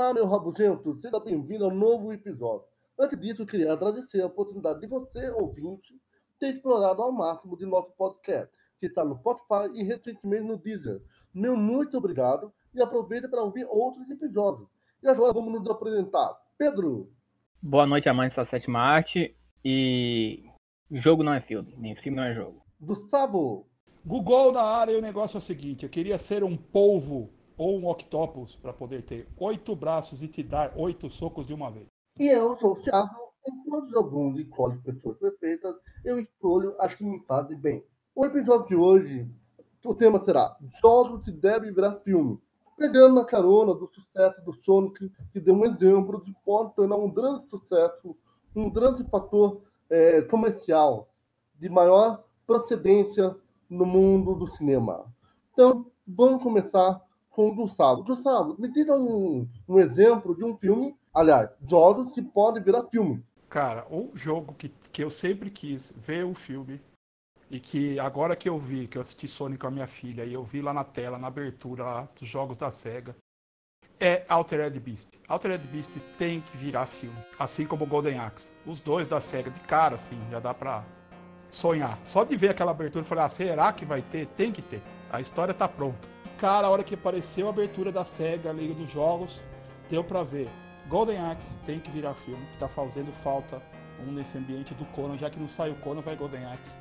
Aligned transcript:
Olá, 0.00 0.14
meu 0.14 0.26
rabugento, 0.26 0.98
seja 0.98 1.20
bem-vindo 1.20 1.66
ao 1.66 1.70
novo 1.70 2.10
episódio. 2.10 2.64
Antes 2.98 3.20
disso, 3.20 3.42
eu 3.42 3.46
queria 3.46 3.70
agradecer 3.70 4.22
a 4.22 4.28
oportunidade 4.28 4.80
de 4.80 4.86
você, 4.86 5.28
ouvinte, 5.32 5.92
ter 6.38 6.54
explorado 6.54 7.02
ao 7.02 7.12
máximo 7.12 7.54
de 7.54 7.66
nosso 7.66 7.92
podcast, 7.98 8.50
que 8.78 8.86
está 8.86 9.04
no 9.04 9.18
Spotify 9.18 9.70
e 9.74 9.82
recentemente 9.82 10.44
no 10.44 10.56
Deezer. 10.56 11.02
Meu 11.34 11.54
muito 11.54 11.98
obrigado 11.98 12.50
e 12.74 12.80
aproveita 12.80 13.28
para 13.28 13.42
ouvir 13.42 13.66
outros 13.68 14.08
episódios. 14.08 14.66
E 15.02 15.08
agora 15.10 15.34
vamos 15.34 15.52
nos 15.52 15.68
apresentar. 15.68 16.34
Pedro! 16.56 17.12
Boa 17.60 17.86
noite, 17.86 18.08
amantes 18.08 18.38
da 18.38 18.46
sétima 18.46 18.78
arte. 18.78 19.36
E 19.62 20.44
jogo 20.90 21.22
não 21.22 21.34
é 21.34 21.42
filme, 21.42 21.74
nem 21.76 21.94
filme 21.94 22.16
não 22.16 22.24
é 22.24 22.32
jogo. 22.32 22.64
Gustavo! 22.80 23.68
Google 24.02 24.52
na 24.52 24.62
área 24.62 24.92
e 24.92 24.96
o 24.96 25.02
negócio 25.02 25.36
é 25.36 25.40
o 25.40 25.42
seguinte: 25.42 25.84
eu 25.84 25.90
queria 25.90 26.16
ser 26.16 26.42
um 26.42 26.56
polvo 26.56 27.38
ou 27.60 27.78
um 27.78 27.86
octopus 27.88 28.56
para 28.56 28.72
poder 28.72 29.02
ter 29.02 29.28
oito 29.36 29.76
braços 29.76 30.22
e 30.22 30.28
te 30.28 30.42
dar 30.42 30.72
oito 30.76 31.10
socos 31.10 31.46
de 31.46 31.52
uma 31.52 31.70
vez. 31.70 31.86
E 32.18 32.26
eu 32.26 32.58
sou 32.58 32.72
o 32.72 32.76
Thiago. 32.76 33.14
Enquanto 33.46 33.98
alguns 33.98 34.38
escolhem 34.38 34.78
pessoas 34.78 35.18
perfeitas, 35.18 35.76
eu 36.02 36.18
escolho 36.18 36.74
as 36.78 36.94
que 36.94 37.04
me 37.04 37.20
fazem 37.26 37.58
bem. 37.58 37.84
O 38.14 38.24
episódio 38.24 38.66
de 38.66 38.76
hoje, 38.76 39.30
o 39.84 39.94
tema 39.94 40.24
será 40.24 40.56
Jogos 40.80 41.22
se 41.26 41.32
deve 41.32 41.70
virar 41.70 41.96
filme. 41.96 42.38
Pegando 42.78 43.16
na 43.16 43.26
carona 43.26 43.74
do 43.74 43.86
sucesso 43.88 44.42
do 44.42 44.54
Sonic, 44.64 45.12
que 45.30 45.38
deu 45.38 45.54
um 45.54 45.66
exemplo 45.66 46.24
de 46.24 46.34
pode 46.42 46.74
tornar 46.74 46.96
um 46.96 47.10
grande 47.10 47.46
sucesso, 47.50 48.16
um 48.56 48.70
grande 48.70 49.04
fator 49.10 49.60
é, 49.90 50.22
comercial 50.22 51.10
de 51.58 51.68
maior 51.68 52.24
procedência 52.46 53.36
no 53.68 53.84
mundo 53.84 54.34
do 54.34 54.50
cinema. 54.56 55.04
Então, 55.52 55.84
vamos 56.06 56.42
começar 56.42 57.02
com 57.30 57.48
o 57.48 57.54
Gustavo. 57.54 58.02
Gustavo, 58.02 58.56
me 58.58 58.68
diga 58.68 58.94
um, 58.94 59.48
um 59.68 59.78
exemplo 59.78 60.34
de 60.36 60.44
um 60.44 60.56
filme, 60.56 60.94
aliás, 61.14 61.50
jogos 61.68 62.12
que 62.12 62.20
podem 62.20 62.62
virar 62.62 62.84
filme. 62.84 63.24
Cara, 63.48 63.86
um 63.90 64.10
jogo 64.14 64.54
que, 64.54 64.68
que 64.92 65.02
eu 65.02 65.10
sempre 65.10 65.50
quis 65.50 65.92
ver 65.96 66.24
o 66.24 66.34
filme 66.34 66.80
e 67.50 67.58
que 67.58 67.98
agora 67.98 68.36
que 68.36 68.48
eu 68.48 68.58
vi, 68.58 68.86
que 68.86 68.96
eu 68.96 69.02
assisti 69.02 69.26
Sonic 69.26 69.60
com 69.60 69.66
a 69.66 69.70
minha 69.70 69.86
filha 69.86 70.24
e 70.24 70.32
eu 70.32 70.44
vi 70.44 70.62
lá 70.62 70.72
na 70.72 70.84
tela, 70.84 71.18
na 71.18 71.26
abertura 71.26 71.82
lá, 71.82 72.08
dos 72.18 72.28
jogos 72.28 72.56
da 72.56 72.70
SEGA, 72.70 73.16
é 73.98 74.24
Altered 74.28 74.78
Beast. 74.78 75.18
Altered 75.28 75.66
Beast 75.68 75.90
tem 76.16 76.40
que 76.40 76.56
virar 76.56 76.86
filme, 76.86 77.18
assim 77.38 77.66
como 77.66 77.86
Golden 77.86 78.18
Axe. 78.18 78.50
Os 78.64 78.80
dois 78.80 79.08
da 79.08 79.20
SEGA, 79.20 79.50
de 79.50 79.60
cara, 79.60 79.96
assim, 79.96 80.18
já 80.30 80.40
dá 80.40 80.54
pra 80.54 80.84
sonhar. 81.50 81.98
Só 82.04 82.24
de 82.24 82.36
ver 82.36 82.50
aquela 82.50 82.70
abertura, 82.70 83.02
eu 83.02 83.06
falei, 83.08 83.24
ah, 83.24 83.28
será 83.28 83.72
que 83.72 83.84
vai 83.84 84.00
ter? 84.00 84.26
Tem 84.28 84.52
que 84.52 84.62
ter. 84.62 84.80
A 85.12 85.20
história 85.20 85.52
tá 85.52 85.68
pronta. 85.68 86.08
Cara, 86.40 86.66
a 86.66 86.70
hora 86.70 86.82
que 86.82 86.94
apareceu 86.94 87.46
a 87.46 87.50
abertura 87.50 87.92
da 87.92 88.04
SEGA, 88.04 88.50
a 88.50 88.52
Liga 88.52 88.72
dos 88.74 88.90
Jogos, 88.90 89.40
deu 89.90 90.02
pra 90.02 90.22
ver. 90.22 90.48
Golden 90.88 91.18
Axe 91.18 91.56
tem 91.66 91.78
que 91.78 91.90
virar 91.90 92.14
filme, 92.14 92.42
tá 92.58 92.66
fazendo 92.66 93.12
falta 93.22 93.62
um 94.06 94.10
nesse 94.10 94.38
ambiente 94.38 94.72
do 94.74 94.84
Conan, 94.86 95.16
já 95.18 95.28
que 95.28 95.38
não 95.38 95.48
sai 95.48 95.70
o 95.70 95.74
Conan, 95.76 96.00
vai 96.00 96.16
Golden 96.16 96.46
Axe. 96.46 96.74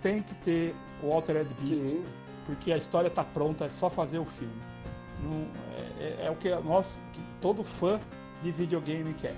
Tem 0.00 0.22
que 0.22 0.34
ter 0.36 0.74
o 1.02 1.12
Altered 1.12 1.48
Beast, 1.60 1.88
Sim. 1.88 2.04
porque 2.46 2.72
a 2.72 2.76
história 2.76 3.10
tá 3.10 3.24
pronta, 3.24 3.64
é 3.64 3.68
só 3.70 3.90
fazer 3.90 4.18
o 4.18 4.24
filme. 4.24 4.62
Não- 5.22 5.48
é, 5.98 6.04
é- 6.22 6.26
é 6.26 6.30
o 6.30 6.36
que 6.36 6.48
nós, 6.60 6.98
que 7.12 7.20
todo 7.40 7.64
fã 7.64 7.98
de 8.42 8.50
videogame 8.52 9.12
quer. 9.14 9.34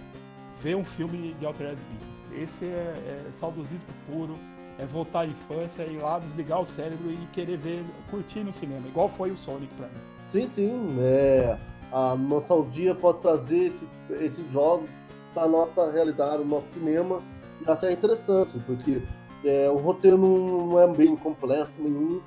Ver 0.60 0.76
um 0.76 0.84
filme 0.84 1.34
de 1.40 1.46
Altered 1.46 1.78
Beast. 1.90 2.12
Esse 2.40 2.66
é, 2.66 3.24
é 3.28 3.32
saudosismo 3.32 3.88
puro, 4.06 4.38
é 4.82 4.86
voltar 4.86 5.20
à 5.20 5.26
infância, 5.26 5.82
ir 5.84 5.98
lá, 5.98 6.18
desligar 6.18 6.60
o 6.60 6.66
cérebro 6.66 7.10
e 7.10 7.26
querer 7.32 7.56
ver, 7.56 7.84
curtir 8.10 8.40
no 8.40 8.52
cinema, 8.52 8.86
igual 8.88 9.08
foi 9.08 9.30
o 9.30 9.36
Sonic 9.36 9.72
pra 9.74 9.86
mim. 9.86 9.94
Sim, 10.32 10.50
sim. 10.54 10.96
É, 11.00 11.56
a 11.92 12.14
nostalgia 12.16 12.94
pode 12.94 13.18
trazer 13.20 13.72
esse- 14.08 14.24
esses 14.24 14.50
jogos 14.52 14.88
para 15.34 15.46
nossa 15.48 15.90
realidade, 15.90 16.42
o 16.42 16.44
nosso 16.44 16.66
cinema. 16.74 17.22
E 17.64 17.70
até 17.70 17.88
é 17.90 17.92
interessante, 17.92 18.58
porque 18.66 19.02
é, 19.44 19.68
o 19.70 19.76
roteiro 19.76 20.18
não, 20.18 20.78
é 20.80 20.86
bem 20.86 21.14
completo 21.16 21.70
nenhum. 21.78 22.20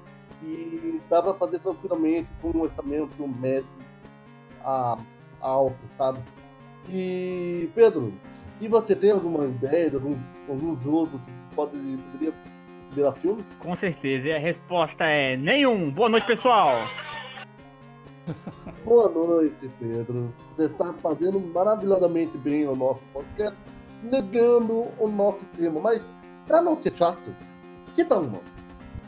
E 0.43 1.01
dá 1.09 1.21
para 1.21 1.33
fazer 1.33 1.59
tranquilamente 1.59 2.27
com 2.41 2.49
um 2.49 2.61
orçamento 2.61 3.27
médio 3.27 3.67
a, 4.63 4.97
alto, 5.41 5.75
sabe? 5.97 6.19
E, 6.89 7.69
Pedro, 7.73 8.13
e 8.61 8.67
você 8.67 8.95
tem 8.95 9.11
alguma 9.11 9.45
ideia 9.45 9.89
de 9.89 9.95
algum, 9.95 10.15
algum 10.47 10.79
jogo 10.81 11.19
que 11.19 11.31
pode, 11.55 11.77
poderia 12.11 12.33
virar 12.91 13.13
filme? 13.13 13.43
Com 13.59 13.75
certeza. 13.75 14.29
E 14.29 14.33
a 14.33 14.39
resposta 14.39 15.05
é 15.05 15.37
nenhum. 15.37 15.89
Boa 15.89 16.09
noite, 16.09 16.27
pessoal. 16.27 16.87
Boa 18.83 19.09
noite, 19.09 19.69
Pedro. 19.79 20.33
Você 20.55 20.65
está 20.65 20.93
fazendo 20.93 21.39
maravilhosamente 21.39 22.37
bem 22.37 22.67
o 22.67 22.75
nosso 22.75 23.01
podcast, 23.13 23.57
negando 24.03 24.87
o 24.99 25.07
nosso 25.07 25.45
tema. 25.57 25.79
Mas, 25.79 26.01
para 26.47 26.61
não 26.61 26.79
ser 26.81 26.95
chato, 26.95 27.35
que 27.95 28.03
tal 28.03 28.21
uma? 28.21 28.41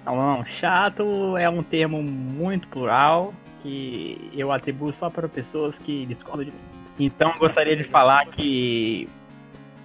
Não, 0.06 0.16
não, 0.16 0.46
chato 0.46 1.38
é 1.38 1.50
um 1.50 1.62
termo 1.62 2.02
muito 2.02 2.68
plural 2.70 3.34
que 3.62 4.32
eu 4.34 4.52
atribuo 4.52 4.94
só 4.94 5.10
para 5.10 5.28
pessoas 5.28 5.78
que 5.78 6.06
discordam 6.06 6.46
de 6.46 6.52
mim. 6.52 6.78
Então 7.00 7.34
gostaria 7.38 7.76
de 7.76 7.84
falar 7.84 8.26
que, 8.28 9.08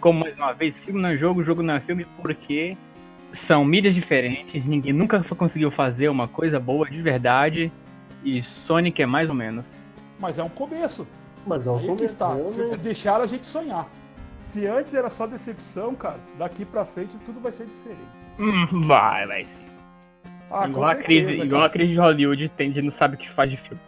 como 0.03 0.19
mais 0.19 0.37
uma 0.37 0.53
vez, 0.53 0.77
filme 0.81 1.01
não 1.01 1.11
é 1.11 1.17
jogo, 1.17 1.45
jogo 1.45 1.63
não 1.63 1.75
é 1.75 1.81
filme, 1.81 2.05
porque 2.21 2.77
são 3.33 3.65
mídias 3.65 3.95
diferentes, 3.95 4.65
ninguém 4.67 4.93
nunca 4.93 5.23
conseguiu 5.23 5.71
fazer 5.71 6.09
uma 6.09 6.27
coisa 6.27 6.59
boa 6.59 6.91
de 6.91 7.01
verdade, 7.01 7.73
e 8.25 8.43
Sonic 8.43 9.01
é 9.01 9.07
mais 9.07 9.31
ou 9.31 9.37
menos. 9.37 9.81
Mas 10.19 10.39
é 10.39 10.43
um 10.43 10.49
começo. 10.49 11.07
Mas 11.47 11.67
é 11.67 11.71
um 11.71 11.79
Aí 11.79 11.97
que 11.97 12.05
está. 12.05 12.35
né? 12.35 12.77
Deixaram 12.83 13.25
a 13.25 13.27
gente 13.27 13.47
sonhar. 13.47 13.89
Se 14.43 14.67
antes 14.67 14.93
era 14.93 15.09
só 15.09 15.27
decepção, 15.27 15.95
cara, 15.95 16.19
daqui 16.37 16.65
pra 16.65 16.85
frente 16.85 17.17
tudo 17.25 17.41
vai 17.41 17.53
ser 17.53 17.67
diferente. 17.67 18.03
Hum, 18.39 18.85
vai, 18.87 19.27
vai 19.27 19.45
sim. 19.45 19.63
Ah, 20.51 20.67
igual 20.69 20.91
a 20.91 20.95
crise, 20.97 21.33
igual 21.33 21.63
a 21.63 21.71
crise 21.71 21.93
de 21.93 22.01
Hollywood 22.01 22.49
tem 22.51 22.73
de 22.73 22.83
não 22.83 22.91
sabe 22.91 23.15
o 23.15 23.19
que 23.19 23.31
faz 23.31 23.51
de 23.51 23.57
filme. 23.57 23.81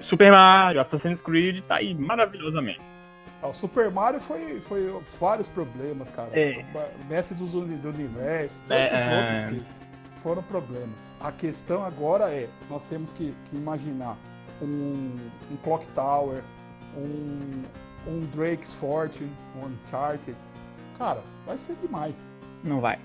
Super 0.00 0.30
Mario, 0.30 0.80
Assassin's 0.82 1.22
Creed 1.22 1.60
tá 1.62 1.76
aí 1.76 1.94
maravilhosamente. 1.94 2.95
Ah, 3.42 3.48
O 3.48 3.52
Super 3.52 3.90
Mario 3.90 4.20
foi, 4.20 4.60
foi 4.60 4.98
vários 5.20 5.46
problemas, 5.48 6.10
cara. 6.10 6.30
É. 6.32 6.64
Mestre 7.08 7.34
dos 7.36 7.54
uni- 7.54 7.76
do 7.76 7.88
Universo, 7.90 8.54
É, 8.70 8.88
tantos 8.88 9.06
é. 9.06 9.18
outros 9.20 9.44
que 10.14 10.20
foram 10.20 10.42
problemas. 10.42 10.90
A 11.20 11.30
questão 11.32 11.84
agora 11.84 12.30
é, 12.30 12.48
nós 12.70 12.84
temos 12.84 13.12
que, 13.12 13.34
que 13.46 13.56
imaginar 13.56 14.16
um, 14.62 15.16
um 15.50 15.56
Clock 15.62 15.86
Tower, 15.88 16.42
um, 16.96 17.62
um 18.06 18.20
Drake's 18.34 18.72
Fortune, 18.74 19.30
um 19.56 19.66
Uncharted. 19.66 20.36
Cara, 20.98 21.22
vai 21.44 21.58
ser 21.58 21.76
demais. 21.82 22.14
Não 22.64 22.80
vai. 22.80 22.98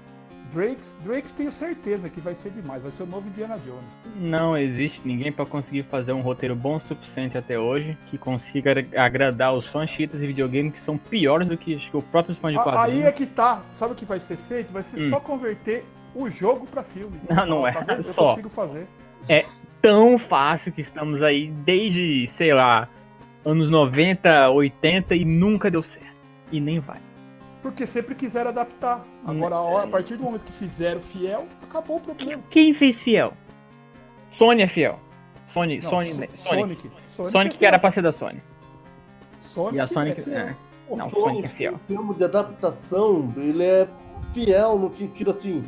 Drake's, 0.53 0.97
Drake's 1.03 1.31
tenho 1.31 1.51
certeza 1.51 2.09
que 2.09 2.19
vai 2.19 2.35
ser 2.35 2.49
demais. 2.51 2.83
Vai 2.83 2.91
ser 2.91 3.03
o 3.03 3.05
novo 3.05 3.27
Indiana 3.27 3.57
Jones. 3.59 3.97
Não 4.17 4.57
existe 4.57 5.01
ninguém 5.05 5.31
pra 5.31 5.45
conseguir 5.45 5.83
fazer 5.83 6.11
um 6.13 6.21
roteiro 6.21 6.55
bom 6.55 6.75
o 6.75 6.79
suficiente 6.79 7.37
até 7.37 7.57
hoje 7.57 7.97
que 8.07 8.17
consiga 8.17 8.71
agra- 8.71 9.01
agradar 9.05 9.53
os 9.53 9.65
fãs 9.67 9.89
chiitas 9.89 10.19
de 10.19 10.27
videogame 10.27 10.71
que 10.71 10.79
são 10.79 10.97
piores 10.97 11.47
do 11.47 11.57
que, 11.57 11.75
que 11.77 11.95
os 11.97 12.03
próprios 12.05 12.37
fãs 12.37 12.53
de 12.53 12.59
quadrinhos. 12.61 13.03
Aí 13.03 13.07
é 13.09 13.11
que 13.11 13.25
tá. 13.25 13.61
Sabe 13.71 13.93
o 13.93 13.95
que 13.95 14.05
vai 14.05 14.19
ser 14.19 14.37
feito? 14.37 14.71
Vai 14.73 14.83
ser 14.83 15.05
Hum. 15.05 15.09
só 15.09 15.19
converter 15.19 15.85
o 16.13 16.29
jogo 16.29 16.67
pra 16.67 16.83
filme. 16.83 17.19
Não, 17.29 17.45
não 17.45 17.67
é. 17.67 17.71
Tá? 17.71 17.93
Eu 17.95 18.03
Só. 18.03 18.27
consigo 18.29 18.49
fazer. 18.49 18.85
Tão 19.81 20.19
fácil 20.19 20.71
que 20.71 20.81
estamos 20.81 21.23
aí 21.23 21.47
desde, 21.47 22.27
sei 22.27 22.53
lá, 22.53 22.87
anos 23.43 23.69
90, 23.69 24.49
80 24.51 25.15
e 25.15 25.25
nunca 25.25 25.71
deu 25.71 25.81
certo. 25.81 26.11
E 26.51 26.59
nem 26.59 26.79
vai. 26.79 26.99
Porque 27.61 27.85
sempre 27.85 28.15
quiseram 28.15 28.49
adaptar. 28.49 29.05
Agora, 29.25 29.83
a, 29.83 29.87
partir 29.87 30.15
do 30.17 30.23
momento 30.23 30.43
que 30.45 30.51
fizeram 30.51 30.99
fiel, 30.99 31.47
acabou 31.61 31.97
o 31.97 32.01
problema. 32.01 32.41
Quem 32.49 32.73
fez 32.73 32.99
fiel? 32.99 33.33
Sony 34.31 34.63
é 34.63 34.67
fiel. 34.67 34.99
Sony, 35.49 35.79
Não, 35.81 35.89
Sony, 35.89 36.09
So- 36.09 36.15
Sonic. 36.15 36.37
Sonic. 36.39 36.81
Sonic, 37.07 37.31
Sonic 37.31 37.55
é 37.55 37.59
que 37.59 37.65
era 37.65 37.77
pra 37.77 37.91
ser 37.91 38.01
da 38.01 38.11
Sony. 38.11 38.41
Sonic 39.39 39.75
E 39.75 39.79
a 39.79 39.87
Sonic. 39.87 40.19
é 40.21 40.23
fiel. 40.23 40.37
é. 40.39 40.55
O 40.87 40.95
Não, 40.95 41.09
Sonic, 41.09 41.21
Sonic 41.27 41.45
é 41.45 41.49
fiel. 41.49 41.73
Em 41.73 41.77
termos 41.95 42.17
de 42.17 42.23
adaptação, 42.23 43.33
ele 43.37 43.63
é 43.63 43.87
fiel 44.33 44.79
no 44.79 44.95
sentido 44.95 45.31
assim. 45.31 45.63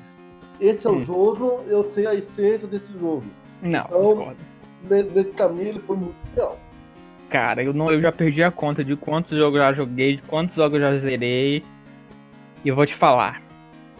Esse 0.59 0.87
é 0.87 0.89
o 0.89 0.93
Hum. 0.95 1.05
jogo, 1.05 1.63
eu 1.67 1.91
sei 1.93 2.07
a 2.07 2.15
essência 2.15 2.67
desse 2.67 2.91
jogo. 2.99 3.23
Não, 3.61 3.69
Então- 3.85 4.05
discordo. 4.07 4.37
Ne- 4.89 5.03
Nesse 5.03 5.31
caminho 5.31 5.67
ele 5.69 5.79
foi 5.79 5.95
muito 5.97 6.15
fiel. 6.33 6.57
Cara, 7.29 7.63
eu, 7.63 7.73
não, 7.73 7.91
eu 7.91 8.01
já 8.01 8.11
perdi 8.11 8.43
a 8.43 8.51
conta 8.51 8.83
de 8.83 8.95
quantos 8.95 9.37
jogos 9.37 9.55
eu 9.59 9.65
já 9.65 9.73
joguei, 9.73 10.17
de 10.17 10.21
quantos 10.23 10.55
jogos 10.55 10.75
eu 10.75 10.81
já 10.81 10.97
zerei. 10.97 11.63
E 12.63 12.67
eu 12.69 12.75
vou 12.75 12.85
te 12.85 12.95
falar. 12.95 13.41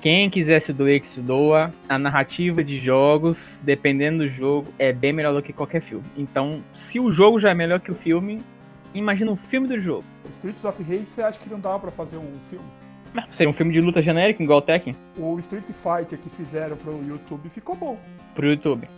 Quem 0.01 0.29
quiser 0.29 0.59
se 0.59 0.73
doer, 0.73 0.99
que 1.01 1.07
se 1.07 1.21
doa. 1.21 1.71
A 1.87 1.97
narrativa 1.97 2.63
de 2.63 2.77
jogos, 2.77 3.59
dependendo 3.63 4.19
do 4.19 4.27
jogo, 4.29 4.73
é 4.77 4.91
bem 4.91 5.13
melhor 5.13 5.33
do 5.33 5.41
que 5.41 5.53
qualquer 5.53 5.81
filme. 5.81 6.05
Então, 6.17 6.61
se 6.73 6.99
o 6.99 7.11
jogo 7.11 7.39
já 7.39 7.51
é 7.51 7.53
melhor 7.53 7.79
que 7.79 7.91
o 7.91 7.95
filme, 7.95 8.43
imagina 8.93 9.31
o 9.31 9.35
filme 9.37 9.67
do 9.67 9.79
jogo. 9.79 10.03
Streets 10.29 10.65
of 10.65 10.81
Rage, 10.83 11.05
você 11.05 11.21
acha 11.21 11.39
que 11.39 11.49
não 11.49 11.59
dava 11.59 11.79
pra 11.79 11.91
fazer 11.91 12.17
um 12.17 12.37
filme? 12.49 12.65
Seria 13.31 13.49
um 13.49 13.53
filme 13.53 13.71
de 13.71 13.79
luta 13.79 14.01
genérico, 14.01 14.41
igual 14.41 14.57
o 14.57 14.61
Tekken, 14.61 14.95
O 15.17 15.37
Street 15.39 15.67
Fighter 15.67 16.17
que 16.17 16.29
fizeram 16.31 16.75
pro 16.75 16.99
YouTube 17.07 17.47
ficou 17.49 17.75
bom. 17.75 17.99
pro 18.33 18.47
YouTube. 18.47 18.89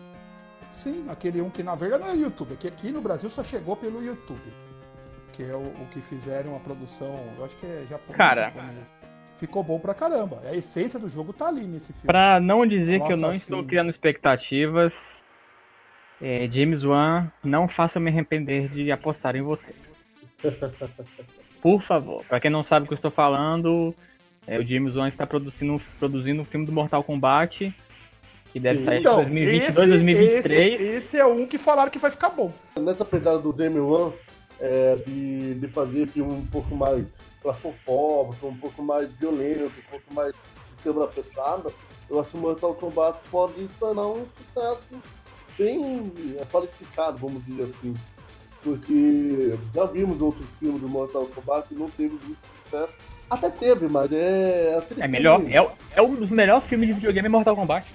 Sim, 0.73 1.06
aquele 1.09 1.41
um 1.41 1.50
que 1.50 1.61
na 1.61 1.75
verdade 1.75 2.03
não 2.03 2.11
é 2.11 2.15
YouTube, 2.15 2.56
que 2.57 2.68
aqui 2.68 2.91
no 2.91 3.01
Brasil 3.01 3.29
só 3.29 3.44
chegou 3.44 3.75
pelo 3.75 4.01
YouTube. 4.03 4.41
que 5.33 5.44
é 5.44 5.53
o, 5.53 5.59
o 5.59 5.88
que 5.91 6.00
fizeram 6.00 6.56
a 6.56 6.59
produção, 6.59 7.13
eu 7.38 7.44
acho 7.44 7.57
que 7.57 7.65
é 7.65 7.83
japonês. 7.89 8.18
Cara. 8.18 8.44
japonês. 8.44 8.94
Ficou 9.37 9.63
bom 9.63 9.79
pra 9.79 9.93
caramba. 9.93 10.41
A 10.45 10.55
essência 10.55 10.97
do 10.99 11.09
jogo 11.09 11.33
tá 11.33 11.47
ali 11.47 11.65
nesse 11.67 11.87
filme. 11.93 12.05
Pra 12.07 12.39
não 12.39 12.65
dizer 12.65 13.01
que 13.01 13.11
eu 13.11 13.17
não 13.17 13.31
estou 13.31 13.63
criando 13.63 13.89
expectativas, 13.89 15.23
é, 16.21 16.47
James 16.49 16.83
Wan, 16.85 17.29
não 17.43 17.67
faça 17.67 17.97
eu 17.97 18.01
me 18.01 18.09
arrepender 18.09 18.69
de 18.69 18.91
apostar 18.91 19.35
em 19.35 19.41
você. 19.41 19.73
Por 21.61 21.81
favor. 21.81 22.23
Pra 22.25 22.39
quem 22.39 22.49
não 22.51 22.63
sabe 22.63 22.85
o 22.85 22.87
que 22.87 22.93
eu 22.93 22.97
estou 22.97 23.11
falando, 23.11 23.93
é, 24.47 24.57
o 24.59 24.65
James 24.65 24.95
Wan 24.95 25.07
está 25.07 25.25
produzindo, 25.25 25.81
produzindo 25.99 26.41
um 26.41 26.45
filme 26.45 26.65
do 26.65 26.71
Mortal 26.71 27.03
Kombat, 27.03 27.73
que 28.53 28.59
deve 28.59 28.79
sair 28.79 28.99
Então, 28.99 29.13
em 29.13 29.25
2022, 29.25 29.69
esse- 29.69 29.87
2023. 29.87 30.81
Esse, 30.81 30.95
esse 30.95 31.17
é 31.17 31.25
um 31.25 31.45
que 31.45 31.57
falaram 31.57 31.89
que 31.91 31.99
vai 31.99 32.11
ficar 32.11 32.29
bom. 32.29 32.53
Nessa 32.79 33.03
pegada 33.03 33.39
do 33.39 33.51
Demi 33.51 33.79
One, 33.79 34.13
é, 34.61 34.95
de, 35.05 35.55
de 35.55 35.67
fazer 35.67 36.07
filme 36.07 36.31
um 36.31 36.45
pouco 36.45 36.73
mais 36.75 37.03
claustrofóbico, 37.50 38.47
um 38.47 38.57
pouco 38.57 38.81
mais 38.83 39.09
violento, 39.13 39.71
um 39.80 39.89
pouco 39.92 40.13
mais 40.13 40.33
de 40.33 40.83
câmera 40.83 41.12
fechada, 41.12 41.69
eu 42.09 42.19
acho 42.19 42.30
que 42.31 42.38
o 42.38 42.39
Mortal 42.39 42.74
Kombat 42.75 43.19
pode 43.31 43.68
tornar 43.80 44.07
um 44.07 44.25
sucesso 44.38 44.95
bem 45.57 46.12
é, 46.39 46.45
qualificado, 46.45 47.18
vamos 47.18 47.45
dizer 47.45 47.63
assim. 47.63 47.94
Porque 48.63 49.57
já 49.74 49.86
vimos 49.86 50.19
outros 50.21 50.45
filmes 50.59 50.81
do 50.81 50.89
Mortal 50.89 51.25
Kombat 51.27 51.68
que 51.68 51.75
não 51.75 51.89
teve 51.89 52.13
muito 52.15 52.38
sucesso. 52.63 52.94
Até 53.30 53.50
teve, 53.50 53.88
mas 53.88 54.12
é. 54.12 54.83
É 55.00 55.07
melhor, 55.07 55.39
filme- 55.39 55.53
é, 55.53 55.62
o- 55.62 55.71
é 55.95 56.01
um 56.01 56.15
dos 56.15 56.30
melhores 56.30 56.63
filmes 56.65 56.88
de 56.88 56.94
videogame 56.94 57.27
é 57.27 57.30
Mortal 57.30 57.56
Kombat. 57.56 57.88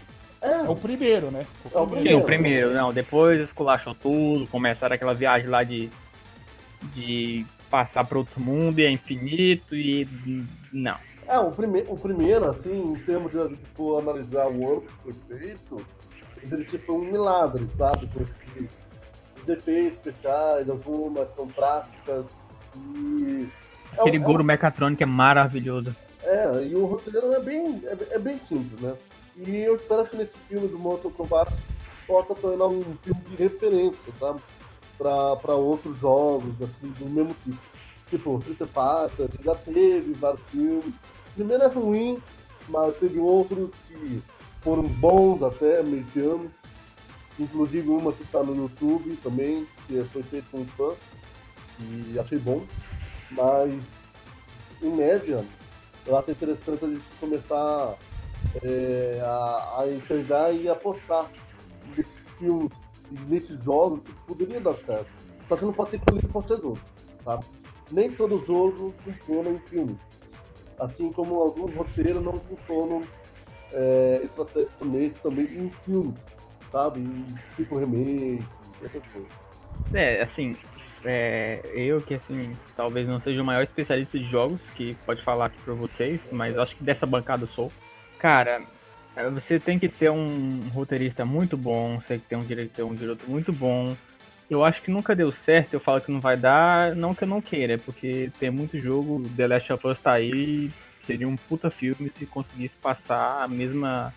É, 0.42 0.50
É 0.52 0.68
o 0.68 0.74
primeiro, 0.74 1.30
né? 1.30 1.46
É 1.72 1.78
o 1.78 1.84
Sim, 1.86 1.90
primeiro. 1.90 2.18
o 2.18 2.24
primeiro, 2.24 2.72
não. 2.72 2.92
Depois 2.92 3.40
esculachou 3.40 3.94
tudo, 3.94 4.46
começaram 4.46 4.94
aquela 4.94 5.12
viagem 5.14 5.48
lá 5.48 5.62
de. 5.62 5.90
de 6.94 7.44
passar 7.70 8.04
para 8.04 8.18
outro 8.18 8.40
mundo 8.40 8.80
e 8.80 8.84
é 8.84 8.90
infinito 8.90 9.74
e. 9.74 10.06
não. 10.72 10.96
É, 11.26 11.38
o, 11.38 11.52
prime 11.52 11.84
o 11.86 11.96
primeiro, 11.96 12.50
assim, 12.50 12.92
em 12.92 12.96
termos 13.04 13.30
de 13.30 13.56
for 13.74 14.00
analisar 14.00 14.48
o 14.48 14.68
ano 14.68 14.80
que 14.82 14.92
foi 15.04 15.38
feito, 15.38 15.86
ele 16.42 16.64
tipo 16.64 16.94
um 16.94 17.10
milagre, 17.10 17.68
sabe? 17.78 18.08
Porque 18.08 18.68
os 19.38 19.44
defeitos 19.46 20.12
fechais, 20.12 20.68
algumas 20.68 21.32
são 21.36 21.46
práticas 21.46 22.26
e. 22.76 23.48
É, 23.96 24.00
Aquele 24.00 24.16
é, 24.16 24.20
Goro 24.20 24.44
Mechatronic 24.44 25.02
é 25.02 25.06
maravilhoso. 25.06 25.94
é, 26.24 26.64
e 26.64 26.74
o 26.74 26.84
roteiro 26.86 27.32
é 27.32 27.40
bem, 27.40 27.82
é, 27.84 28.14
é 28.14 28.18
bem 28.18 28.40
simples, 28.48 28.80
né? 28.80 28.94
E 29.36 29.56
eu 29.56 29.76
espero 29.76 30.04
que 30.06 30.16
nesse 30.16 30.36
filme 30.48 30.68
do 30.68 30.78
Mortal 30.78 31.10
Kombat 31.12 31.52
possa 32.06 32.34
tornar 32.34 32.66
um 32.66 32.84
filme 33.02 33.20
de 33.30 33.36
referência, 33.36 34.12
sabe? 34.18 34.40
Pra, 34.40 34.59
pra 35.00 35.54
outros 35.54 35.98
jogos, 35.98 36.54
assim, 36.60 36.90
do 36.98 37.08
mesmo 37.08 37.34
tipo. 37.44 37.70
Tipo, 38.10 38.40
Fighter, 38.40 39.28
que 39.28 39.44
já 39.44 39.54
teve 39.54 40.12
vários 40.14 40.42
filmes. 40.50 40.92
Primeiro 41.36 41.62
é 41.62 41.68
ruim, 41.68 42.20
mas 42.68 42.96
teve 42.96 43.20
outros 43.20 43.70
que 43.86 44.20
foram 44.62 44.82
bons 44.82 45.40
até, 45.44 45.80
medianos. 45.80 46.50
Inclusive 47.38 47.88
uma 47.88 48.12
que 48.12 48.24
tá 48.24 48.42
no 48.42 48.56
YouTube 48.56 49.16
também, 49.22 49.64
que 49.86 50.02
foi 50.12 50.24
feito 50.24 50.50
com 50.50 50.58
um 50.58 50.66
fã. 50.66 50.92
E 51.78 52.18
achei 52.18 52.38
bom. 52.38 52.64
Mas, 53.30 53.80
em 54.82 54.90
média, 54.90 55.44
eu 56.04 56.16
acho 56.18 56.32
interessante 56.32 56.84
a 56.84 56.88
gente 56.88 57.04
começar 57.20 57.96
é, 58.62 59.20
a, 59.22 59.80
a 59.80 59.88
enxergar 59.88 60.52
e 60.52 60.68
apostar 60.68 61.30
nesses 61.96 62.28
filmes, 62.38 62.70
nesses 63.28 63.62
jogos 63.64 64.00
poderia 64.26 64.60
dar 64.60 64.74
certo. 64.74 65.10
Só 65.48 65.56
que 65.56 65.64
não 65.64 65.72
pode 65.72 65.90
ser 65.90 66.00
colhido 66.00 66.28
por 66.28 66.44
torcedor, 66.44 66.78
sabe? 67.24 67.44
Nem 67.90 68.12
todo 68.12 68.44
jogo 68.46 68.94
funciona 69.04 69.50
em 69.50 69.58
filme. 69.60 69.98
Assim 70.78 71.12
como 71.12 71.40
alguns 71.40 71.74
roteiros 71.74 72.22
não 72.24 72.34
funcionam 72.34 73.02
é, 73.72 74.20
estrategicamente 74.24 75.14
também 75.22 75.44
em 75.44 75.70
filme, 75.84 76.14
sabe? 76.70 77.04
Tipo 77.56 77.78
remake, 77.78 78.44
essas 78.82 79.12
coisas. 79.12 79.30
É, 79.92 80.22
assim, 80.22 80.56
é, 81.04 81.60
eu 81.74 82.00
que 82.00 82.14
assim, 82.14 82.56
talvez 82.76 83.08
não 83.08 83.20
seja 83.20 83.42
o 83.42 83.44
maior 83.44 83.62
especialista 83.62 84.18
de 84.18 84.24
jogos, 84.26 84.60
que 84.74 84.94
pode 85.06 85.22
falar 85.22 85.46
aqui 85.46 85.60
pra 85.62 85.74
vocês, 85.74 86.20
mas 86.30 86.56
acho 86.56 86.76
que 86.76 86.84
dessa 86.84 87.06
bancada 87.06 87.44
eu 87.44 87.48
sou. 87.48 87.72
Cara, 88.18 88.62
você 89.28 89.58
tem 89.58 89.78
que 89.78 89.88
ter 89.88 90.10
um 90.10 90.68
roteirista 90.72 91.24
muito 91.24 91.56
bom, 91.56 92.00
você 92.00 92.08
tem 92.08 92.18
que 92.20 92.26
ter 92.26 92.36
um 92.36 92.44
diretor, 92.44 92.86
um 92.86 92.94
diretor 92.94 93.28
muito 93.28 93.52
bom. 93.52 93.96
Eu 94.48 94.64
acho 94.64 94.82
que 94.82 94.90
nunca 94.90 95.14
deu 95.14 95.30
certo, 95.30 95.74
eu 95.74 95.80
falo 95.80 96.00
que 96.00 96.10
não 96.10 96.20
vai 96.20 96.36
dar, 96.36 96.94
não 96.96 97.14
que 97.14 97.24
eu 97.24 97.28
não 97.28 97.40
queira, 97.40 97.74
é 97.74 97.78
porque 97.78 98.32
tem 98.38 98.50
muito 98.50 98.80
jogo, 98.80 99.22
The 99.36 99.46
Last 99.46 99.72
of 99.72 99.86
Us 99.86 99.98
tá 100.00 100.12
aí, 100.12 100.70
seria 100.98 101.28
um 101.28 101.36
puta 101.36 101.70
filme 101.70 102.08
se 102.08 102.26
conseguisse 102.26 102.76
passar 102.76 103.42
a 103.42 103.48
mesma 103.48 104.12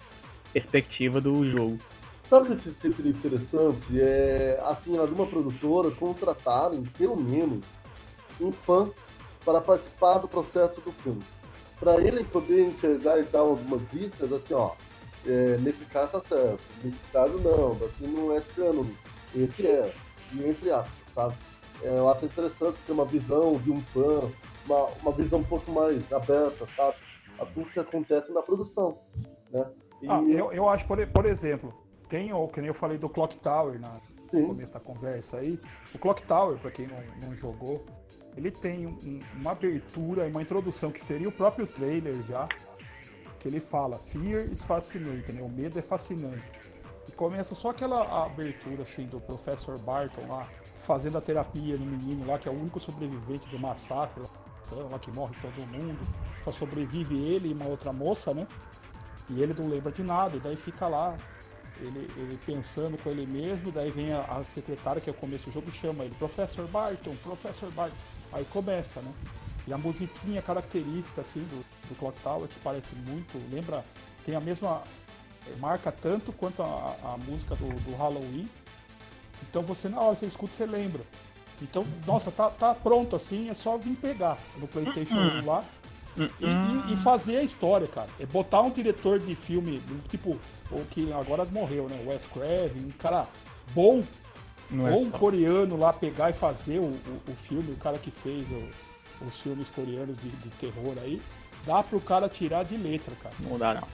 perspectiva 0.51 1.21
do 1.21 1.49
jogo. 1.49 1.77
Sabe 2.29 2.53
o 2.53 2.55
que 2.57 2.71
seria 2.71 3.11
interessante? 3.11 3.99
É, 3.99 4.59
assim, 4.63 4.97
alguma 4.97 5.27
produtora 5.27 5.91
contratarem, 5.91 6.83
pelo 6.97 7.15
menos, 7.15 7.63
um 8.41 8.51
fã 8.51 8.89
para 9.45 9.61
participar 9.61 10.17
do 10.19 10.27
processo 10.27 10.81
do 10.81 10.91
filme. 10.91 11.21
Para 11.79 12.01
ele 12.01 12.23
poder 12.23 12.67
enxergar 12.67 13.19
e 13.19 13.23
dar 13.23 13.39
algumas 13.39 13.81
dicas, 13.91 14.31
assim, 14.31 14.53
ó, 14.53 14.71
é, 15.27 15.57
caso 15.91 16.11
tá 16.11 16.21
certo, 16.27 16.59
caso 17.11 17.37
não, 17.39 17.75
daqui 17.75 18.05
não 18.07 18.35
é 18.35 18.41
cânone, 18.55 18.95
esse 19.35 19.65
é, 19.67 19.93
e 20.33 20.47
entre 20.47 20.71
aspas, 20.71 20.91
sabe? 21.13 21.33
É, 21.81 21.89
eu 21.97 22.09
acho 22.09 22.25
interessante 22.25 22.77
ter 22.85 22.91
uma 22.93 23.05
visão 23.05 23.57
de 23.57 23.71
um 23.71 23.81
fã, 23.81 24.29
uma, 24.65 24.85
uma 25.01 25.11
visão 25.11 25.39
um 25.39 25.43
pouco 25.43 25.71
mais 25.71 26.11
aberta, 26.13 26.67
sabe? 26.75 26.95
A 27.39 27.45
tudo 27.45 27.69
que 27.71 27.79
acontece 27.79 28.31
na 28.31 28.41
produção, 28.41 28.97
né? 29.51 29.65
E, 30.01 30.07
Ah, 30.09 30.21
eu, 30.27 30.51
eu 30.53 30.69
acho, 30.69 30.85
por, 30.85 31.05
por 31.07 31.25
exemplo, 31.25 31.73
tem 32.09 32.31
o 32.33 32.47
que 32.47 32.59
nem 32.61 32.67
eu 32.67 32.73
falei 32.73 32.97
do 32.97 33.09
Clock 33.09 33.37
Tower 33.37 33.79
na, 33.79 33.97
no 34.31 34.47
começo 34.47 34.73
da 34.73 34.79
conversa 34.79 35.37
aí. 35.37 35.59
O 35.93 35.97
Clock 35.97 36.21
Tower, 36.23 36.57
pra 36.57 36.71
quem 36.71 36.87
não, 36.87 36.97
não 37.27 37.35
jogou, 37.35 37.83
ele 38.37 38.51
tem 38.51 38.85
um- 38.87 39.21
uma 39.35 39.51
abertura 39.51 40.27
e 40.27 40.31
uma 40.31 40.41
introdução 40.41 40.91
que 40.91 41.03
seria 41.03 41.27
o 41.27 41.31
próprio 41.31 41.65
trailer 41.67 42.15
já, 42.27 42.47
que 43.43 43.49
ele 43.49 43.59
fala, 43.59 43.99
Fear 43.99 44.49
is 44.49 44.63
fascinante, 44.63 45.33
né? 45.33 45.41
O 45.41 45.49
medo 45.49 45.77
é 45.77 45.81
fascinante. 45.81 46.41
E 47.09 47.11
começa 47.11 47.53
só 47.53 47.71
aquela 47.71 48.25
abertura 48.25 48.83
assim 48.83 49.05
do 49.05 49.19
Professor 49.19 49.77
Barton 49.79 50.25
lá, 50.29 50.47
fazendo 50.79 51.17
a 51.17 51.21
terapia 51.21 51.75
no 51.75 51.85
menino 51.85 52.25
lá, 52.25 52.39
que 52.39 52.47
é 52.47 52.51
o 52.51 52.55
único 52.55 52.79
sobrevivente 52.79 53.45
do 53.49 53.59
massacre 53.59 54.23
lá, 54.89 54.97
que 54.97 55.11
morre 55.11 55.35
todo 55.41 55.67
mundo. 55.67 55.99
Só 56.45 56.53
sobrevive 56.53 57.15
ele 57.15 57.49
e 57.49 57.53
uma 57.53 57.65
outra 57.65 57.91
moça, 57.91 58.33
né? 58.33 58.47
E 59.29 59.43
ele 59.43 59.53
não 59.53 59.67
lembra 59.67 59.91
de 59.91 60.03
nada, 60.03 60.37
e 60.37 60.39
daí 60.39 60.55
fica 60.55 60.87
lá, 60.87 61.17
ele, 61.81 62.09
ele 62.15 62.39
pensando 62.45 62.97
com 62.97 63.09
ele 63.09 63.25
mesmo, 63.25 63.73
daí 63.73 63.91
vem 63.91 64.13
a, 64.13 64.21
a 64.21 64.45
secretária, 64.45 65.01
que 65.01 65.09
é 65.09 65.13
o 65.13 65.15
começo 65.15 65.49
do 65.49 65.53
jogo, 65.53 65.69
chama 65.69 66.05
ele, 66.05 66.15
Professor 66.15 66.65
Barton, 66.69 67.13
Professor 67.21 67.69
Barton. 67.71 67.97
Aí 68.31 68.45
começa, 68.45 69.01
né? 69.01 69.13
E 69.67 69.73
a 69.73 69.77
musiquinha 69.77 70.41
característica, 70.41 71.21
assim, 71.21 71.39
do, 71.41 71.63
do 71.87 71.95
Clock 71.95 72.19
Tower, 72.21 72.47
que 72.47 72.59
parece 72.61 72.93
muito, 72.95 73.39
lembra, 73.53 73.83
tem 74.25 74.35
a 74.35 74.39
mesma, 74.41 74.81
eh, 75.47 75.55
marca 75.59 75.91
tanto 75.91 76.33
quanto 76.33 76.61
a, 76.61 76.95
a 77.03 77.17
música 77.17 77.55
do, 77.55 77.67
do 77.89 77.95
Halloween. 77.95 78.49
Então 79.49 79.61
você, 79.61 79.87
na 79.87 79.99
hora 80.01 80.13
que 80.13 80.19
você 80.19 80.25
escuta, 80.25 80.53
você 80.53 80.65
lembra. 80.65 81.01
Então, 81.61 81.85
nossa, 82.05 82.29
tá, 82.31 82.49
tá 82.49 82.75
pronto 82.75 83.15
assim, 83.15 83.49
é 83.49 83.53
só 83.53 83.77
vir 83.77 83.95
pegar 83.95 84.37
no 84.57 84.67
Playstation 84.67 85.15
1 85.15 85.45
lá 85.45 85.63
e, 86.17 86.23
e- 86.45 86.93
e 86.93 86.97
fazer 86.97 87.37
a 87.37 87.43
história, 87.43 87.87
cara. 87.87 88.09
É 88.19 88.25
botar 88.25 88.61
um 88.63 88.69
diretor 88.69 89.17
de 89.19 89.33
filme, 89.33 89.81
tipo, 90.09 90.37
o 90.71 90.83
que 90.89 91.11
agora 91.13 91.45
morreu, 91.45 91.87
né? 91.87 92.03
Wes 92.05 92.25
Craven, 92.25 92.83
um 92.87 92.91
cara 92.91 93.27
bom, 93.73 94.03
Não 94.69 94.87
é 94.87 94.91
um 94.91 95.09
só. 95.09 95.17
coreano 95.17 95.77
lá 95.77 95.93
pegar 95.93 96.31
e 96.31 96.33
fazer 96.33 96.79
o, 96.79 96.85
o, 96.85 97.21
o 97.29 97.35
filme, 97.35 97.71
o 97.71 97.77
cara 97.77 97.97
que 97.97 98.11
fez 98.11 98.45
o- 98.51 98.69
os 99.27 99.41
filmes 99.41 99.69
coreanos 99.69 100.15
de, 100.21 100.29
de 100.29 100.49
terror 100.59 100.95
aí, 101.03 101.21
dá 101.65 101.81
pro 101.83 101.99
cara 101.99 102.27
tirar 102.29 102.63
de 102.63 102.75
letra, 102.77 103.13
cara. 103.21 103.35
Não 103.39 103.57
dá, 103.57 103.73
não. 103.75 103.87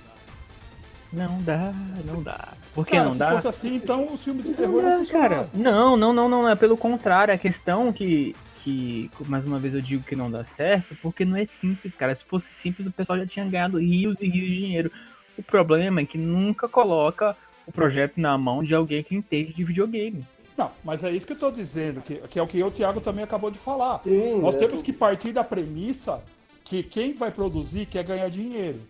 Não 1.11 1.41
dá, 1.41 1.73
não 2.05 2.21
dá. 2.21 2.49
Por 2.73 2.85
que 2.85 2.91
Cara, 2.91 3.05
não 3.05 3.11
se 3.11 3.17
dá? 3.17 3.31
fosse 3.31 3.47
assim, 3.47 3.75
então 3.75 4.13
os 4.13 4.23
filmes 4.23 4.43
de 4.45 4.51
Não 4.51 4.57
terror 4.57 4.81
não 4.83 4.97
funcionavam. 4.99 5.37
cara. 5.37 5.49
Não, 5.55 5.97
não, 5.97 6.13
não, 6.13 6.29
não. 6.29 6.47
É 6.49 6.55
pelo 6.55 6.77
contrário. 6.77 7.33
A 7.33 7.37
questão 7.37 7.91
que, 7.91 8.35
que, 8.63 9.09
mais 9.25 9.43
uma 9.43 9.57
vez 9.57 9.73
eu 9.73 9.81
digo 9.81 10.03
que 10.03 10.15
não 10.15 10.29
dá 10.29 10.43
certo, 10.55 10.95
porque 11.01 11.25
não 11.25 11.35
é 11.35 11.45
simples, 11.47 11.95
cara. 11.95 12.13
Se 12.13 12.23
fosse 12.25 12.45
simples, 12.53 12.85
o 12.87 12.91
pessoal 12.91 13.17
já 13.17 13.25
tinha 13.25 13.43
ganhado 13.49 13.79
rios 13.79 14.17
e 14.21 14.27
rios 14.29 14.49
de 14.49 14.57
dinheiro. 14.59 14.91
O 15.35 15.41
problema 15.41 16.01
é 16.01 16.05
que 16.05 16.17
nunca 16.17 16.67
coloca 16.69 17.35
o 17.65 17.71
projeto 17.71 18.17
na 18.17 18.37
mão 18.37 18.63
de 18.63 18.75
alguém 18.75 19.03
que 19.03 19.15
entende 19.15 19.51
de 19.53 19.63
videogame. 19.63 20.23
Não, 20.59 20.71
mas 20.83 21.05
é 21.05 21.11
isso 21.11 21.25
que 21.25 21.31
eu 21.31 21.39
tô 21.39 21.49
dizendo, 21.49 22.01
que, 22.01 22.15
que 22.15 22.37
é 22.37 22.41
o 22.43 22.47
que 22.47 22.61
o 22.61 22.69
Thiago 22.69 22.99
também 22.99 23.23
acabou 23.23 23.49
de 23.49 23.57
falar. 23.57 24.01
sim. 24.03 24.41
Nós 24.41 24.57
é, 24.57 24.59
temos 24.59 24.81
que 24.81 24.91
partir 24.91 25.31
da 25.31 25.41
premissa 25.41 26.21
que 26.65 26.83
quem 26.83 27.13
vai 27.13 27.31
produzir 27.31 27.85
quer 27.85 28.03
ganhar 28.03 28.29
dinheiro. 28.29 28.81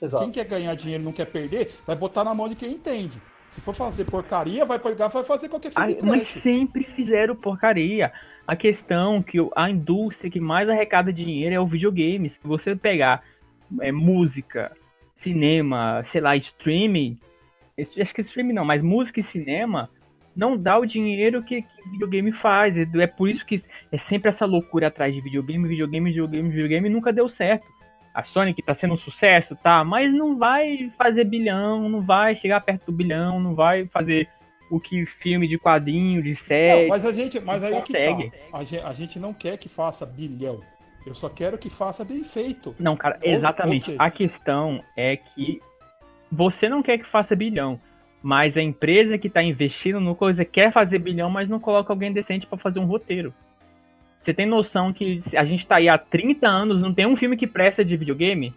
Exato. 0.00 0.22
Quem 0.22 0.32
quer 0.32 0.46
ganhar 0.46 0.74
dinheiro 0.74 1.02
e 1.02 1.04
não 1.04 1.12
quer 1.12 1.26
perder, 1.26 1.74
vai 1.86 1.94
botar 1.94 2.24
na 2.24 2.34
mão 2.34 2.48
de 2.48 2.54
quem 2.54 2.72
entende. 2.72 3.20
Se 3.50 3.60
for 3.60 3.74
fazer 3.74 4.06
porcaria, 4.06 4.64
vai 4.64 4.78
pegar, 4.78 5.08
vai 5.08 5.22
fazer 5.22 5.50
qualquer 5.50 5.70
filme. 5.70 5.86
Ai, 5.86 5.98
mas 6.02 6.26
sempre 6.26 6.84
fizeram 6.84 7.36
porcaria. 7.36 8.10
A 8.46 8.56
questão 8.56 9.22
que 9.22 9.36
a 9.54 9.68
indústria 9.68 10.30
que 10.30 10.40
mais 10.40 10.70
arrecada 10.70 11.12
dinheiro 11.12 11.54
é 11.54 11.60
o 11.60 11.66
videogame. 11.66 12.30
Se 12.30 12.38
você 12.42 12.74
pegar 12.74 13.22
é, 13.82 13.92
música, 13.92 14.72
cinema, 15.14 16.02
sei 16.06 16.22
lá, 16.22 16.34
streaming, 16.36 17.18
acho 17.78 18.14
que 18.14 18.22
streaming 18.22 18.54
não, 18.54 18.64
mas 18.64 18.80
música 18.80 19.20
e 19.20 19.22
cinema 19.22 19.90
não 20.38 20.56
dá 20.56 20.78
o 20.78 20.86
dinheiro 20.86 21.42
que, 21.42 21.62
que 21.62 21.90
videogame 21.90 22.30
faz. 22.30 22.78
É 22.78 23.06
por 23.08 23.28
isso 23.28 23.44
que 23.44 23.60
é 23.90 23.98
sempre 23.98 24.28
essa 24.28 24.46
loucura 24.46 24.86
atrás 24.86 25.12
de 25.12 25.20
videogame, 25.20 25.66
videogame, 25.66 26.10
videogame, 26.10 26.48
videogame 26.48 26.88
e 26.88 26.92
nunca 26.92 27.12
deu 27.12 27.28
certo. 27.28 27.66
A 28.14 28.22
Sonic 28.22 28.62
tá 28.62 28.72
sendo 28.72 28.94
um 28.94 28.96
sucesso, 28.96 29.56
tá, 29.56 29.84
mas 29.84 30.12
não 30.12 30.38
vai 30.38 30.90
fazer 30.96 31.24
bilhão, 31.24 31.88
não 31.88 32.00
vai 32.00 32.36
chegar 32.36 32.60
perto 32.60 32.86
do 32.86 32.92
bilhão, 32.92 33.40
não 33.40 33.54
vai 33.54 33.86
fazer 33.86 34.28
o 34.70 34.78
que 34.78 35.04
filme 35.04 35.48
de 35.48 35.58
quadrinho, 35.58 36.22
de 36.22 36.36
série. 36.36 36.82
Não, 36.82 36.88
mas 36.88 37.04
a 37.04 37.12
gente, 37.12 37.40
mas 37.40 37.64
aí 37.64 37.72
consegue. 37.72 38.30
que 38.30 38.36
tá. 38.36 38.58
a, 38.58 38.64
gente, 38.64 38.84
a 38.84 38.92
gente 38.92 39.18
não 39.18 39.34
quer 39.34 39.56
que 39.56 39.68
faça 39.68 40.06
bilhão. 40.06 40.60
Eu 41.04 41.14
só 41.14 41.28
quero 41.28 41.58
que 41.58 41.68
faça 41.68 42.04
bem 42.04 42.22
feito. 42.22 42.76
Não, 42.78 42.96
cara, 42.96 43.18
exatamente. 43.22 43.94
a 43.98 44.10
questão 44.10 44.82
é 44.96 45.16
que 45.16 45.60
você 46.30 46.68
não 46.68 46.82
quer 46.82 46.98
que 46.98 47.06
faça 47.06 47.34
bilhão. 47.34 47.80
Mas 48.22 48.56
a 48.56 48.62
empresa 48.62 49.16
que 49.16 49.28
está 49.28 49.42
investindo 49.42 50.00
no 50.00 50.14
coisa 50.14 50.44
quer 50.44 50.72
fazer 50.72 50.98
bilhão, 50.98 51.30
mas 51.30 51.48
não 51.48 51.60
coloca 51.60 51.92
alguém 51.92 52.12
decente 52.12 52.46
para 52.46 52.58
fazer 52.58 52.80
um 52.80 52.84
roteiro. 52.84 53.32
Você 54.20 54.34
tem 54.34 54.46
noção 54.46 54.92
que 54.92 55.20
a 55.36 55.44
gente 55.44 55.60
está 55.60 55.76
aí 55.76 55.88
há 55.88 55.96
30 55.96 56.46
anos, 56.46 56.80
não 56.80 56.92
tem 56.92 57.06
um 57.06 57.16
filme 57.16 57.36
que 57.36 57.46
presta 57.46 57.84
de 57.84 57.96
videogame? 57.96 58.52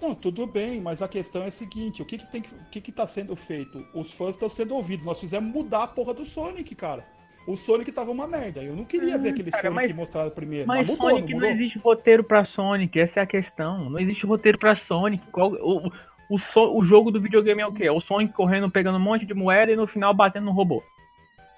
Não, 0.00 0.14
tudo 0.14 0.46
bem, 0.46 0.80
mas 0.80 1.02
a 1.02 1.08
questão 1.08 1.42
é 1.42 1.46
a 1.46 1.50
seguinte: 1.50 2.02
o 2.02 2.04
que 2.04 2.18
que, 2.18 2.30
tem, 2.30 2.40
o 2.40 2.70
que, 2.70 2.80
que 2.80 2.92
tá 2.92 3.06
sendo 3.06 3.34
feito? 3.34 3.86
Os 3.94 4.12
fãs 4.12 4.30
estão 4.30 4.48
sendo 4.48 4.74
ouvidos. 4.74 5.04
Nós 5.04 5.20
fizemos 5.20 5.52
mudar 5.52 5.84
a 5.84 5.86
porra 5.86 6.12
do 6.14 6.24
Sonic, 6.24 6.74
cara. 6.74 7.04
O 7.46 7.56
Sonic 7.56 7.92
tava 7.92 8.10
uma 8.10 8.26
merda. 8.26 8.62
Eu 8.62 8.74
não 8.74 8.84
queria 8.84 9.16
hum, 9.16 9.20
ver 9.20 9.28
aquele 9.30 9.50
cara, 9.50 9.62
Sonic 9.62 9.86
mas, 9.86 9.94
mostrado 9.94 10.30
primeiro. 10.32 10.66
Mas, 10.66 10.88
mas 10.88 10.98
mudou, 10.98 11.10
Sonic 11.10 11.32
não, 11.32 11.40
não, 11.40 11.48
existe 11.48 11.78
roteiro 11.78 12.24
pra 12.24 12.44
Sonic, 12.44 12.98
essa 12.98 13.20
é 13.20 13.22
a 13.22 13.26
questão. 13.26 13.88
Não 13.88 13.98
existe 13.98 14.26
roteiro 14.26 14.58
pra 14.58 14.74
Sonic. 14.74 15.26
Qual, 15.28 15.52
o, 15.52 15.90
o, 16.28 16.38
so, 16.38 16.76
o 16.76 16.82
jogo 16.82 17.10
do 17.10 17.20
videogame 17.20 17.62
é 17.62 17.66
o 17.66 17.72
quê? 17.72 17.84
É 17.84 17.92
o 17.92 18.00
Sonic 18.00 18.32
correndo, 18.32 18.70
pegando 18.70 18.98
um 18.98 19.00
monte 19.00 19.24
de 19.24 19.34
moeda 19.34 19.72
e 19.72 19.76
no 19.76 19.86
final 19.86 20.12
batendo 20.12 20.46
no 20.46 20.52
robô. 20.52 20.82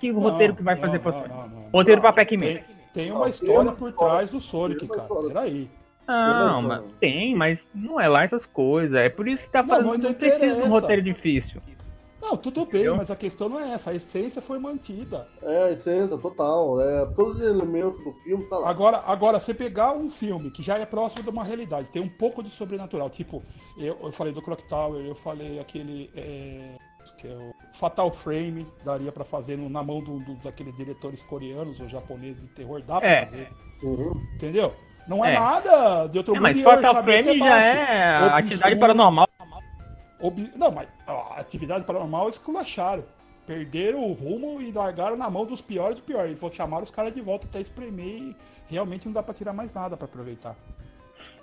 Que 0.01 0.13
não, 0.13 0.21
roteiro 0.21 0.55
que 0.55 0.63
vai 0.63 0.75
não, 0.75 0.83
fazer 0.83 0.99
pra 0.99 1.13
Sonic? 1.13 1.35
roteiro 1.73 2.01
pra 2.01 2.13
Pac-Man. 2.13 2.41
Tem, 2.41 2.65
tem, 2.95 3.13
uma 3.13 3.29
história 3.29 3.73
por 3.73 3.93
trás 3.93 4.31
do 4.31 4.41
Sonic, 4.41 4.87
cara. 4.87 5.09
Peraí. 5.27 5.69
Não, 6.07 6.63
mas 6.63 6.83
tem, 6.99 7.35
mas 7.35 7.69
não 7.75 8.01
é 8.01 8.09
lá 8.09 8.25
essas 8.25 8.47
coisas. 8.47 8.97
É 8.97 9.09
por 9.09 9.29
isso 9.29 9.45
que 9.45 9.51
tá 9.51 9.63
fazendo. 9.63 9.99
Não, 9.99 9.99
não 9.99 10.15
precisa 10.15 10.57
de 10.57 10.63
um 10.63 10.71
roteiro 10.71 11.03
difícil. 11.03 11.61
Não, 12.21 12.37
tudo 12.37 12.65
bem, 12.65 12.81
Entendeu? 12.81 12.97
mas 12.97 13.11
a 13.11 13.17
questão 13.17 13.49
não 13.49 13.61
é 13.61 13.73
essa. 13.73 13.91
A 13.91 13.95
essência 13.95 14.43
foi 14.43 14.59
mantida. 14.59 15.27
É, 15.43 15.65
a 15.65 15.71
essência, 15.71 16.19
total. 16.19 16.81
É, 16.81 17.07
todos 17.15 17.37
os 17.37 17.43
elementos 17.43 18.03
do 18.03 18.13
filme 18.25 18.45
tá 18.47 18.59
lá. 18.59 18.69
Agora, 18.69 19.03
agora, 19.07 19.39
você 19.39 19.55
pegar 19.55 19.93
um 19.93 20.11
filme 20.11 20.51
que 20.51 20.63
já 20.63 20.79
é 20.79 20.85
próximo 20.85 21.23
de 21.23 21.31
uma 21.31 21.45
realidade, 21.45 21.89
tem 21.93 22.03
um 22.03 22.09
pouco 22.09 22.43
de 22.43 22.51
sobrenatural. 22.51 23.09
Tipo, 23.09 23.43
eu, 23.77 23.97
eu 24.03 24.13
falei 24.13 24.33
do 24.33 24.43
Clock 24.43 24.67
Tower, 24.69 25.05
eu 25.05 25.15
falei 25.15 25.61
aquele. 25.61 26.11
É, 26.17 26.75
que 27.17 27.27
é 27.27 27.35
o 27.35 27.55
Fatal 27.73 28.11
Frame, 28.11 28.67
daria 28.85 29.11
para 29.11 29.25
fazer 29.25 29.57
no, 29.57 29.69
na 29.69 29.83
mão 29.83 30.03
do, 30.03 30.19
do, 30.21 30.35
daqueles 30.37 30.77
diretores 30.77 31.23
coreanos 31.23 31.81
ou 31.81 31.89
japoneses 31.89 32.41
de 32.41 32.49
terror, 32.49 32.83
dá 32.83 33.01
pra 33.01 33.09
é. 33.09 33.27
fazer. 33.27 33.49
Uhum. 33.83 34.13
Entendeu? 34.35 34.75
Não 35.09 35.25
é, 35.25 35.33
é, 35.33 35.39
nada 35.39 36.07
de 36.07 36.19
outro 36.19 36.35
é, 36.35 36.39
mundo. 36.39 36.43
Mas 36.43 36.63
Fatal 36.63 37.03
Frame 37.03 37.39
já 37.39 37.65
é 37.65 38.29
atividade 38.31 38.79
paranormal 38.79 39.28
Ob... 40.21 40.51
Não, 40.57 40.71
mas 40.71 40.89
a 41.07 41.37
atividade 41.39 41.85
paranormal 41.85 42.29
esculacharam. 42.29 43.05
Perderam 43.47 44.05
o 44.05 44.13
rumo 44.13 44.61
e 44.61 44.71
largaram 44.71 45.17
na 45.17 45.31
mão 45.31 45.47
dos 45.47 45.63
piores 45.63 45.99
do 45.99 46.05
pior. 46.05 46.29
E 46.29 46.35
vou 46.35 46.51
chamar 46.51 46.83
os 46.83 46.91
caras 46.91 47.15
de 47.15 47.21
volta 47.21 47.47
até 47.47 47.61
espremer 47.61 48.21
e 48.21 48.37
realmente 48.69 49.07
não 49.07 49.13
dá 49.13 49.23
pra 49.23 49.33
tirar 49.33 49.53
mais 49.53 49.73
nada 49.73 49.97
para 49.97 50.05
aproveitar. 50.05 50.55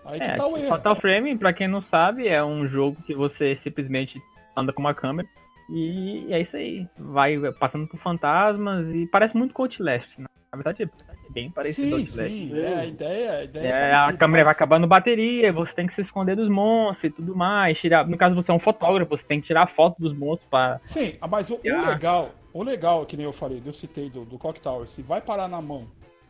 Aí 0.05 0.19
é, 0.19 0.31
que 0.31 0.37
tá 0.37 0.47
o 0.47 0.57
erro. 0.57 0.69
Fatal 0.69 0.95
Frame, 0.95 1.35
pra 1.37 1.51
quem 1.51 1.67
não 1.67 1.81
sabe, 1.81 2.27
é 2.27 2.43
um 2.43 2.67
jogo 2.67 3.01
que 3.03 3.15
você 3.15 3.55
simplesmente 3.55 4.21
anda 4.55 4.71
com 4.71 4.81
uma 4.81 4.93
câmera 4.93 5.27
e 5.69 6.27
é 6.31 6.41
isso 6.41 6.55
aí. 6.55 6.87
Vai 6.97 7.39
passando 7.53 7.87
por 7.87 7.99
fantasmas 7.99 8.87
e 8.93 9.07
parece 9.07 9.35
muito 9.35 9.53
Coach 9.53 9.81
Left. 9.81 10.21
Né? 10.21 10.27
Na 10.55 10.63
verdade, 10.63 10.83
é 10.83 11.31
bem 11.31 11.51
parecido 11.51 11.99
sim, 11.99 12.07
sim. 12.07 12.57
É, 12.57 12.73
a 12.75 12.85
ideia, 12.85 13.31
a 13.31 13.43
ideia 13.43 13.67
é, 13.67 13.89
é 13.89 13.93
A 13.93 14.13
câmera 14.13 14.45
vai 14.45 14.53
acabando 14.53 14.87
bateria, 14.87 15.51
você 15.51 15.73
tem 15.73 15.85
que 15.85 15.93
se 15.93 16.01
esconder 16.01 16.35
dos 16.35 16.49
monstros 16.49 17.11
e 17.11 17.15
tudo 17.15 17.35
mais. 17.35 17.77
Tirar, 17.79 18.07
no 18.07 18.17
caso, 18.17 18.33
você 18.33 18.51
é 18.51 18.53
um 18.53 18.59
fotógrafo, 18.59 19.15
você 19.15 19.25
tem 19.25 19.41
que 19.41 19.47
tirar 19.47 19.67
foto 19.67 19.97
dos 19.99 20.17
monstros 20.17 20.49
para. 20.49 20.79
Sim, 20.85 21.15
mas 21.29 21.49
o, 21.49 21.55
o, 21.55 21.85
legal, 21.87 22.31
o 22.53 22.63
legal, 22.63 23.05
que 23.05 23.17
nem 23.17 23.25
eu 23.25 23.33
falei, 23.33 23.61
eu 23.65 23.73
citei 23.73 24.09
do, 24.09 24.23
do 24.23 24.37
Clock 24.37 24.59
Tower, 24.61 24.87
se 24.87 25.01
vai 25.01 25.21
parar 25.21 25.47
na 25.47 25.61
mão 25.61 25.87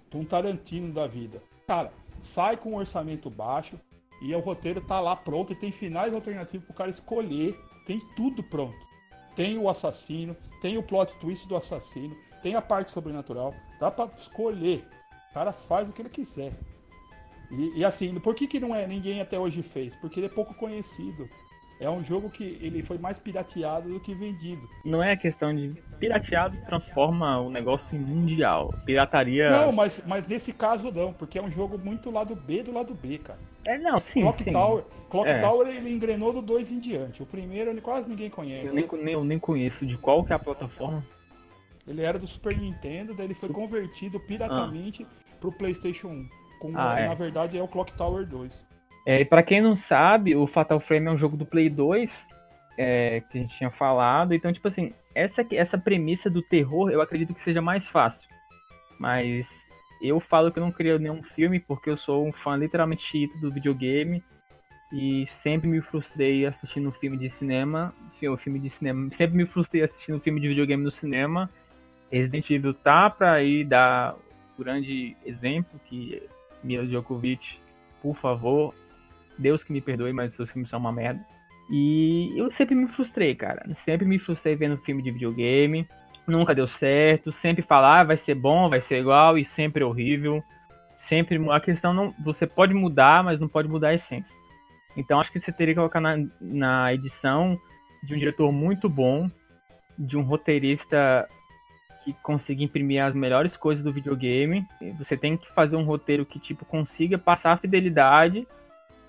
de 0.10 0.18
um 0.18 0.26
Tarantino 0.26 0.92
da 0.92 1.06
vida, 1.06 1.42
cara, 1.68 1.92
sai 2.20 2.58
com 2.58 2.72
um 2.72 2.78
orçamento 2.78 3.30
baixo 3.30 3.80
e 4.22 4.34
o 4.34 4.40
roteiro 4.40 4.82
tá 4.82 5.00
lá 5.00 5.16
pronto 5.16 5.54
e 5.54 5.56
tem 5.56 5.72
finais 5.72 6.14
alternativos 6.14 6.66
pro 6.66 6.76
cara 6.76 6.90
escolher, 6.90 7.56
tem 7.86 8.00
tudo 8.16 8.42
pronto. 8.42 8.86
Tem 9.36 9.58
o 9.58 9.70
assassino, 9.70 10.36
tem 10.62 10.78
o 10.78 10.84
plot 10.84 11.14
twist 11.20 11.46
do 11.48 11.56
assassino, 11.56 12.16
tem 12.46 12.54
a 12.54 12.62
parte 12.62 12.92
sobrenatural, 12.92 13.56
dá 13.80 13.90
para 13.90 14.08
escolher. 14.16 14.86
O 15.32 15.34
cara 15.34 15.52
faz 15.52 15.90
o 15.90 15.92
que 15.92 16.00
ele 16.00 16.10
quiser. 16.10 16.54
E, 17.50 17.80
e, 17.80 17.84
assim, 17.84 18.14
por 18.20 18.36
que, 18.36 18.46
que 18.46 18.60
não 18.60 18.76
é 18.76 18.86
ninguém 18.86 19.20
até 19.20 19.40
hoje 19.40 19.64
fez? 19.64 19.96
Porque 19.96 20.20
ele 20.20 20.28
é 20.28 20.30
pouco 20.30 20.54
conhecido. 20.54 21.28
É 21.80 21.90
um 21.90 22.04
jogo 22.04 22.30
que 22.30 22.60
ele 22.62 22.84
foi 22.84 23.00
mais 23.00 23.18
pirateado 23.18 23.90
do 23.90 24.00
que 24.00 24.14
vendido. 24.14 24.62
Não 24.86 25.02
é 25.02 25.18
questão 25.18 25.56
de 25.56 25.74
pirateado 26.00 26.56
transforma 26.68 27.40
o 27.42 27.50
negócio 27.50 27.98
em 27.98 28.00
mundial. 28.00 28.72
Pirataria. 28.86 29.50
Não, 29.50 29.72
mas, 29.72 30.04
mas 30.06 30.28
nesse 30.28 30.54
caso 30.54 30.92
não, 30.92 31.14
porque 31.14 31.40
é 31.40 31.42
um 31.42 31.50
jogo 31.50 31.80
muito 31.80 32.12
lado 32.12 32.36
B 32.36 32.62
do 32.62 32.72
lado 32.72 32.94
B, 32.94 33.18
cara. 33.18 33.40
É, 33.66 33.80
não, 33.80 34.00
sim. 34.00 34.22
Clock 34.22 34.44
sim. 34.44 34.52
Tower, 34.52 34.84
Clock 35.10 35.28
é. 35.28 35.40
Tower 35.40 35.68
ele 35.68 35.92
engrenou 35.92 36.32
do 36.32 36.44
2 36.44 36.74
em 36.74 36.80
diante. 36.80 37.24
O 37.24 37.26
primeiro 37.26 37.76
quase 37.82 38.08
ninguém 38.08 38.30
conhece. 38.30 38.68
Eu 38.68 39.02
nem, 39.02 39.14
eu 39.14 39.24
nem 39.24 39.40
conheço 39.40 39.84
de 39.84 39.98
qual 39.98 40.24
que 40.24 40.32
é 40.32 40.36
a 40.36 40.40
plataforma. 40.40 41.04
Ele 41.88 42.02
era 42.02 42.18
do 42.18 42.26
Super 42.26 42.58
Nintendo, 42.58 43.14
daí 43.14 43.28
ele 43.28 43.34
foi 43.34 43.50
convertido 43.50 44.20
piratamente 44.20 45.06
ah. 45.06 45.36
pro 45.40 45.52
PlayStation 45.52 46.08
1. 46.08 46.30
Com, 46.60 46.72
ah, 46.76 47.00
é. 47.00 47.08
Na 47.08 47.14
verdade, 47.14 47.58
é 47.58 47.62
o 47.62 47.68
Clock 47.68 47.94
Tower 47.94 48.26
2. 48.26 48.66
É, 49.06 49.22
e 49.22 49.26
pra 49.26 49.44
quem 49.44 49.62
não 49.62 49.76
sabe, 49.76 50.36
o 50.36 50.48
Fatal 50.48 50.80
Frame 50.80 51.08
é 51.08 51.12
um 51.12 51.18
jogo 51.18 51.38
do 51.38 51.46
Play 51.46 51.70
2, 51.70 52.28
é, 52.78 53.22
que 53.30 53.38
a 53.38 53.42
gente 53.42 53.58
tinha 53.58 53.70
falado. 53.70 54.34
Então, 54.34 54.52
tipo 54.52 54.68
assim, 54.68 54.94
essa, 55.14 55.46
essa 55.52 55.78
premissa 55.78 56.30
do 56.30 56.42
terror 56.42 56.90
eu 56.90 57.02
acredito 57.02 57.34
que 57.34 57.44
seja 57.44 57.62
mais 57.62 57.88
fácil. 57.88 58.28
Mas 59.00 59.70
eu 60.02 60.20
falo 60.20 60.52
que 60.52 60.58
eu 60.58 60.64
não 60.64 60.72
queria 60.72 60.98
nenhum 60.98 61.22
filme 61.22 61.60
porque 61.60 61.90
eu 61.90 61.98
sou 61.98 62.26
um 62.26 62.34
fã 62.34 62.56
literalmente 62.56 63.28
do 63.40 63.52
videogame. 63.52 64.24
E 64.92 65.26
sempre 65.28 65.68
me 65.68 65.82
frustrei 65.82 66.46
assistindo 66.46 66.90
um 66.90 66.92
filme 66.92 67.18
de 67.18 67.30
cinema. 67.30 67.94
Filme 68.40 68.60
de 68.60 68.70
cinema. 68.70 69.10
Sempre 69.12 69.38
me 69.38 69.46
frustrei 69.46 69.84
assistindo 69.84 70.16
um 70.16 70.22
filme 70.22 70.40
de 70.40 70.48
videogame 70.48 70.84
no 70.84 70.92
cinema. 70.92 71.50
Resident 72.12 72.50
Evil 72.50 72.74
tá 72.74 73.10
pra 73.10 73.42
ir 73.44 73.66
dar 73.66 74.16
um 74.58 74.64
grande 74.64 75.16
exemplo 75.26 75.80
que 75.86 76.22
Mila 76.64 76.86
Djokovic, 76.86 77.60
por 78.02 78.16
favor, 78.16 78.74
Deus 79.38 79.64
que 79.64 79.74
me 79.74 79.82
perdoe, 79.82 80.14
mas 80.14 80.34
seus 80.34 80.50
filmes 80.50 80.70
são 80.70 80.80
uma 80.80 80.92
merda. 80.92 81.24
E 81.70 82.32
eu 82.36 82.52
sempre 82.52 82.76
me 82.76 82.88
frustrei, 82.88 83.34
cara. 83.36 83.64
Sempre 83.76 84.06
me 84.06 84.20
frustrei 84.20 84.56
vendo 84.56 84.78
filme 84.78 85.02
de 85.02 85.12
videogame. 85.12 85.88
Nunca 86.28 86.54
deu 86.54 86.68
certo. 86.68 87.32
Sempre 87.32 87.62
falar 87.62 88.02
ah, 88.02 88.04
vai 88.04 88.18
ser 88.18 88.36
bom, 88.36 88.70
vai 88.70 88.82
ser 88.82 89.00
igual 89.00 89.38
e 89.38 89.44
sempre 89.44 89.84
horrível. 89.84 90.44
Sempre 90.96 91.38
a 91.52 91.60
questão 91.60 91.94
não, 91.94 92.14
você 92.24 92.48
pode 92.48 92.74
mudar, 92.74 93.24
mas 93.24 93.40
não 93.40 93.48
pode 93.48 93.68
mudar 93.68 93.90
a 93.90 93.94
essência. 93.94 94.38
Então 94.96 95.20
acho 95.20 95.32
que 95.32 95.40
você 95.40 95.52
teria 95.52 95.74
que 95.74 95.80
colocar 95.80 96.00
na, 96.00 96.18
na 96.40 96.94
edição 96.94 97.60
de 98.04 98.14
um 98.14 98.18
diretor 98.18 98.52
muito 98.52 98.88
bom, 98.88 99.30
de 99.98 100.18
um 100.18 100.22
roteirista 100.22 101.28
que 102.06 102.14
consiga 102.22 102.64
imprimir 102.64 103.04
as 103.04 103.16
melhores 103.16 103.58
coisas 103.58 103.84
do 103.84 103.92
videogame. 103.92 104.66
Você 105.00 105.18
tem 105.18 105.36
que 105.36 105.52
fazer 105.52 105.76
um 105.76 105.84
roteiro 105.84 106.26
que 106.26 106.40
tipo 106.40 106.64
consiga 106.64 107.18
passar 107.18 107.54
a 107.54 107.58
fidelidade. 107.58 108.48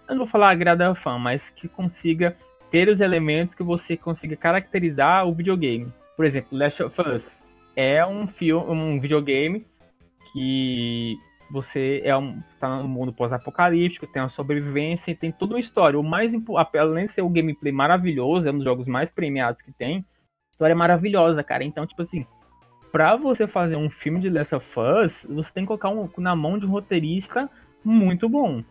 Eu 0.08 0.14
não 0.14 0.18
vou 0.18 0.26
falar 0.26 0.50
agradar 0.50 0.94
fã, 0.96 1.18
mas 1.18 1.50
que 1.50 1.68
consiga 1.68 2.36
ter 2.70 2.88
os 2.88 3.00
elementos 3.00 3.54
que 3.54 3.62
você 3.62 3.96
consiga 3.96 4.34
caracterizar 4.34 5.26
o 5.28 5.34
videogame. 5.34 5.92
Por 6.16 6.24
exemplo, 6.24 6.56
Last 6.58 6.82
of 6.82 7.00
Us 7.02 7.38
é 7.76 8.04
um 8.06 8.26
filme, 8.26 8.70
um 8.70 8.98
videogame 8.98 9.66
que 10.32 11.16
você 11.50 12.00
é 12.02 12.16
um 12.16 12.40
tá 12.58 12.82
no 12.82 12.88
mundo 12.88 13.12
pós-apocalíptico, 13.12 14.06
tem 14.06 14.22
uma 14.22 14.28
sobrevivência 14.28 15.10
e 15.10 15.14
tem 15.14 15.30
toda 15.30 15.54
uma 15.54 15.60
história. 15.60 15.98
O 15.98 16.02
mais 16.02 16.32
além 16.74 17.04
de 17.04 17.10
ser 17.10 17.22
o 17.22 17.28
gameplay 17.28 17.72
maravilhoso, 17.72 18.48
é 18.48 18.52
um 18.52 18.56
dos 18.56 18.64
jogos 18.64 18.86
mais 18.86 19.10
premiados 19.10 19.60
que 19.60 19.72
tem. 19.72 20.04
História 20.50 20.74
maravilhosa, 20.74 21.44
cara. 21.44 21.62
Então, 21.62 21.86
tipo 21.86 22.00
assim, 22.00 22.26
pra 22.96 23.14
você 23.14 23.46
fazer 23.46 23.76
um 23.76 23.90
filme 23.90 24.18
de 24.18 24.30
Last 24.30 24.54
of 24.54 24.80
Us, 24.80 25.26
você 25.28 25.52
tem 25.52 25.64
que 25.64 25.66
colocar 25.66 25.90
um, 25.90 26.08
na 26.16 26.34
mão 26.34 26.58
de 26.58 26.64
um 26.64 26.70
roteirista 26.70 27.46
muito 27.84 28.26
bom. 28.26 28.64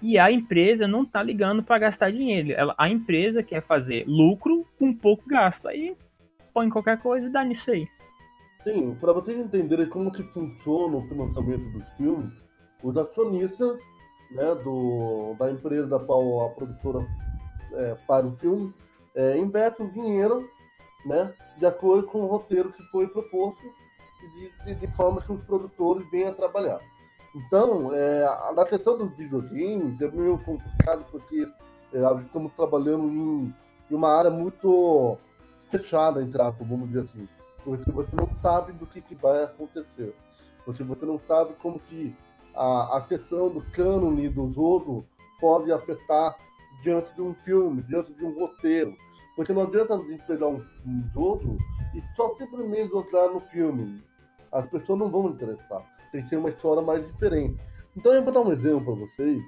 E 0.00 0.16
a 0.20 0.30
empresa 0.30 0.86
não 0.86 1.04
tá 1.04 1.20
ligando 1.20 1.60
para 1.60 1.80
gastar 1.80 2.12
dinheiro. 2.12 2.52
Ela, 2.52 2.76
a 2.78 2.88
empresa 2.88 3.42
quer 3.42 3.60
fazer 3.60 4.04
lucro 4.06 4.64
com 4.78 4.94
pouco 4.94 5.28
gasto. 5.28 5.66
Aí 5.66 5.96
põe 6.52 6.70
qualquer 6.70 7.02
coisa 7.02 7.26
e 7.26 7.32
dá 7.32 7.42
nisso 7.42 7.72
aí. 7.72 7.88
Sim, 8.62 8.94
para 9.00 9.12
vocês 9.12 9.36
entenderem 9.36 9.88
como 9.88 10.12
que 10.12 10.22
funciona 10.22 10.96
o 10.96 11.08
financiamento 11.08 11.72
dos 11.72 11.88
filmes, 11.96 12.32
os 12.84 12.96
acionistas 12.96 13.80
né, 14.30 14.54
do, 14.62 15.34
da 15.40 15.50
empresa 15.50 15.88
da 15.88 15.98
qual 15.98 16.46
a 16.46 16.50
produtora 16.50 17.04
é, 17.72 17.96
para 18.06 18.28
o 18.28 18.36
filme 18.36 18.72
é, 19.16 19.36
investem 19.36 19.88
dinheiro 19.88 20.48
né, 21.04 21.34
de 21.58 21.66
acordo 21.66 22.06
com 22.08 22.22
o 22.22 22.26
roteiro 22.26 22.72
que 22.72 22.82
foi 22.84 23.06
proposto 23.06 23.62
e 24.22 24.28
de, 24.28 24.64
de, 24.64 24.86
de 24.86 24.96
forma 24.96 25.20
que 25.20 25.32
os 25.32 25.40
produtores 25.44 26.08
venham 26.10 26.30
a 26.30 26.34
trabalhar. 26.34 26.80
Então, 27.34 27.92
é, 27.92 28.52
na 28.54 28.64
questão 28.64 28.96
dos 28.96 29.10
videogames 29.16 30.00
é 30.00 30.08
meio 30.08 30.38
complicado 30.38 31.04
porque 31.10 31.48
é, 31.92 32.22
estamos 32.22 32.52
trabalhando 32.52 33.08
em, 33.08 33.54
em, 33.90 33.94
uma 33.94 34.08
área 34.08 34.30
muito 34.30 35.18
fechada, 35.70 36.22
entre 36.22 36.40
aspas, 36.40 36.66
vamos 36.66 36.88
dizer 36.88 37.02
assim. 37.02 37.28
Porque 37.64 37.90
você 37.90 38.14
não 38.14 38.28
sabe 38.40 38.72
do 38.72 38.86
que, 38.86 39.00
que 39.00 39.14
vai 39.16 39.44
acontecer. 39.44 40.14
Você, 40.66 40.84
você 40.84 41.04
não 41.04 41.18
sabe 41.26 41.54
como 41.54 41.80
que 41.80 42.14
a, 42.54 42.98
a 42.98 43.00
questão 43.00 43.48
do 43.48 43.62
cânone 43.72 44.28
do 44.28 44.52
jogo 44.52 45.04
pode 45.40 45.72
afetar 45.72 46.36
diante 46.84 47.12
de 47.14 47.22
um 47.22 47.34
filme, 47.34 47.82
diante 47.82 48.12
de 48.12 48.24
um 48.24 48.38
roteiro. 48.38 48.94
Porque 49.36 49.52
não 49.52 49.62
adianta 49.62 49.94
a 49.94 49.98
gente 49.98 50.22
pegar 50.26 50.48
um, 50.48 50.62
um 50.86 51.04
jogo 51.12 51.58
e 51.94 52.02
só 52.16 52.34
simplesmente 52.36 52.90
jogar 52.90 53.28
no 53.28 53.40
filme. 53.40 54.02
As 54.52 54.66
pessoas 54.68 54.98
não 54.98 55.10
vão 55.10 55.30
interessar. 55.30 55.82
Tem 56.12 56.22
que 56.22 56.28
ser 56.28 56.36
uma 56.36 56.50
história 56.50 56.82
mais 56.82 57.04
diferente. 57.04 57.60
Então 57.96 58.12
eu 58.12 58.22
vou 58.22 58.32
dar 58.32 58.40
um 58.40 58.52
exemplo 58.52 58.84
para 58.84 59.06
vocês, 59.06 59.42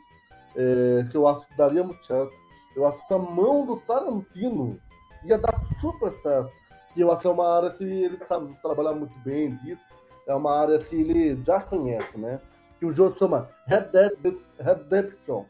é, 0.56 1.04
que 1.10 1.16
eu 1.16 1.26
acho 1.26 1.46
que 1.48 1.56
daria 1.56 1.84
muito 1.84 2.04
certo. 2.04 2.32
Eu 2.76 2.86
acho 2.86 3.06
que 3.06 3.14
a 3.14 3.18
mão 3.18 3.64
do 3.64 3.76
Tarantino 3.78 4.78
ia 5.24 5.38
dar 5.38 5.62
super 5.80 6.12
certo. 6.20 6.50
Que 6.92 7.00
eu 7.02 7.10
acho 7.10 7.20
que 7.20 7.26
é 7.26 7.30
uma 7.30 7.56
área 7.56 7.70
que 7.70 7.84
ele 7.84 8.18
sabe 8.28 8.54
trabalhar 8.62 8.92
muito 8.92 9.16
bem 9.20 9.56
disso. 9.56 9.82
É 10.26 10.34
uma 10.34 10.60
área 10.60 10.78
que 10.78 10.96
ele 10.96 11.40
já 11.44 11.60
conhece, 11.60 12.18
né? 12.18 12.40
Que 12.78 12.86
o 12.86 12.92
jogo 12.92 13.16
chama 13.18 13.48
Redemption? 13.66 15.44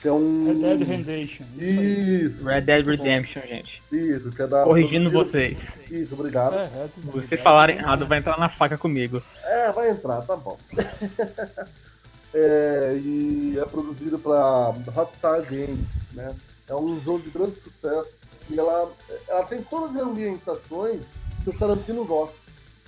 Que 0.00 0.08
é 0.08 0.12
um. 0.12 0.46
Red 0.46 0.54
Dead 0.54 0.88
Redemption. 0.88 1.46
Isso. 1.58 2.44
Red 2.44 2.60
Dead 2.62 2.86
Redemption, 2.86 3.42
gente. 3.42 3.82
Isso, 3.92 4.30
que 4.30 4.42
é 4.42 4.46
da. 4.46 4.64
Corrigindo 4.64 5.10
vocês. 5.10 5.58
Isso, 5.90 6.14
obrigado. 6.14 6.54
É, 6.54 6.66
Red 6.66 6.90
Dead. 6.96 7.24
Vocês 7.24 7.40
falarem 7.40 7.76
errado, 7.76 8.06
vai 8.06 8.18
entrar 8.18 8.38
na 8.38 8.48
faca 8.48 8.78
comigo. 8.78 9.22
É, 9.44 9.70
vai 9.72 9.90
entrar, 9.90 10.22
tá 10.22 10.36
bom. 10.36 10.58
é, 12.32 12.98
e 13.02 13.58
é 13.58 13.64
produzido 13.66 14.18
pela 14.18 14.70
Rockstar 14.88 15.42
Games, 15.42 15.86
né? 16.14 16.34
É 16.66 16.74
um 16.74 16.98
jogo 17.00 17.20
de 17.20 17.30
grande 17.30 17.60
sucesso. 17.60 18.08
E 18.48 18.58
ela, 18.58 18.90
ela 19.28 19.44
tem 19.44 19.62
todas 19.62 19.94
as 19.94 20.02
ambientações 20.02 21.02
que 21.44 21.50
o 21.50 21.58
Tarantino 21.58 22.04
gosta, 22.04 22.34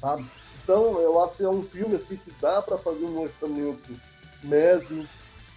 sabe? 0.01 0.25
Então, 0.65 0.99
eu 1.01 1.23
acho 1.23 1.37
que 1.37 1.43
é 1.43 1.49
um 1.49 1.63
filme 1.65 1.97
assim, 1.97 2.17
que 2.17 2.33
dá 2.41 2.63
para 2.63 2.79
fazer 2.79 3.05
um 3.05 3.21
orçamento 3.21 3.95
médio, 4.43 5.07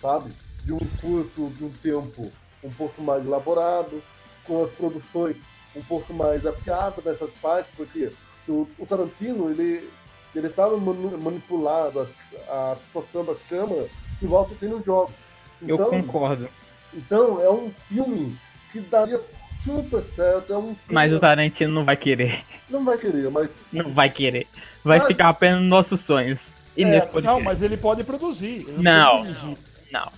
sabe? 0.01 0.31
De 0.65 0.73
um 0.73 0.79
curso 0.99 1.49
de 1.55 1.63
um 1.63 1.71
tempo 1.71 2.31
um 2.63 2.69
pouco 2.71 3.01
mais 3.01 3.25
elaborado, 3.25 4.01
com 4.43 4.65
as 4.65 4.71
produções 4.71 5.37
um 5.75 5.81
pouco 5.83 6.13
mais 6.13 6.45
afiadas 6.45 7.03
nessas 7.03 7.29
partes, 7.41 7.71
porque 7.75 8.09
o, 8.47 8.67
o 8.77 8.85
Tarantino, 8.85 9.49
ele 9.49 9.89
ele 10.35 10.47
estava 10.47 10.75
manipulado 10.75 12.01
a, 12.49 12.71
a 12.71 12.75
situação 12.75 13.23
da 13.23 13.35
câmera 13.47 13.87
igual 14.21 14.45
que 14.45 14.55
tem 14.55 14.69
no 14.69 14.83
jogo. 14.83 15.13
Então, 15.61 15.77
Eu 15.77 15.85
concordo. 15.85 16.49
Então, 16.93 17.41
é 17.41 17.49
um 17.49 17.71
filme 17.87 18.35
que 18.71 18.81
daria 18.81 19.21
super 19.63 20.03
certo. 20.15 20.53
É 20.53 20.57
um 20.57 20.75
mas 20.87 21.13
o 21.13 21.19
Tarantino 21.19 21.73
não 21.73 21.85
vai 21.85 21.95
querer. 21.95 22.43
Não 22.69 22.83
vai 22.83 22.97
querer, 22.97 23.29
mas. 23.31 23.49
Não 23.71 23.89
vai 23.89 24.09
querer. 24.09 24.47
Vai 24.83 24.97
mas... 24.99 25.07
ficar 25.07 25.29
apenas 25.29 25.61
nos 25.61 25.69
nossos 25.69 26.01
sonhos. 26.01 26.51
E 26.75 26.83
é, 26.83 26.85
nesse 26.85 27.07
podcast. 27.07 27.27
Não, 27.27 27.39
mas 27.41 27.61
ele 27.61 27.77
pode 27.77 28.03
produzir. 28.03 28.67
Não, 28.77 29.23
não, 29.23 29.57
não. 29.91 30.11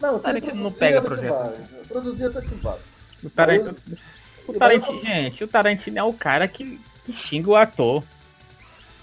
Não, 0.00 0.16
o 0.16 0.18
Tarantino 0.18 0.54
não 0.54 0.72
pega 0.72 1.00
projeto. 1.00 1.86
Produzir 1.88 2.24
até 2.24 2.40
que 2.40 2.54
vale. 2.56 2.80
O 3.22 3.30
Tarantino, 3.30 3.76
o 4.46 4.52
Tarantino 4.52 5.02
gente, 5.02 5.44
o 5.44 5.48
Tarantino 5.48 5.98
é 5.98 6.02
o 6.02 6.12
cara 6.12 6.46
que, 6.46 6.80
que 7.04 7.12
xinga 7.12 7.50
o 7.50 7.56
ator. 7.56 8.04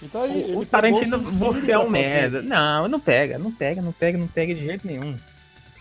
Então, 0.00 0.26
o, 0.26 0.58
o 0.58 0.66
Tarantino, 0.66 1.18
você 1.18 1.72
é 1.72 1.78
um 1.78 1.88
merda. 1.88 2.42
Não, 2.42 2.88
não 2.88 3.00
pega, 3.00 3.38
não 3.38 3.52
pega, 3.52 3.80
não 3.80 3.92
pega, 3.92 4.18
não 4.18 4.26
pega 4.26 4.54
de 4.54 4.64
jeito 4.64 4.86
nenhum. 4.86 5.16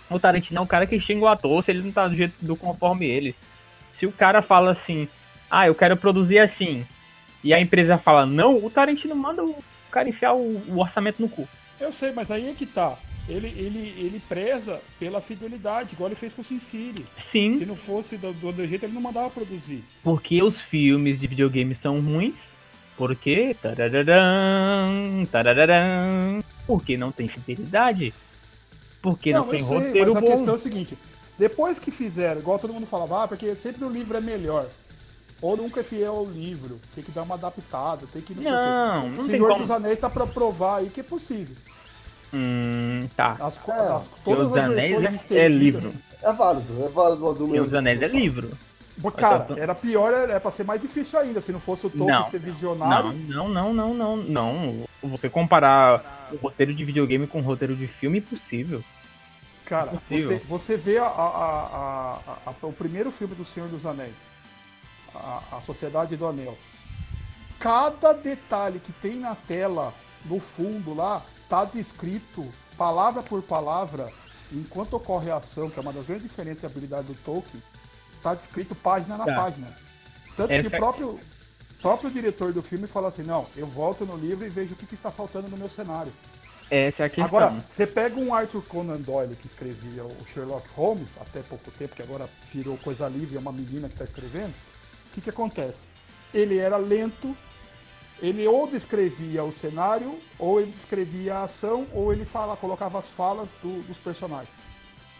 O 0.09 0.19
Tarantino 0.19 0.59
é 0.59 0.61
o 0.61 0.67
cara 0.67 0.85
que 0.85 0.99
xinga 0.99 1.25
o 1.25 1.27
ator 1.27 1.63
se 1.63 1.71
ele 1.71 1.81
não 1.81 1.91
tá 1.91 2.07
do 2.07 2.15
jeito 2.15 2.33
do 2.41 2.55
conforme 2.55 3.05
ele. 3.05 3.35
Se 3.91 4.05
o 4.05 4.11
cara 4.11 4.41
fala 4.41 4.71
assim, 4.71 5.07
ah, 5.49 5.67
eu 5.67 5.75
quero 5.75 5.97
produzir 5.97 6.39
assim, 6.39 6.85
e 7.43 7.53
a 7.53 7.59
empresa 7.59 7.97
fala 7.97 8.25
não, 8.25 8.63
o 8.63 8.69
Tarantino 8.69 9.15
manda 9.15 9.43
o 9.43 9.55
cara 9.89 10.09
enfiar 10.09 10.33
o, 10.33 10.61
o 10.67 10.79
orçamento 10.79 11.21
no 11.21 11.29
cu. 11.29 11.47
Eu 11.79 11.91
sei, 11.91 12.11
mas 12.11 12.29
aí 12.29 12.49
é 12.49 12.53
que 12.53 12.65
tá 12.65 12.97
ele, 13.27 13.47
ele, 13.47 13.93
ele 13.97 14.21
preza 14.27 14.81
pela 14.99 15.21
fidelidade, 15.21 15.93
igual 15.93 16.09
ele 16.09 16.15
fez 16.15 16.33
com 16.33 16.41
o 16.41 16.45
Sin 16.45 16.59
City. 16.59 17.05
Sim. 17.19 17.59
Se 17.59 17.65
não 17.65 17.75
fosse 17.75 18.17
do, 18.17 18.33
do 18.33 18.67
jeito, 18.67 18.85
ele 18.85 18.93
não 18.93 19.01
mandava 19.01 19.29
produzir. 19.29 19.83
Porque 20.03 20.41
os 20.41 20.59
filmes 20.59 21.19
de 21.19 21.27
videogame 21.27 21.73
são 21.75 21.99
ruins? 21.99 22.53
Porque. 22.97 23.55
Porque 26.67 26.97
não 26.97 27.11
tem 27.11 27.27
fidelidade? 27.27 28.13
Porque 29.01 29.31
não, 29.33 29.39
não 29.39 29.47
tem 29.47 29.59
sei, 29.63 29.77
roteiro 29.77 30.13
mas 30.13 30.23
bom. 30.23 30.29
a 30.29 30.31
questão 30.31 30.53
é 30.53 30.55
o 30.55 30.59
seguinte: 30.59 30.97
depois 31.37 31.79
que 31.79 31.89
fizeram, 31.89 32.39
igual 32.39 32.59
todo 32.59 32.73
mundo 32.73 32.85
falava, 32.85 33.23
ah, 33.23 33.27
porque 33.27 33.55
sempre 33.55 33.83
o 33.83 33.89
livro 33.89 34.17
é 34.17 34.21
melhor. 34.21 34.67
Ou 35.41 35.57
nunca 35.57 35.79
é 35.79 35.83
fiel 35.83 36.17
ao 36.17 36.25
livro, 36.25 36.79
tem 36.93 37.03
que 37.03 37.11
dar 37.11 37.23
uma 37.23 37.33
adaptada, 37.33 38.05
tem 38.13 38.21
que 38.21 38.35
não, 38.35 38.43
não, 38.51 39.09
não 39.09 39.23
Senhor 39.23 39.57
dos 39.57 39.71
Anéis 39.71 39.97
tá 39.97 40.07
pra 40.07 40.27
provar 40.27 40.81
aí 40.81 40.89
que 40.91 40.99
é 40.99 41.03
possível. 41.03 41.55
Hum, 42.33 43.07
tá. 43.15 43.37
As, 43.39 43.59
é. 43.67 43.71
as, 43.71 44.09
Senhor 44.23 44.45
dos 44.45 44.57
Anéis 44.57 45.31
é, 45.31 45.37
é 45.37 45.47
livro. 45.47 45.93
É 46.21 46.31
válido, 46.31 46.85
é 46.85 46.87
válido 46.87 47.43
o. 47.43 47.49
Senhor 47.49 47.65
dos 47.65 47.73
Anéis 47.73 48.01
é 48.01 48.07
livro. 48.07 48.51
Cara, 49.17 49.47
era 49.57 49.73
pior, 49.73 50.13
era 50.13 50.39
pra 50.39 50.51
ser 50.51 50.63
mais 50.63 50.79
difícil 50.79 51.17
ainda, 51.17 51.41
se 51.41 51.51
não 51.51 51.59
fosse 51.59 51.87
o 51.87 51.89
Tolkien 51.89 52.19
não, 52.19 52.25
ser 52.25 52.39
visionário. 52.39 53.13
Não, 53.27 53.49
não, 53.49 53.73
não, 53.73 53.93
não, 53.93 54.17
não, 54.17 54.17
não. 54.17 55.09
Você 55.09 55.29
comparar 55.29 56.29
o 56.31 56.35
roteiro 56.35 56.73
de 56.73 56.85
videogame 56.85 57.25
com 57.25 57.39
o 57.39 57.41
roteiro 57.41 57.75
de 57.75 57.87
filme, 57.87 58.19
impossível. 58.19 58.83
Cara, 59.65 59.93
impossível. 59.93 60.37
Você, 60.37 60.45
você 60.45 60.77
vê 60.77 60.97
a, 60.99 61.05
a, 61.05 62.19
a, 62.45 62.67
o 62.67 62.73
primeiro 62.73 63.11
filme 63.11 63.33
do 63.33 63.45
Senhor 63.45 63.69
dos 63.69 63.85
Anéis, 63.85 64.15
a, 65.15 65.61
Sociedade 65.65 66.15
do 66.15 66.27
Anel. 66.27 66.57
Cada 67.59 68.13
detalhe 68.13 68.79
que 68.79 68.91
tem 68.91 69.15
na 69.15 69.35
tela, 69.35 69.93
no 70.25 70.39
fundo 70.39 70.93
lá, 70.93 71.23
está 71.51 71.65
descrito 71.65 72.47
palavra 72.77 73.21
por 73.21 73.43
palavra, 73.43 74.09
enquanto 74.53 74.93
ocorre 74.93 75.29
a 75.29 75.35
ação, 75.35 75.69
que 75.69 75.77
é 75.77 75.81
uma 75.81 75.91
das 75.91 76.05
grandes 76.05 76.23
diferenças 76.23 76.63
e 76.63 76.65
habilidade 76.65 77.07
do 77.07 77.15
Tolkien, 77.15 77.61
está 78.15 78.33
descrito 78.33 78.73
página 78.73 79.17
na 79.17 79.25
tá. 79.25 79.35
página. 79.35 79.67
Tanto 80.37 80.53
Essa 80.53 80.69
que 80.69 80.75
o 80.75 80.79
próprio, 80.79 81.19
próprio 81.81 82.09
diretor 82.09 82.53
do 82.53 82.63
filme 82.63 82.87
fala 82.87 83.09
assim: 83.09 83.23
não, 83.23 83.45
eu 83.57 83.67
volto 83.67 84.05
no 84.05 84.15
livro 84.15 84.45
e 84.45 84.49
vejo 84.49 84.73
o 84.73 84.77
que 84.77 84.95
está 84.95 85.11
faltando 85.11 85.49
no 85.49 85.57
meu 85.57 85.67
cenário. 85.67 86.13
Essa 86.69 87.03
é 87.03 87.05
a 87.07 87.09
questão. 87.09 87.25
Agora, 87.25 87.65
você 87.67 87.85
pega 87.85 88.17
um 88.17 88.33
Arthur 88.33 88.63
Conan 88.63 89.01
Doyle 89.01 89.35
que 89.35 89.45
escrevia 89.45 90.05
o 90.05 90.25
Sherlock 90.25 90.69
Holmes, 90.73 91.17
até 91.19 91.41
pouco 91.41 91.69
tempo, 91.71 91.93
que 91.93 92.01
agora 92.01 92.29
virou 92.53 92.77
coisa 92.77 93.09
livre, 93.09 93.35
é 93.35 93.39
uma 93.39 93.51
menina 93.51 93.89
que 93.89 93.95
está 93.95 94.05
escrevendo. 94.05 94.53
O 95.09 95.13
que, 95.13 95.19
que 95.19 95.29
acontece? 95.29 95.85
Ele 96.33 96.57
era 96.57 96.77
lento, 96.77 97.35
ele 98.21 98.47
ou 98.47 98.67
descrevia 98.67 99.43
o 99.43 99.51
cenário, 99.51 100.17
ou 100.37 100.61
ele 100.61 100.71
descrevia 100.71 101.37
a 101.37 101.43
ação, 101.43 101.87
ou 101.93 102.13
ele 102.13 102.23
fala, 102.23 102.55
colocava 102.55 102.99
as 102.99 103.09
falas 103.09 103.49
do, 103.63 103.81
dos 103.87 103.97
personagens. 103.97 104.53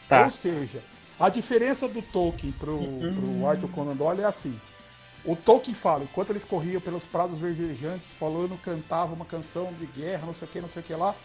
Tá. 0.07 0.25
Ou 0.25 0.31
seja, 0.31 0.83
a 1.19 1.29
diferença 1.29 1.87
do 1.87 2.01
Tolkien 2.01 2.51
pro, 2.51 2.75
uhum. 2.75 3.39
pro 3.39 3.47
Arthur 3.47 3.69
Conan 3.69 3.95
Doyle 3.95 4.21
é 4.21 4.25
assim. 4.25 4.59
O 5.25 5.35
Tolkien 5.35 5.75
fala, 5.75 6.03
enquanto 6.03 6.31
eles 6.31 6.43
corriam 6.43 6.81
pelos 6.81 7.03
prados 7.03 7.39
verdejantes, 7.39 8.11
falando, 8.19 8.59
cantava 8.61 9.13
uma 9.13 9.25
canção 9.25 9.71
de 9.73 9.85
guerra, 9.85 10.27
não 10.27 10.35
sei 10.35 10.47
o 10.47 10.51
que, 10.51 10.61
não 10.61 10.69
sei 10.69 10.81
o 10.81 10.85
que 10.85 10.93
lá, 10.93 11.15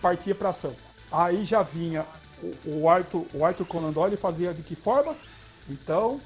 partia 0.00 0.34
pra 0.34 0.50
ação. 0.50 0.74
Aí 1.10 1.44
já 1.44 1.62
vinha 1.62 2.06
o, 2.42 2.82
o, 2.82 2.88
Arthur, 2.88 3.26
o 3.34 3.44
Arthur 3.44 3.66
Conan 3.66 3.92
Doyle 3.92 4.16
fazia 4.16 4.54
de 4.54 4.62
que 4.62 4.74
forma? 4.74 5.16
Então, 5.68 6.20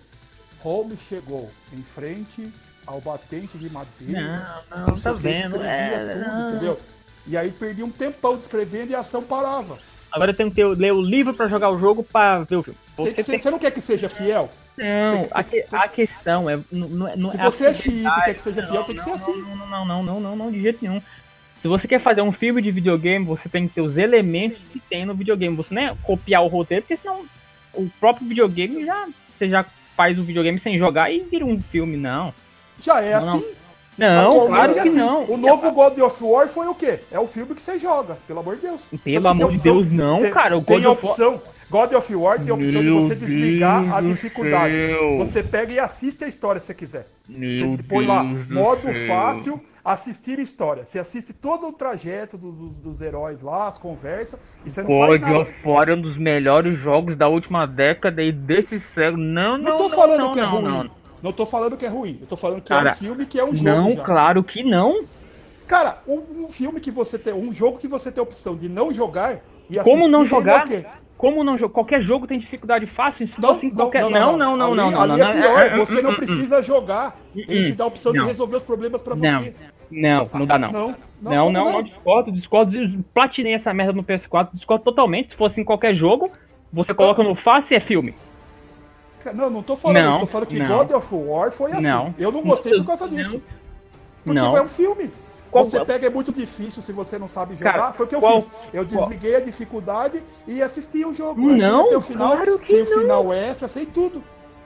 Holmes 0.61 1.01
chegou 1.09 1.51
em 1.73 1.83
frente 1.83 2.53
ao 2.87 3.01
batente 3.01 3.57
de 3.57 3.71
madeira. 3.71 4.62
Não, 4.71 4.87
não, 4.87 4.95
tá 4.95 5.12
vendo. 5.12 5.62
É, 5.62 6.14
tudo, 6.14 6.27
não. 6.27 6.51
entendeu? 6.51 6.81
E 7.27 7.37
aí 7.37 7.51
perdi 7.51 7.83
um 7.83 7.90
tempão 7.90 8.37
descrevendo 8.37 8.90
e 8.90 8.95
a 8.95 9.01
ação 9.01 9.23
parava. 9.23 9.79
Agora 10.11 10.31
eu 10.31 10.37
tenho 10.37 10.51
que 10.51 10.62
ler 10.62 10.92
o 10.92 11.01
livro 11.01 11.33
para 11.33 11.49
jogar 11.49 11.71
o 11.71 11.79
jogo 11.79 12.03
para 12.03 12.40
ver 12.40 12.57
o 12.57 12.62
filme. 12.62 12.79
Você, 12.97 13.12
que 13.12 13.23
ser, 13.23 13.33
tem... 13.33 13.40
você, 13.40 13.51
não 13.51 13.59
quer 13.59 13.71
que 13.71 13.81
seja 13.81 14.09
fiel? 14.09 14.51
Não, 14.77 15.29
a, 15.31 15.42
que, 15.42 15.64
a, 15.71 15.88
questão 15.88 16.49
é. 16.49 16.59
Não, 16.71 16.88
não, 17.16 17.31
Se 17.31 17.37
é 17.37 17.45
você 17.45 17.66
é 17.66 17.75
xiita 17.75 18.09
e 18.09 18.25
quer 18.25 18.35
que 18.35 18.42
seja 18.42 18.66
fiel, 18.66 18.85
tem 18.85 18.97
que 18.97 19.03
ser 19.03 19.11
assim. 19.11 19.40
Não, 19.42 19.57
não, 19.57 19.87
não, 19.87 20.03
não, 20.03 20.21
não, 20.21 20.37
não, 20.37 20.53
de 20.53 20.61
jeito 20.61 20.79
nenhum. 20.83 21.01
Se 21.57 21.68
você 21.68 21.87
quer 21.87 22.01
fazer 22.01 22.23
um 22.23 22.33
filme 22.33 22.61
de 22.61 22.71
videogame, 22.71 23.25
você 23.25 23.49
tem 23.49 23.68
que 23.68 23.75
ter 23.75 23.81
os 23.81 23.97
elementos 23.97 24.59
que 24.71 24.81
tem 24.81 25.07
no 25.07 25.14
videogame. 25.14 25.57
Você 25.57 25.73
não 25.73 25.83
é 25.83 25.97
copiar 26.03 26.42
o 26.42 26.49
roteiro, 26.49 26.83
porque 26.83 26.97
senão 26.97 27.25
o 27.73 27.88
próprio 28.01 28.27
videogame 28.27 28.85
já. 28.85 29.09
Você 29.35 29.49
já 29.49 29.64
faz 29.97 30.18
o 30.18 30.25
videogame 30.25 30.59
sem 30.59 30.79
jogar 30.79 31.11
e 31.11 31.21
vira 31.21 31.45
um 31.45 31.61
filme, 31.61 31.97
não. 31.97 32.35
Já 32.83 33.01
é 33.01 33.12
Não, 33.12 33.18
assim. 33.18 33.45
Não, 33.99 34.47
claro 34.47 34.71
é 34.73 34.75
que 34.75 34.81
assim. 34.81 34.97
não. 34.97 35.25
O 35.31 35.37
novo 35.37 35.71
God 35.71 35.99
of 35.99 36.25
War 36.25 36.49
foi 36.49 36.66
o 36.66 36.75
quê? 36.75 36.99
É 37.11 37.18
o 37.18 37.27
filme 37.27 37.55
que 37.55 37.62
você 37.62 37.79
joga, 37.79 38.16
pelo 38.27 38.40
amor 38.40 38.57
de 38.57 38.62
Deus. 38.62 38.87
Pelo 39.05 39.29
amor 39.29 39.51
de 39.53 39.59
Deus, 39.59 39.92
não, 39.92 40.23
tem- 40.23 40.31
cara. 40.33 40.57
O 40.59 40.62
Tem 40.62 40.81
God 40.81 40.92
of 40.99 41.07
opção. 41.07 41.42
God 41.71 41.92
of 41.95 42.14
War 42.14 42.38
tem 42.38 42.51
a 42.51 42.55
opção 42.55 42.83
Meu 42.83 43.01
de 43.01 43.07
você 43.09 43.14
desligar 43.14 43.83
Deus 43.83 43.95
a 43.95 44.01
dificuldade. 44.03 44.75
Você 45.18 45.42
pega 45.42 45.73
e 45.73 45.79
assiste 45.79 46.25
a 46.25 46.29
história 46.29 46.61
se 46.61 46.66
você 46.66 46.75
quiser. 46.75 47.07
Meu 47.29 47.77
Você 47.77 47.83
põe 47.85 48.07
lá, 48.07 48.23
Deus 48.23 48.47
do 48.47 48.55
modo 48.55 48.81
fácil, 49.07 49.61
assistir 49.85 50.38
história. 50.38 50.85
Você 50.85 50.99
assiste 50.99 51.33
todo 51.33 51.68
o 51.68 51.73
trajeto 51.73 52.37
do- 52.37 52.53
do- 52.53 52.68
dos 52.68 53.01
heróis 53.01 53.40
lá, 53.42 53.68
as 53.68 53.79
conversas, 53.79 54.38
e 54.66 54.71
você 54.71 54.83
não 54.83 54.88
faz 54.99 55.11
God 55.12 55.21
nada. 55.23 55.38
of 55.40 55.53
War 55.64 55.88
é 55.88 55.95
um 55.95 56.01
dos 56.03 56.16
melhores 56.18 56.79
jogos 56.79 57.16
da 57.16 57.27
última 57.29 57.66
década 57.66 58.23
e 58.23 58.31
desse 58.33 58.79
século. 58.79 59.23
Não, 59.23 59.57
não, 59.57 59.71
Não 59.71 59.77
tô 59.79 59.83
não, 59.85 59.90
falando 59.90 60.18
não, 60.21 60.33
que 60.33 60.40
é 60.40 60.42
não, 60.42 60.61
ruim. 60.61 60.90
Não. 61.23 61.33
Tô 61.33 61.47
falando 61.47 61.77
que 61.77 61.87
é 61.87 61.89
ruim. 61.89 62.19
Eu 62.21 62.27
tô 62.27 62.37
falando 62.37 62.61
que 62.61 62.73
é 62.73 62.77
Cara, 62.77 62.91
um 62.91 62.95
filme 62.95 63.27
que 63.27 63.39
é 63.39 63.45
um 63.45 63.55
jogo. 63.55 63.65
Não, 63.69 63.93
já. 63.93 64.03
claro 64.03 64.43
que 64.43 64.63
não. 64.63 65.05
Cara, 65.67 65.99
um, 66.07 66.45
um 66.45 66.49
filme 66.49 66.81
que 66.81 66.91
você 66.91 67.19
tem. 67.19 67.33
Um 67.33 67.53
jogo 67.53 67.79
que 67.79 67.89
você 67.89 68.11
tem 68.11 68.21
a 68.21 68.25
opção 68.25 68.57
de 68.57 68.69
não 68.69 68.93
jogar 68.93 69.41
e 69.71 69.77
Como 69.79 70.07
não 70.09 70.23
é 70.23 70.27
jogar? 70.27 70.65
o 70.67 70.69
quê? 70.69 70.85
Como 71.17 71.45
não 71.45 71.57
jogar? 71.57 71.75
Qualquer 71.75 72.03
jogo 72.03 72.27
tem 72.27 72.39
dificuldade 72.39 72.85
fácil. 72.87 73.29
Se 73.29 73.41
Não, 73.41 73.55
em 73.63 73.69
não, 73.69 73.77
qualquer. 73.77 74.03
não, 74.03 74.11
Não, 74.11 74.37
não, 74.37 74.57
não, 74.57 74.67
Ali- 74.67 74.77
não, 74.77 74.91
não. 74.91 75.01
Ali 75.03 75.13
não, 75.13 75.19
é 75.21 75.25
não. 75.25 75.41
pior, 75.41 75.73
Ah, 75.73 75.77
você 75.77 75.99
hum, 76.01 76.03
não 76.03 76.15
precisa 76.17 76.63
jogar. 76.63 77.17
Ele 77.35 77.63
te 77.65 77.73
dá 77.73 77.85
a 77.85 77.87
opção 77.87 78.13
de 78.13 78.19
resolver 78.25 78.57
os 78.57 78.63
problemas 78.65 79.01
pra 79.01 79.15
Não, 79.15 79.41
você. 79.45 79.55
não, 79.91 80.29
não 80.35 80.47
dá 80.47 80.59
não. 80.59 80.73
Não, 80.73 80.95
Não, 81.23 81.53
não, 81.53 81.73
não, 81.73 81.83
discordo, 81.85 82.33
discordo. 82.33 82.77
Platinei 83.15 83.55
essa 83.55 83.73
merda 83.73 83.93
no 83.93 84.03
PS4, 84.03 84.49
discordo 84.53 84.83
totalmente. 84.85 85.31
Se 85.31 85.37
fosse 85.37 85.61
em 85.61 85.65
qualquer 85.65 85.95
jogo, 85.95 86.29
você 86.73 86.93
coloca 86.93 87.23
no 87.23 87.37
fácil 87.37 87.75
e 87.75 87.77
é 87.77 87.81
filme. 87.81 88.15
Não, 89.35 89.51
não 89.51 89.63
tô 89.63 89.77
falando 89.77 89.99
Não, 90.03 90.11
isso. 90.11 90.21
Tô 90.21 90.27
falando 90.27 90.47
que 90.49 90.59
não. 90.59 90.79
God 90.79 90.91
of 90.93 91.15
War 91.15 91.53
foi 91.53 91.73
assim. 91.73 91.83
Não. 91.83 92.15
Eu 92.19 92.33
não 92.33 92.43
gostei 92.43 92.73
por 92.79 92.87
causa 92.87 93.07
Não. 93.07 93.15
disso. 93.15 93.43
Porque 94.25 94.39
Não. 94.41 94.57
é 94.57 94.63
um 94.63 94.69
filme. 94.69 95.11
Qual- 95.51 95.65
você 95.67 95.85
pega, 95.85 96.07
é 96.07 96.11
muito 96.11 96.33
difícil 96.33 96.83
se 96.83 96.93
você 96.93 97.19
não 97.19 97.29
sabe 97.29 97.57
jogar. 97.57 97.73
Cara, 97.75 97.93
foi 97.93 98.07
o 98.07 98.09
que 98.09 98.15
eu 98.15 98.21
qual- 98.21 98.41
fiz. 98.41 98.51
Eu 98.73 98.85
desliguei 98.87 99.37
a 99.37 99.41
dificuldade 99.41 100.23
e 100.49 100.63
assisti 100.63 101.05
o 101.05 101.13
jogo. 101.13 101.41
Não, 101.43 101.87
até 101.87 101.97
o 101.97 102.01
final, 102.01 102.33
claro 102.37 102.59
que 102.59 102.67
sem 102.73 102.83
o 102.83 102.97
não. 102.97 103.01
final 103.03 103.33
extra, 103.35 103.69
sei 103.69 103.85
tudo. 103.85 104.23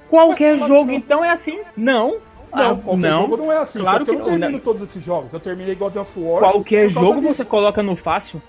Qualquer 0.08 0.56
que 0.58 0.68
jogo, 0.68 0.84
não. 0.84 0.94
então, 0.94 1.24
é 1.24 1.30
assim? 1.32 1.58
Não. 1.76 2.18
Não, 2.54 2.72
Ah, 2.72 2.76
qualquer 2.76 3.10
não. 3.10 3.22
jogo 3.22 3.36
não 3.36 3.52
é 3.52 3.56
assim. 3.58 3.80
Claro 3.80 3.98
porque 3.98 4.10
eu 4.12 4.14
que 4.14 4.20
não 4.20 4.26
não, 4.30 4.38
termino 4.38 4.58
né? 4.58 4.64
todos 4.64 4.82
esses 4.88 5.04
jogos. 5.04 5.32
Eu 5.32 5.40
terminei 5.40 5.74
God 5.74 5.96
of 5.96 6.18
War. 6.20 6.38
Qualquer 6.38 6.88
jogo 6.88 7.20
disso. 7.20 7.34
você 7.34 7.44
coloca 7.44 7.82
no 7.82 7.96
fácil. 7.96 8.40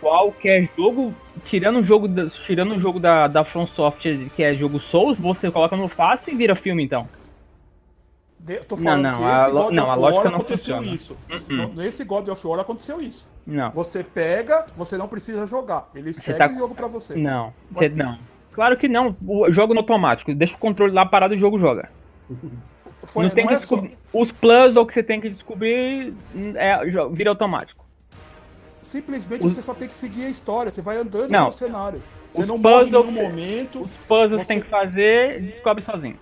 Qualquer 0.00 0.68
jogo, 0.76 1.12
tirando 1.44 1.80
o 1.80 1.82
jogo 1.82 2.06
da, 2.06 2.26
tirando 2.28 2.74
o 2.76 2.78
jogo 2.78 3.00
da, 3.00 3.26
da 3.26 3.44
From 3.44 3.66
Software, 3.66 4.28
que 4.36 4.42
é 4.42 4.54
jogo 4.54 4.78
Souls, 4.78 5.18
você 5.18 5.50
coloca 5.50 5.76
no 5.76 5.88
fácil 5.88 6.32
e 6.32 6.36
vira 6.36 6.54
filme 6.54 6.84
então. 6.84 7.08
De- 8.38 8.58
tô 8.60 8.76
falando 8.76 9.02
não, 9.02 9.14
que 9.14 9.24
a 9.24 9.36
esse 9.42 9.50
God 9.50 9.72
não, 9.74 9.84
of 9.84 9.92
a 9.92 9.94
lógica 9.96 10.22
War 10.22 10.30
não 10.30 10.38
aconteceu 10.38 10.76
funciona. 10.76 10.94
isso. 10.96 11.16
No- 11.48 11.74
Nesse 11.74 12.04
God 12.04 12.28
of 12.28 12.46
War 12.46 12.60
aconteceu 12.60 13.00
isso. 13.02 13.26
Não. 13.46 13.70
Você 13.72 14.04
pega, 14.04 14.66
você 14.76 14.96
não 14.96 15.08
precisa 15.08 15.46
jogar. 15.46 15.90
Ele 15.94 16.12
Você 16.14 16.20
segue 16.20 16.38
tá- 16.38 16.46
o 16.48 16.58
jogo 16.58 16.74
pra 16.74 16.86
você. 16.86 17.16
Não. 17.16 17.52
Você, 17.72 17.88
não. 17.88 18.16
Claro 18.52 18.76
que 18.76 18.86
não. 18.86 19.16
O 19.26 19.52
jogo 19.52 19.74
no 19.74 19.80
automático. 19.80 20.32
Deixa 20.34 20.54
o 20.54 20.58
controle 20.58 20.92
lá 20.92 21.04
parado 21.04 21.34
e 21.34 21.36
o 21.36 21.40
jogo 21.40 21.58
joga. 21.58 21.90
Foi- 23.04 23.24
não 23.24 23.30
tem 23.30 23.44
não 23.44 23.48
que 23.48 23.54
é 23.54 23.58
só- 23.58 23.76
descobrir. 23.76 23.98
Os 24.12 24.30
puzzles 24.30 24.86
que 24.86 24.92
você 24.92 25.02
tem 25.02 25.20
que 25.20 25.30
descobrir 25.30 26.14
é, 26.54 26.78
vira 27.10 27.30
automático. 27.30 27.84
Simplesmente 28.88 29.44
Os- 29.44 29.52
você 29.52 29.60
só 29.60 29.74
tem 29.74 29.86
que 29.86 29.94
seguir 29.94 30.24
a 30.24 30.30
história, 30.30 30.70
você 30.70 30.80
vai 30.80 30.96
andando 30.96 31.28
Não. 31.30 31.46
no 31.46 31.52
cenário. 31.52 32.00
Você 32.32 32.40
Os 32.40 32.48
não 32.48 32.56
morre 32.56 32.84
em 32.86 32.90
puzzles- 32.90 33.06
nenhum 33.14 33.22
momento. 33.28 33.82
Os 33.82 33.94
puzzles 34.08 34.40
Você- 34.40 34.48
tem 34.48 34.60
que 34.62 34.66
fazer, 34.66 35.42
descobre 35.42 35.82
sozinho. 35.84 36.16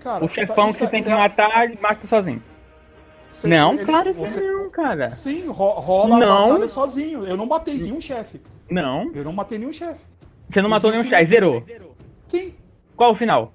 Cara, 0.00 0.24
O 0.24 0.28
chefão 0.28 0.68
isso- 0.68 0.78
que 0.78 0.84
você 0.84 0.90
tem 0.90 0.98
isso 0.98 1.08
que 1.08 1.14
é- 1.14 1.16
matar, 1.16 1.70
mata 1.80 2.04
sozinho. 2.08 2.42
você- 3.30 3.46
Não, 3.46 3.74
ele- 3.74 3.84
claro 3.84 4.12
que 4.12 4.20
você- 4.20 4.40
não, 4.40 4.68
cara. 4.70 5.10
Sim, 5.10 5.46
ro- 5.46 5.70
rola 5.74 6.18
Não. 6.18 6.36
a 6.44 6.46
batalha 6.48 6.66
sozinho. 6.68 7.24
Eu 7.24 7.36
não 7.36 7.46
matei 7.46 7.78
nenhum 7.78 8.00
chefe. 8.00 8.40
Não. 8.68 9.08
Eu 9.14 9.22
não 9.22 9.32
matei 9.32 9.58
nenhum 9.58 9.72
chefe. 9.72 10.04
Você 10.50 10.60
não 10.60 10.68
matou 10.68 10.90
nenhum 10.90 11.04
chá, 11.04 11.22
zerou. 11.24 11.62
Sim. 12.26 12.52
Qual 12.96 13.12
o 13.12 13.14
final? 13.14 13.52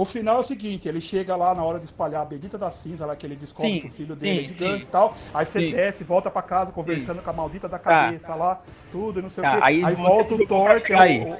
O 0.00 0.04
final 0.06 0.38
é 0.38 0.40
o 0.40 0.42
seguinte, 0.42 0.88
ele 0.88 0.98
chega 0.98 1.36
lá 1.36 1.54
na 1.54 1.62
hora 1.62 1.78
de 1.78 1.84
espalhar 1.84 2.22
a 2.22 2.24
bendita 2.24 2.56
da 2.56 2.70
cinza, 2.70 3.04
lá 3.04 3.14
que 3.14 3.26
ele 3.26 3.36
descobre 3.36 3.70
Sim, 3.74 3.80
que 3.80 3.86
o 3.88 3.90
filho 3.90 4.16
dele 4.16 4.38
sim, 4.38 4.44
é 4.46 4.48
gigante 4.54 4.82
sim. 4.84 4.88
e 4.88 4.90
tal. 4.90 5.14
Aí 5.34 5.44
você 5.44 5.70
desce, 5.72 6.04
volta 6.04 6.30
pra 6.30 6.40
casa 6.40 6.72
conversando 6.72 7.20
com 7.20 7.28
a 7.28 7.32
maldita 7.34 7.68
da 7.68 7.78
Tá. 7.78 8.04
cabeça 8.06 8.34
lá, 8.34 8.62
tudo 8.90 9.18
e 9.18 9.22
não 9.22 9.28
sei 9.28 9.44
Tá, 9.44 9.50
o 9.50 9.52
quê. 9.56 9.60
aí 9.62 9.84
Aí, 9.84 9.94
volta 9.94 10.34
o 10.36 10.46
Thor, 10.46 10.80
que 10.80 10.94
é 10.94 10.98
aí. 10.98 11.20
o... 11.22 11.34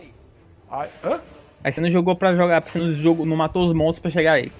Aí- 0.70 0.90
Hã? 1.02 1.20
Aí 1.64 1.72
você 1.72 1.80
não 1.80 1.88
jogou 1.88 2.14
pra 2.14 2.34
jogar, 2.36 2.62
você 2.62 2.78
não, 2.78 2.92
jogou, 2.92 3.24
não 3.24 3.34
matou 3.34 3.66
os 3.66 3.74
monstros 3.74 4.00
pra 4.00 4.10
chegar 4.10 4.34
aí. 4.34 4.52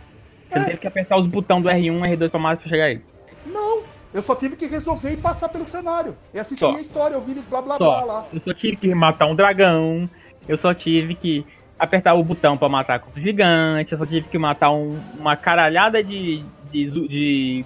Você 0.48 0.58
não 0.58 0.64
É. 0.64 0.68
teve 0.70 0.80
que 0.80 0.86
apertar 0.86 1.18
os 1.18 1.26
botões 1.26 1.62
do 1.62 1.68
R1 1.68 2.06
e 2.06 2.16
R2 2.16 2.30
pra 2.30 2.40
matar 2.40 2.60
pra 2.62 2.70
chegar 2.70 2.84
aí. 2.84 3.02
Não, 3.44 3.82
eu 4.14 4.22
só 4.22 4.34
tive 4.34 4.56
que 4.56 4.64
resolver 4.64 5.12
e 5.12 5.16
passar 5.18 5.50
pelo 5.50 5.66
cenário. 5.66 6.16
E 6.32 6.38
assistir 6.40 6.64
a 6.64 6.80
história, 6.80 7.18
ouvir 7.18 7.32
eles 7.32 7.44
blá 7.44 7.60
blá 7.60 7.76
blá 7.76 8.00
Só. 8.00 8.04
lá. 8.06 8.26
Eu 8.32 8.40
só 8.40 8.54
tive 8.54 8.76
que 8.76 8.94
matar 8.94 9.26
um 9.26 9.34
dragão. 9.36 10.08
Eu 10.48 10.56
só 10.56 10.72
tive 10.72 11.14
que 11.14 11.44
apertar 11.80 12.14
o 12.14 12.22
botão 12.22 12.56
pra 12.56 12.68
matar 12.68 13.00
com 13.00 13.10
o 13.18 13.20
gigante. 13.22 13.92
Eu 13.92 13.98
só 13.98 14.06
tive 14.06 14.28
que 14.28 14.38
matar 14.38 14.70
um- 14.70 15.00
uma 15.18 15.36
caralhada 15.36 16.02
de, 16.04 16.44
de, 16.70 17.08
de 17.08 17.64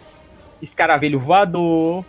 escaravelho 0.63 1.19
voador. 1.21 2.05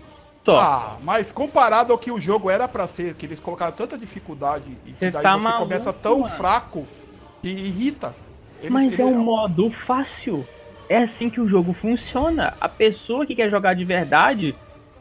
Só. 0.45 0.59
Ah, 0.59 0.97
mas 1.03 1.31
comparado 1.31 1.91
ao 1.91 1.97
que 1.97 2.11
o 2.11 2.21
jogo 2.21 2.51
era 2.51 2.67
pra 2.67 2.85
ser, 2.85 3.15
que 3.15 3.25
eles 3.25 3.39
colocaram 3.39 3.71
tanta 3.71 3.97
dificuldade 3.97 4.65
e 4.85 4.91
que 4.91 4.99
Você 4.99 5.09
daí 5.11 5.23
tá 5.23 5.33
você 5.33 5.43
maluco, 5.43 5.63
começa 5.63 5.91
tão 5.91 6.19
mano. 6.19 6.31
fraco 6.31 6.87
e 7.41 7.49
irrita. 7.49 8.13
Mas 8.69 8.91
é 8.99 9.01
ele- 9.01 9.03
um 9.11 9.17
modo 9.23 9.71
fácil. 9.71 10.45
É 10.87 10.99
assim 10.99 11.31
que 11.31 11.41
o 11.41 11.47
jogo 11.47 11.73
funciona. 11.73 12.53
A 12.61 12.69
pessoa 12.69 13.25
que 13.25 13.35
quer 13.35 13.49
jogar 13.49 13.73
de 13.73 13.83
verdade, 13.83 14.53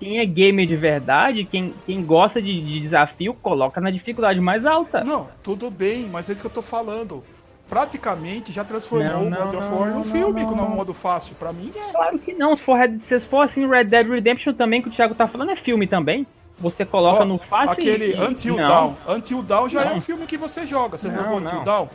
quem 0.05 0.19
é 0.19 0.27
gamer 0.27 0.67
de 0.67 0.77
verdade, 0.77 1.45
quem, 1.47 1.75
quem 1.87 2.05
gosta 2.05 2.41
de, 2.41 2.61
de 2.61 2.81
desafio, 2.81 3.33
coloca 3.33 3.81
na 3.81 3.91
dificuldade 3.91 4.39
mais 4.39 4.67
alta. 4.67 5.03
Não, 5.03 5.29
tudo 5.43 5.71
bem, 5.71 6.07
mas 6.13 6.29
é 6.29 6.33
isso 6.33 6.43
que 6.43 6.47
eu 6.47 6.53
tô 6.53 6.61
falando. 6.61 7.25
Praticamente 7.71 8.53
já 8.53 8.63
transformou 8.63 9.11
Não, 9.11 9.27
o 9.27 9.31
não, 9.31 9.47
God 9.47 9.55
of 9.55 9.73
War 9.73 9.91
num 9.95 10.05
filme, 10.05 10.43
não, 10.43 10.55
não. 10.55 10.69
modo 10.69 10.93
fácil. 10.93 11.35
Pra 11.37 11.51
mim 11.55 11.73
é. 11.75 11.93
Claro 11.93 12.19
que 12.19 12.35
não. 12.35 12.55
Se 12.55 12.61
for, 12.63 12.79
se 13.01 13.21
for 13.21 13.41
assim, 13.41 13.67
Red 13.67 13.85
Dead 13.85 14.07
Redemption 14.07 14.53
também, 14.53 14.83
que 14.83 14.89
o 14.89 14.93
Thiago 14.93 15.15
tá 15.15 15.27
falando, 15.27 15.53
é 15.53 15.57
filme 15.57 15.87
também. 15.87 16.27
Você 16.59 16.85
coloca 16.85 17.23
Ó, 17.23 17.25
no 17.25 17.39
fácil 17.39 17.73
Aquele 17.73 18.13
e... 18.13 18.21
Until 18.21 18.57
não. 18.57 18.69
Dawn. 18.69 18.95
Until 19.09 19.43
Dawn 19.43 19.69
já 19.71 19.85
é 19.85 19.95
um 19.95 20.01
filme 20.01 20.27
que 20.27 20.37
você 20.37 20.67
joga. 20.67 20.99
Você 20.99 21.11
jogou 21.11 21.39
Until 21.39 21.57
não. 21.57 21.65
Dawn? 21.65 21.89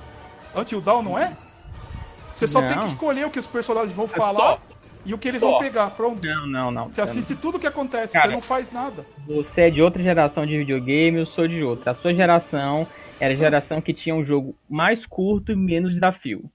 Until 0.55 0.81
Dawn 0.81 1.03
não 1.03 1.17
é? 1.19 1.37
Você 2.33 2.47
só 2.47 2.61
tem 2.61 2.79
que 2.79 2.85
escolher 2.85 3.27
o 3.27 3.29
que 3.29 3.39
os 3.39 3.47
personagens 3.47 3.93
vão 3.93 4.05
É 4.05 4.09
falar 4.09 4.39
só. 4.39 4.59
E 5.05 5.13
o 5.13 5.17
que 5.17 5.27
eles 5.27 5.39
Só. 5.41 5.51
vão 5.51 5.59
pegar. 5.59 5.89
Pronto. 5.91 6.25
Não, 6.25 6.47
não, 6.47 6.71
não. 6.71 6.87
Você 6.93 7.01
assiste 7.01 7.35
tudo 7.35 7.55
o 7.55 7.59
que 7.59 7.67
acontece, 7.67 8.13
Cara. 8.13 8.27
você 8.27 8.33
não 8.33 8.41
faz 8.41 8.71
nada. 8.71 9.05
Você 9.27 9.61
é 9.61 9.69
de 9.69 9.81
outra 9.81 10.01
geração 10.01 10.45
de 10.45 10.57
videogame, 10.57 11.17
eu 11.19 11.25
sou 11.25 11.47
de 11.47 11.63
outra. 11.63 11.91
A 11.91 11.95
sua 11.95 12.13
geração 12.13 12.85
era 13.19 13.33
a 13.33 13.37
geração 13.37 13.81
que 13.81 13.93
tinha 13.93 14.13
um 14.15 14.23
jogo 14.23 14.55
mais 14.69 15.05
curto 15.05 15.51
e 15.51 15.55
menos 15.55 15.93
desafio. 15.93 16.49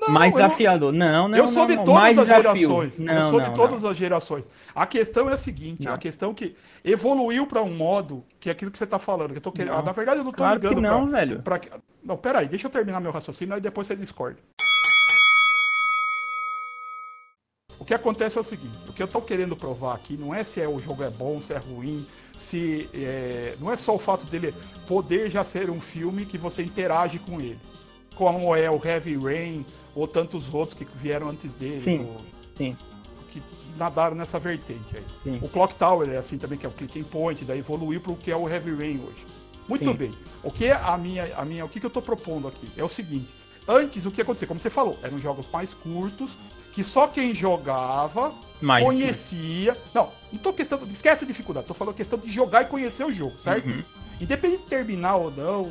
Não, 0.00 0.10
mais 0.10 0.32
não- 0.32 0.40
desafiador. 0.42 0.92
Não, 0.92 1.26
não, 1.28 1.36
eu 1.36 1.46
sou 1.48 1.62
não, 1.62 1.66
de 1.66 1.76
não. 1.76 1.84
todas 1.84 2.18
as 2.18 2.26
desafio. 2.26 2.36
gerações. 2.68 2.98
Não, 3.00 3.14
eu 3.14 3.22
sou 3.22 3.40
não, 3.40 3.48
de 3.48 3.54
todas 3.54 3.84
as 3.84 3.96
gerações. 3.96 4.48
A 4.74 4.86
questão 4.86 5.28
é 5.28 5.32
a 5.32 5.36
seguinte: 5.36 5.86
Não. 5.86 5.94
a 5.94 5.98
questão 5.98 6.32
que 6.32 6.54
evoluiu 6.84 7.46
pra 7.48 7.62
um 7.62 7.74
modo 7.76 8.24
que 8.38 8.48
é 8.48 8.52
aquilo 8.52 8.70
que 8.70 8.78
você 8.78 8.86
tá 8.86 8.98
falando. 8.98 9.32
Que 9.32 9.38
eu 9.38 9.42
tô 9.42 9.50
querendo. 9.50 9.74
Não. 9.74 9.82
Na 9.82 9.92
verdade, 9.92 10.18
eu 10.18 10.24
não 10.24 10.30
tô 10.30 10.36
Claro 10.38 10.60
que 10.60 10.68
ligando 10.68 10.82
não, 10.86 11.08
pra, 11.08 11.18
velho. 11.18 11.42
pra- 11.42 11.60
Não, 12.04 12.16
peraí, 12.16 12.46
deixa 12.46 12.68
eu 12.68 12.70
terminar 12.70 13.00
meu 13.00 13.10
raciocínio, 13.10 13.54
aí 13.54 13.60
depois 13.60 13.86
você 13.88 13.96
discorda. 13.96 14.38
O 17.78 17.84
que 17.84 17.94
acontece 17.94 18.36
é 18.36 18.40
o 18.40 18.44
seguinte: 18.44 18.74
o 18.88 18.92
que 18.92 19.02
eu 19.02 19.08
tô 19.08 19.20
querendo 19.20 19.56
provar 19.56 19.94
aqui 19.94 20.16
não 20.16 20.34
é 20.34 20.42
se 20.44 20.60
é, 20.60 20.68
o 20.68 20.80
jogo 20.80 21.02
é 21.02 21.10
bom, 21.10 21.40
se 21.40 21.52
é 21.52 21.58
ruim, 21.58 22.06
se. 22.36 22.88
é, 22.94 23.54
não 23.60 23.70
é 23.72 23.76
só 23.76 23.94
o 23.94 23.98
fato 23.98 24.26
dele 24.26 24.52
poder 24.86 25.30
já 25.30 25.44
ser 25.44 25.70
um 25.70 25.80
filme 25.80 26.24
que 26.26 26.36
você 26.38 26.62
interage 26.62 27.18
com 27.18 27.40
ele. 27.40 27.58
Como 28.14 28.54
é 28.56 28.68
o 28.70 28.80
Heavy 28.84 29.16
Rain 29.16 29.64
ou 29.94 30.08
tantos 30.08 30.52
outros 30.52 30.76
que 30.76 30.84
vieram 30.94 31.28
antes 31.28 31.54
dele. 31.54 31.82
Sim. 31.82 31.98
do- 32.04 32.38
Sim. 32.56 32.76
que, 33.30 33.40
que 33.40 33.78
nadaram 33.78 34.16
nessa 34.16 34.38
vertente 34.40 34.96
aí. 34.96 35.04
Sim. 35.22 35.38
O 35.40 35.48
Clock 35.48 35.74
Tower 35.76 36.08
é 36.08 36.16
assim 36.16 36.36
também, 36.36 36.58
que 36.58 36.66
é 36.66 36.68
o 36.68 36.72
Clicking 36.72 37.04
Point, 37.04 37.44
daí 37.44 37.60
evoluiu 37.60 38.00
para 38.00 38.10
o 38.10 38.16
que 38.16 38.30
é 38.32 38.36
o 38.36 38.48
Heavy 38.48 38.74
Rain 38.74 39.00
hoje. 39.06 39.24
Muito 39.68 39.84
Sim. 39.84 39.92
bem. 39.92 40.14
O 40.42 40.50
que 40.50 40.64
é 40.64 40.72
a 40.72 40.98
minha, 40.98 41.32
a 41.36 41.44
minha, 41.44 41.64
o 41.64 41.68
que, 41.68 41.78
que 41.78 41.86
eu 41.86 41.90
tô 41.90 42.02
propondo 42.02 42.48
aqui 42.48 42.68
é 42.76 42.82
o 42.82 42.88
seguinte. 42.88 43.28
Antes, 43.68 44.06
o 44.06 44.10
que 44.10 44.22
acontecia? 44.22 44.48
Como 44.48 44.58
você 44.58 44.70
falou, 44.70 44.98
eram 45.02 45.20
jogos 45.20 45.46
mais 45.52 45.74
curtos, 45.74 46.38
que 46.72 46.82
só 46.82 47.06
quem 47.06 47.34
jogava 47.34 48.32
Mais 48.62 48.82
conhecia. 48.84 49.76
Não, 49.94 50.08
não 50.32 50.38
tô 50.38 50.52
questão. 50.54 50.80
Esquece 50.90 51.24
a 51.24 51.26
dificuldade, 51.28 51.66
tô 51.66 51.74
falando 51.74 51.94
questão 51.94 52.18
de 52.18 52.30
jogar 52.30 52.62
e 52.62 52.64
conhecer 52.66 53.04
o 53.04 53.12
jogo, 53.12 53.36
certo? 53.38 53.68
Uhum. 53.68 53.82
Independente 54.20 54.62
de 54.62 54.68
terminar 54.68 55.16
ou 55.16 55.30
não, 55.30 55.70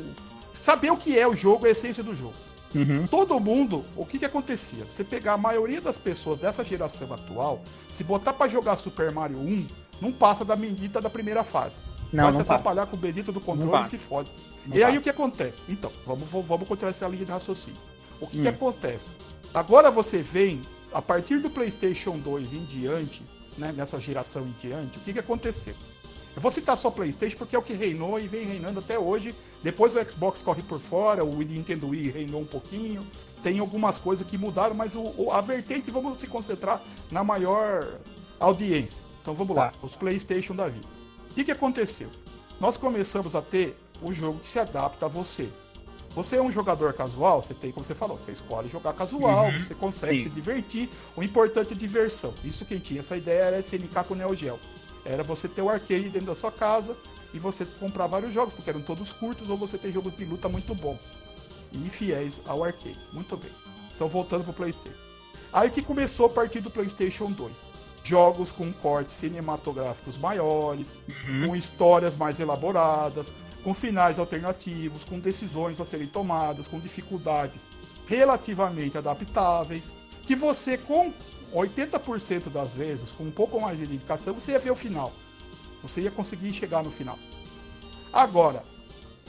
saber 0.54 0.90
o 0.90 0.96
que 0.96 1.18
é 1.18 1.26
o 1.26 1.34
jogo 1.34 1.66
é 1.66 1.70
a 1.70 1.72
essência 1.72 2.02
do 2.02 2.14
jogo. 2.14 2.34
Uhum. 2.74 3.06
Todo 3.06 3.40
mundo, 3.40 3.84
o 3.96 4.04
que 4.06 4.18
que 4.18 4.24
acontecia? 4.24 4.84
Você 4.84 5.02
pegar 5.02 5.32
a 5.32 5.38
maioria 5.38 5.80
das 5.80 5.96
pessoas 5.96 6.38
dessa 6.38 6.62
geração 6.62 7.12
atual, 7.12 7.62
se 7.90 8.04
botar 8.04 8.32
pra 8.34 8.46
jogar 8.46 8.76
Super 8.76 9.10
Mario 9.10 9.38
1, 9.38 9.66
não 10.00 10.12
passa 10.12 10.44
da 10.44 10.54
bendita 10.54 11.00
da 11.00 11.10
primeira 11.10 11.42
fase. 11.42 11.76
Não, 12.12 12.24
Vai 12.24 12.32
não 12.32 12.32
se 12.32 12.38
passa. 12.38 12.54
atrapalhar 12.54 12.86
com 12.86 12.96
o 12.96 12.98
bendito 12.98 13.32
do 13.32 13.40
controle 13.40 13.70
e 13.70 13.72
passa. 13.72 13.90
se 13.90 13.98
fode. 13.98 14.30
Não 14.68 14.76
e 14.76 14.84
aí 14.84 14.98
o 14.98 15.02
que 15.02 15.10
acontece? 15.10 15.60
Então, 15.68 15.90
vamos, 16.06 16.28
vamos 16.28 16.68
continuar 16.68 16.90
essa 16.90 17.08
linha 17.08 17.24
de 17.24 17.32
raciocínio. 17.32 17.80
O 18.20 18.26
que, 18.26 18.38
Hum. 18.38 18.42
que 18.42 18.48
acontece? 18.48 19.14
Agora 19.52 19.90
você 19.90 20.18
vem 20.18 20.62
a 20.92 21.00
partir 21.00 21.38
do 21.38 21.50
PlayStation 21.50 22.18
2 22.18 22.52
em 22.52 22.64
diante, 22.64 23.22
né, 23.56 23.72
nessa 23.76 23.98
geração 23.98 24.42
em 24.42 24.54
diante, 24.60 24.98
o 24.98 25.00
que, 25.00 25.12
que 25.12 25.18
aconteceu? 25.18 25.74
Eu 26.36 26.42
vou 26.42 26.50
citar 26.50 26.76
só 26.76 26.90
PlayStation 26.90 27.36
porque 27.36 27.56
é 27.56 27.58
o 27.58 27.62
que 27.62 27.72
reinou 27.72 28.20
e 28.20 28.28
vem 28.28 28.44
reinando 28.44 28.78
até 28.78 28.96
hoje. 28.96 29.34
Depois 29.62 29.94
o 29.96 30.08
Xbox 30.08 30.40
corre 30.40 30.62
por 30.62 30.78
fora, 30.78 31.24
o 31.24 31.42
Nintendo 31.42 31.88
Wii 31.88 32.10
reinou 32.10 32.40
um 32.40 32.46
pouquinho. 32.46 33.04
Tem 33.42 33.58
algumas 33.58 33.98
coisas 33.98 34.24
que 34.24 34.38
mudaram, 34.38 34.74
mas 34.74 34.94
o, 34.94 35.12
o 35.16 35.32
a 35.32 35.40
vertente 35.40 35.90
vamos 35.90 36.20
se 36.20 36.28
concentrar 36.28 36.80
na 37.10 37.24
maior 37.24 37.88
audiência. 38.38 39.02
Então 39.20 39.34
vamos 39.34 39.56
tá. 39.56 39.64
lá, 39.64 39.72
os 39.82 39.96
PlayStation 39.96 40.54
da 40.54 40.68
vida. 40.68 40.86
O 41.30 41.34
que, 41.34 41.44
que 41.44 41.50
aconteceu? 41.50 42.08
Nós 42.60 42.76
começamos 42.76 43.34
a 43.34 43.42
ter 43.42 43.76
o 44.02 44.12
jogo 44.12 44.38
que 44.40 44.48
se 44.48 44.58
adapta 44.58 45.06
a 45.06 45.08
você. 45.08 45.48
Você 46.14 46.36
é 46.36 46.42
um 46.42 46.50
jogador 46.50 46.92
casual, 46.94 47.42
você 47.42 47.54
tem, 47.54 47.70
como 47.70 47.84
você 47.84 47.94
falou, 47.94 48.18
você 48.18 48.32
escolhe 48.32 48.68
jogar 48.68 48.92
casual, 48.92 49.46
uhum. 49.46 49.60
você 49.60 49.74
consegue 49.74 50.18
Sim. 50.18 50.24
se 50.24 50.30
divertir. 50.30 50.88
O 51.16 51.22
importante 51.22 51.74
é 51.74 51.76
diversão. 51.76 52.34
Isso 52.42 52.64
quem 52.64 52.78
tinha 52.78 53.00
essa 53.00 53.16
ideia 53.16 53.44
era 53.44 53.58
SNK 53.58 54.04
com 54.06 54.14
Neo 54.14 54.34
Geo. 54.34 54.58
Era 55.04 55.22
você 55.22 55.48
ter 55.48 55.62
o 55.62 55.70
arcade 55.70 56.08
dentro 56.08 56.28
da 56.28 56.34
sua 56.34 56.50
casa 56.50 56.96
e 57.32 57.38
você 57.38 57.64
comprar 57.64 58.06
vários 58.06 58.32
jogos, 58.32 58.54
porque 58.54 58.70
eram 58.70 58.80
todos 58.80 59.12
curtos, 59.12 59.48
ou 59.48 59.56
você 59.56 59.78
tem 59.78 59.92
jogos 59.92 60.16
de 60.16 60.24
luta 60.24 60.48
muito 60.48 60.74
bons 60.74 60.98
e 61.72 61.88
fiéis 61.88 62.40
ao 62.46 62.64
arcade. 62.64 62.98
Muito 63.12 63.36
bem. 63.36 63.50
Então 63.94 64.08
voltando 64.08 64.44
pro 64.44 64.52
PlayStation. 64.52 64.98
Aí 65.52 65.70
que 65.70 65.82
começou 65.82 66.26
a 66.26 66.30
partir 66.30 66.60
do 66.60 66.70
PlayStation 66.70 67.30
2. 67.30 67.52
Jogos 68.04 68.50
com 68.52 68.72
cortes 68.72 69.16
cinematográficos 69.16 70.16
maiores, 70.16 70.96
uhum. 71.08 71.48
com 71.48 71.56
histórias 71.56 72.16
mais 72.16 72.40
elaboradas, 72.40 73.26
com 73.62 73.74
finais 73.74 74.18
alternativos, 74.18 75.04
com 75.04 75.18
decisões 75.18 75.80
a 75.80 75.84
serem 75.84 76.06
tomadas, 76.06 76.68
com 76.68 76.78
dificuldades 76.78 77.66
relativamente 78.06 78.96
adaptáveis, 78.96 79.92
que 80.24 80.34
você 80.34 80.78
com 80.78 81.12
80% 81.52 82.50
das 82.50 82.74
vezes, 82.74 83.12
com 83.12 83.24
um 83.24 83.30
pouco 83.30 83.60
mais 83.60 83.78
de 83.78 83.86
dedicação, 83.86 84.34
você 84.34 84.52
ia 84.52 84.58
ver 84.58 84.70
o 84.70 84.76
final. 84.76 85.12
Você 85.82 86.02
ia 86.02 86.10
conseguir 86.10 86.52
chegar 86.52 86.82
no 86.82 86.90
final. 86.90 87.18
Agora, 88.12 88.62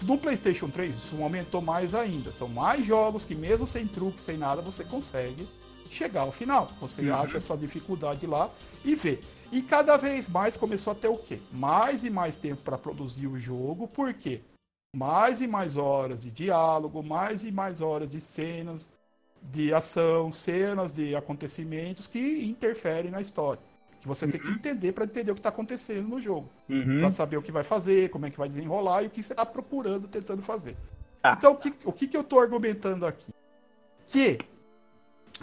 no 0.02 0.18
PlayStation 0.18 0.70
3 0.70 0.96
isso 0.96 1.22
aumentou 1.22 1.62
mais 1.62 1.94
ainda. 1.94 2.32
São 2.32 2.48
mais 2.48 2.86
jogos 2.86 3.26
que 3.26 3.36
mesmo 3.36 3.68
sem 3.68 3.88
truque, 3.88 4.22
sem 4.22 4.38
nada, 4.38 4.62
você 4.62 4.84
consegue 4.84 5.48
chegar 5.90 6.22
ao 6.22 6.32
final. 6.32 6.72
Você 6.80 7.02
uhum. 7.02 7.16
acha 7.16 7.38
a 7.38 7.42
sua 7.42 7.58
dificuldade 7.58 8.26
lá 8.26 8.50
e 8.84 8.96
vê. 8.96 9.20
E 9.52 9.62
cada 9.62 9.98
vez 9.98 10.30
mais 10.30 10.56
começou 10.56 10.92
a 10.92 10.96
ter 10.96 11.08
o 11.08 11.18
quê? 11.18 11.40
Mais 11.52 12.04
e 12.04 12.10
mais 12.10 12.36
tempo 12.36 12.62
para 12.62 12.78
produzir 12.78 13.28
o 13.28 13.38
jogo, 13.38 13.88
por 13.88 14.14
quê? 14.14 14.42
Mais 14.96 15.42
e 15.42 15.48
mais 15.48 15.78
horas 15.78 16.20
de 16.20 16.30
diálogo, 16.30 17.02
mais 17.02 17.44
e 17.44 17.52
mais 17.52 17.82
horas 17.82 18.10
de 18.10 18.22
cenas 18.22 18.90
de 19.42 19.74
ação, 19.74 20.32
cenas 20.32 20.92
de 20.92 21.16
acontecimentos 21.16 22.06
que 22.08 22.46
interferem 22.46 23.10
na 23.10 23.22
história. 23.22 23.62
Que 24.00 24.08
você 24.08 24.26
uhum. 24.26 24.32
tem 24.32 24.40
que 24.40 24.48
uhum. 24.48 24.56
entender 24.56 24.92
para 24.92 25.06
entender 25.06 25.32
o 25.32 25.36
que 25.36 25.40
está 25.40 25.50
acontecendo 25.50 26.08
no 26.08 26.22
jogo. 26.22 26.50
Uhum. 26.70 27.00
Para 27.00 27.12
saber 27.12 27.38
o 27.38 27.42
que 27.42 27.52
vai 27.52 27.64
fazer, 27.64 28.10
como 28.10 28.26
é 28.26 28.30
que 28.30 28.38
vai 28.38 28.48
desenrolar 28.48 29.04
e 29.04 29.08
o 29.08 29.10
que 29.10 29.22
você 29.22 29.34
está 29.34 29.46
procurando, 29.46 30.08
tentando 30.08 30.42
fazer. 30.42 30.76
Ah. 31.24 31.36
Então, 31.38 31.54
o 31.54 31.58
que, 31.58 31.74
o 31.84 31.92
que, 31.92 32.08
que 32.08 32.16
eu 32.16 32.22
estou 32.22 32.40
argumentando 32.40 33.06
aqui? 33.06 33.28
Que 34.08 34.40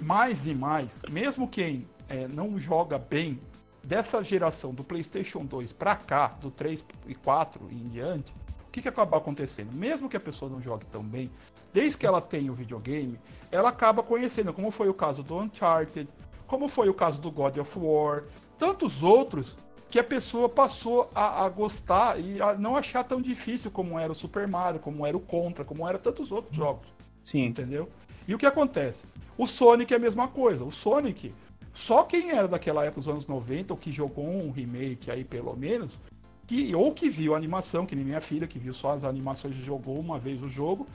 mais 0.01 0.47
e 0.47 0.55
mais, 0.55 1.03
mesmo 1.11 1.49
quem 1.49 1.87
é, 2.09 2.29
não 2.29 2.59
joga 2.59 2.99
bem 2.99 3.41
dessa 3.87 4.23
geração 4.23 4.75
do 4.75 4.83
PlayStation 4.83 5.45
2 5.45 5.73
para 5.73 5.95
cá, 5.95 6.29
do 6.41 6.51
3 6.51 6.85
e 7.07 7.15
4 7.15 7.69
e 7.71 7.75
em 7.77 7.89
diante, 7.89 8.35
o 8.67 8.71
que, 8.73 8.83
que 8.83 8.89
acaba 8.89 9.17
acontecendo? 9.17 9.73
Mesmo 9.73 10.09
que 10.09 10.17
a 10.17 10.21
pessoa 10.21 10.51
não 10.51 10.61
jogue 10.61 10.85
tão 10.87 11.03
bem, 11.03 11.31
desde 11.73 11.97
que 11.97 12.05
ela 12.05 12.21
tenha 12.21 12.51
o 12.51 12.55
videogame, 12.55 13.19
ela 13.51 13.69
acaba 13.69 14.03
conhecendo, 14.03 14.53
como 14.53 14.73
foi 14.73 14.89
o 14.89 14.95
caso 14.95 15.23
do 15.23 15.39
Uncharted, 15.39 16.09
como 16.49 16.69
foi 16.69 16.89
o 16.89 16.95
caso 16.95 17.21
do 17.21 17.31
God 17.31 17.57
of 17.59 17.79
War, 17.79 18.25
tantos 18.59 19.05
outros 19.05 19.57
que 19.89 20.01
a 20.01 20.05
pessoa 20.05 20.49
passou 20.49 21.09
a, 21.15 21.45
a, 21.45 21.49
gostar 21.49 22.19
e 22.19 22.43
a 22.43 22.55
não 22.55 22.77
achar 22.77 23.05
tão 23.05 23.23
difícil 23.23 23.71
como 23.71 23.99
era 23.99 24.11
o 24.11 24.17
Super 24.17 24.49
Mario, 24.49 24.81
como 24.81 25.07
era 25.07 25.17
o 25.17 25.21
Contra, 25.21 25.65
como 25.65 25.89
era 25.89 25.97
tantos 25.97 26.33
outros 26.33 26.57
jogos. 26.57 26.89
Sim. 27.31 27.47
Entendeu? 27.47 27.89
E 28.27 28.35
o 28.35 28.39
que 28.39 28.47
acontece? 28.47 29.07
O 29.39 29.47
Sonic 29.47 29.93
é 29.93 29.97
a 29.97 30.01
mesma 30.01 30.27
coisa. 30.27 30.65
O 30.65 30.73
Sonic, 30.73 31.33
só 31.77 32.05
quem 32.05 32.31
era 32.31 32.49
daquela 32.49 32.85
época 32.85 33.03
dos 33.03 33.09
anos 33.09 33.27
90, 33.27 33.75
ou 33.75 33.79
que 33.79 33.93
jogou 33.93 34.27
um 34.27 34.51
remake 34.51 35.11
aí 35.11 35.23
pelo 35.23 35.55
menos, 35.55 35.99
que, 36.47 36.75
ou 36.75 36.91
que 36.95 37.11
viu 37.11 37.35
a 37.35 37.37
animação, 37.37 37.85
que 37.85 37.95
nem 37.95 38.03
minha 38.03 38.21
filha, 38.21 38.47
que 38.47 38.59
viu 38.59 38.73
só 38.73 38.93
as 38.93 39.05
animações 39.05 39.55
e 39.55 39.63
jogou 39.63 40.01
uma 40.01 40.19
vez 40.19 40.43
o 40.43 40.49
jogo, 40.49 40.89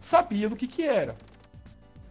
sabia 0.00 0.48
do 0.48 0.54
que 0.54 0.68
que 0.68 0.84
era. 0.84 1.16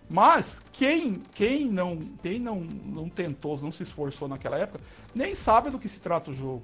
Mas 0.10 0.62
quem, 0.74 1.22
quem, 1.34 1.70
não, 1.70 1.98
quem 2.22 2.38
não, 2.38 2.60
não 2.60 3.08
tentou, 3.08 3.58
não 3.62 3.72
se 3.72 3.84
esforçou 3.84 4.28
naquela 4.28 4.58
época, 4.58 4.82
nem 5.16 5.34
sabe 5.34 5.70
do 5.70 5.80
que 5.80 5.88
se 5.88 6.02
trata 6.02 6.30
o 6.30 6.34
jogo. 6.34 6.64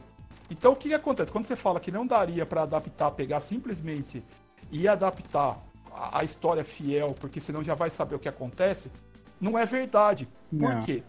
Então 0.52 0.74
o 0.74 0.76
que, 0.76 0.90
que 0.90 0.96
acontece? 0.96 1.32
Quando 1.32 1.46
você 1.46 1.56
fala 1.56 1.80
que 1.80 1.92
não 1.92 2.06
daria 2.06 2.46
para 2.46 2.64
adaptar, 2.64 3.10
pegar 3.12 3.40
simplesmente 3.40 4.22
e 4.70 4.86
adaptar 4.86 5.64
a, 5.90 6.20
a, 6.20 6.24
história 6.26 6.64
fiel, 6.66 7.16
porque 7.22 7.40
senão 7.40 7.64
já 7.64 7.74
vai 7.74 7.90
saber 7.90 8.16
o 8.16 8.20
que 8.20 8.28
acontece, 8.28 8.92
não 9.40 9.58
é 9.58 9.66
verdade. 9.66 10.28
Por 10.50 10.76
não. 10.76 10.82
quê? 10.82 11.04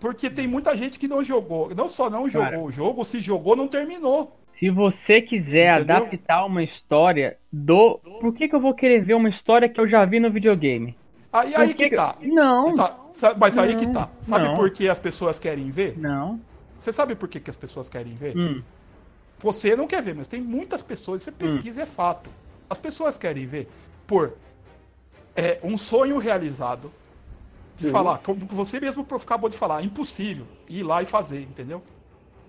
Porque 0.00 0.30
tem 0.30 0.46
muita 0.46 0.76
gente 0.76 0.98
que 0.98 1.08
não 1.08 1.24
jogou. 1.24 1.74
Não 1.74 1.88
só 1.88 2.08
não 2.08 2.28
jogou 2.28 2.50
Cara, 2.50 2.60
o 2.60 2.70
jogo, 2.70 3.04
se 3.04 3.20
jogou, 3.20 3.56
não 3.56 3.66
terminou. 3.66 4.36
Se 4.54 4.70
você 4.70 5.20
quiser 5.20 5.76
Entendeu? 5.76 5.96
adaptar 5.96 6.44
uma 6.44 6.62
história 6.62 7.38
do. 7.52 7.98
Por 8.20 8.32
que, 8.34 8.48
que 8.48 8.54
eu 8.54 8.60
vou 8.60 8.74
querer 8.74 9.02
ver 9.02 9.14
uma 9.14 9.28
história 9.28 9.68
que 9.68 9.80
eu 9.80 9.86
já 9.86 10.04
vi 10.04 10.18
no 10.18 10.30
videogame? 10.30 10.96
Aí, 11.32 11.54
aí 11.54 11.74
que, 11.74 11.90
que 11.90 11.96
tá. 11.96 12.16
Não. 12.20 12.74
Tá. 12.74 12.96
Mas 13.38 13.54
não, 13.54 13.62
aí 13.62 13.76
que 13.76 13.86
tá. 13.86 14.08
Sabe 14.20 14.46
não. 14.46 14.54
por 14.54 14.70
que 14.70 14.88
as 14.88 14.98
pessoas 14.98 15.38
querem 15.38 15.70
ver? 15.70 15.96
Não. 15.98 16.40
Você 16.76 16.92
sabe 16.92 17.14
por 17.14 17.28
que, 17.28 17.40
que 17.40 17.50
as 17.50 17.56
pessoas 17.56 17.88
querem 17.88 18.14
ver? 18.14 18.36
Hum. 18.36 18.62
Você 19.40 19.76
não 19.76 19.86
quer 19.86 20.02
ver, 20.02 20.14
mas 20.14 20.26
tem 20.26 20.40
muitas 20.40 20.82
pessoas, 20.82 21.22
você 21.22 21.30
pesquisa, 21.30 21.80
hum. 21.80 21.84
é 21.84 21.86
fato. 21.86 22.30
As 22.68 22.78
pessoas 22.78 23.16
querem 23.16 23.46
ver 23.46 23.68
por 24.06 24.34
é, 25.36 25.58
um 25.62 25.78
sonho 25.78 26.18
realizado, 26.18 26.90
de 27.78 27.86
Sim. 27.86 27.90
falar, 27.92 28.18
como 28.18 28.40
você 28.46 28.80
mesmo 28.80 29.06
acabou 29.10 29.48
de 29.48 29.56
falar, 29.56 29.84
impossível 29.84 30.44
ir 30.68 30.82
lá 30.82 31.00
e 31.00 31.06
fazer, 31.06 31.42
entendeu? 31.42 31.80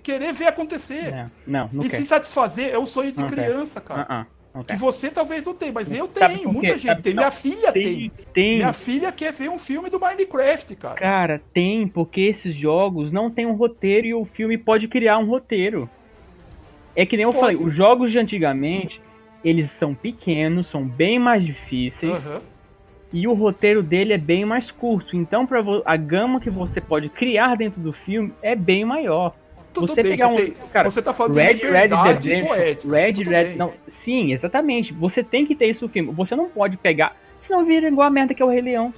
Querer 0.02 0.34
ver 0.34 0.48
acontecer. 0.48 1.14
É. 1.14 1.30
Não, 1.46 1.70
não 1.72 1.86
e 1.86 1.90
quer. 1.90 1.98
se 1.98 2.06
satisfazer 2.06 2.74
é 2.74 2.78
o 2.78 2.86
sonho 2.86 3.12
de 3.12 3.22
não 3.22 3.28
criança, 3.28 3.80
quer. 3.80 3.88
cara. 3.88 4.22
Uh 4.22 4.60
-uh. 4.60 4.66
Que 4.66 4.76
você 4.76 5.12
talvez 5.12 5.46
não 5.46 5.54
tenha, 5.54 5.72
mas 5.72 5.94
eu 5.94 6.08
tenho, 6.08 6.52
muita 6.52 6.74
gente 6.74 6.88
Sabe, 6.88 7.02
tem. 7.04 7.14
Minha 7.14 7.30
filha 7.30 7.72
tem, 7.72 7.84
tem. 7.84 8.12
tem. 8.34 8.56
Minha 8.56 8.74
filha 8.74 9.12
quer 9.12 9.32
ver 9.32 9.50
um 9.50 9.60
filme 9.60 9.92
do 9.92 10.00
Minecraft, 10.00 10.76
cara. 10.76 10.96
Cara, 10.96 11.42
tem, 11.54 11.88
porque 11.88 12.22
esses 12.22 12.56
jogos 12.56 13.12
não 13.12 13.30
tem 13.30 13.46
um 13.46 13.54
roteiro 13.54 14.08
e 14.08 14.14
o 14.16 14.26
filme 14.26 14.58
pode 14.58 14.88
criar 14.88 15.20
um 15.20 15.28
roteiro. 15.28 15.88
É 16.96 17.06
que 17.06 17.16
nem 17.16 17.26
eu 17.26 17.32
pode. 17.32 17.58
falei, 17.58 17.70
os 17.70 17.76
jogos 17.76 18.12
de 18.12 18.18
antigamente, 18.18 19.00
eles 19.44 19.70
são 19.70 19.94
pequenos, 19.94 20.66
são 20.66 20.84
bem 20.84 21.20
mais 21.20 21.46
difíceis. 21.46 22.26
Uhum 22.26 22.42
e 23.12 23.28
o 23.28 23.34
roteiro 23.34 23.82
dele 23.82 24.14
é 24.14 24.18
bem 24.18 24.46
mais 24.46 24.72
curto. 24.72 25.16
Então, 25.16 25.46
para 25.46 25.64
a 25.86 25.98
gama 25.98 26.40
que 26.40 26.50
você 26.50 26.80
pode 26.80 27.10
criar 27.10 27.56
dentro 27.56 27.82
do 27.82 27.92
filme 27.92 28.34
é 28.42 28.56
bem 28.56 28.86
maior. 28.86 29.36
Tudo 29.74 29.88
você 29.88 30.02
bem, 30.02 30.12
pegar 30.14 30.30
você 30.30 30.34
um, 30.34 30.46
tem, 30.46 30.54
cara, 30.74 30.90
você 30.90 31.02
tá 31.02 31.14
falando 31.14 31.36
Red, 31.36 31.54
de 31.56 31.68
Red 31.68 31.88
Redemption, 31.88 32.48
poética, 32.48 32.96
Red, 32.96 33.24
Red, 33.24 33.56
não, 33.56 33.72
sim, 33.88 34.32
exatamente. 34.32 34.94
Você 34.94 35.24
tem 35.24 35.46
que 35.46 35.56
ter 35.56 35.68
isso 35.68 35.86
no 35.86 35.92
filme. 35.92 36.12
Você 36.14 36.36
não 36.36 36.50
pode 36.50 36.76
pegar, 36.78 37.16
senão 37.40 37.64
vira 37.66 37.88
igual 37.88 38.08
a 38.08 38.12
merda 38.12 38.34
que 38.34 38.42
é 38.42 38.46
o 38.46 38.50
Rei 38.50 38.62
Leão. 38.62 38.94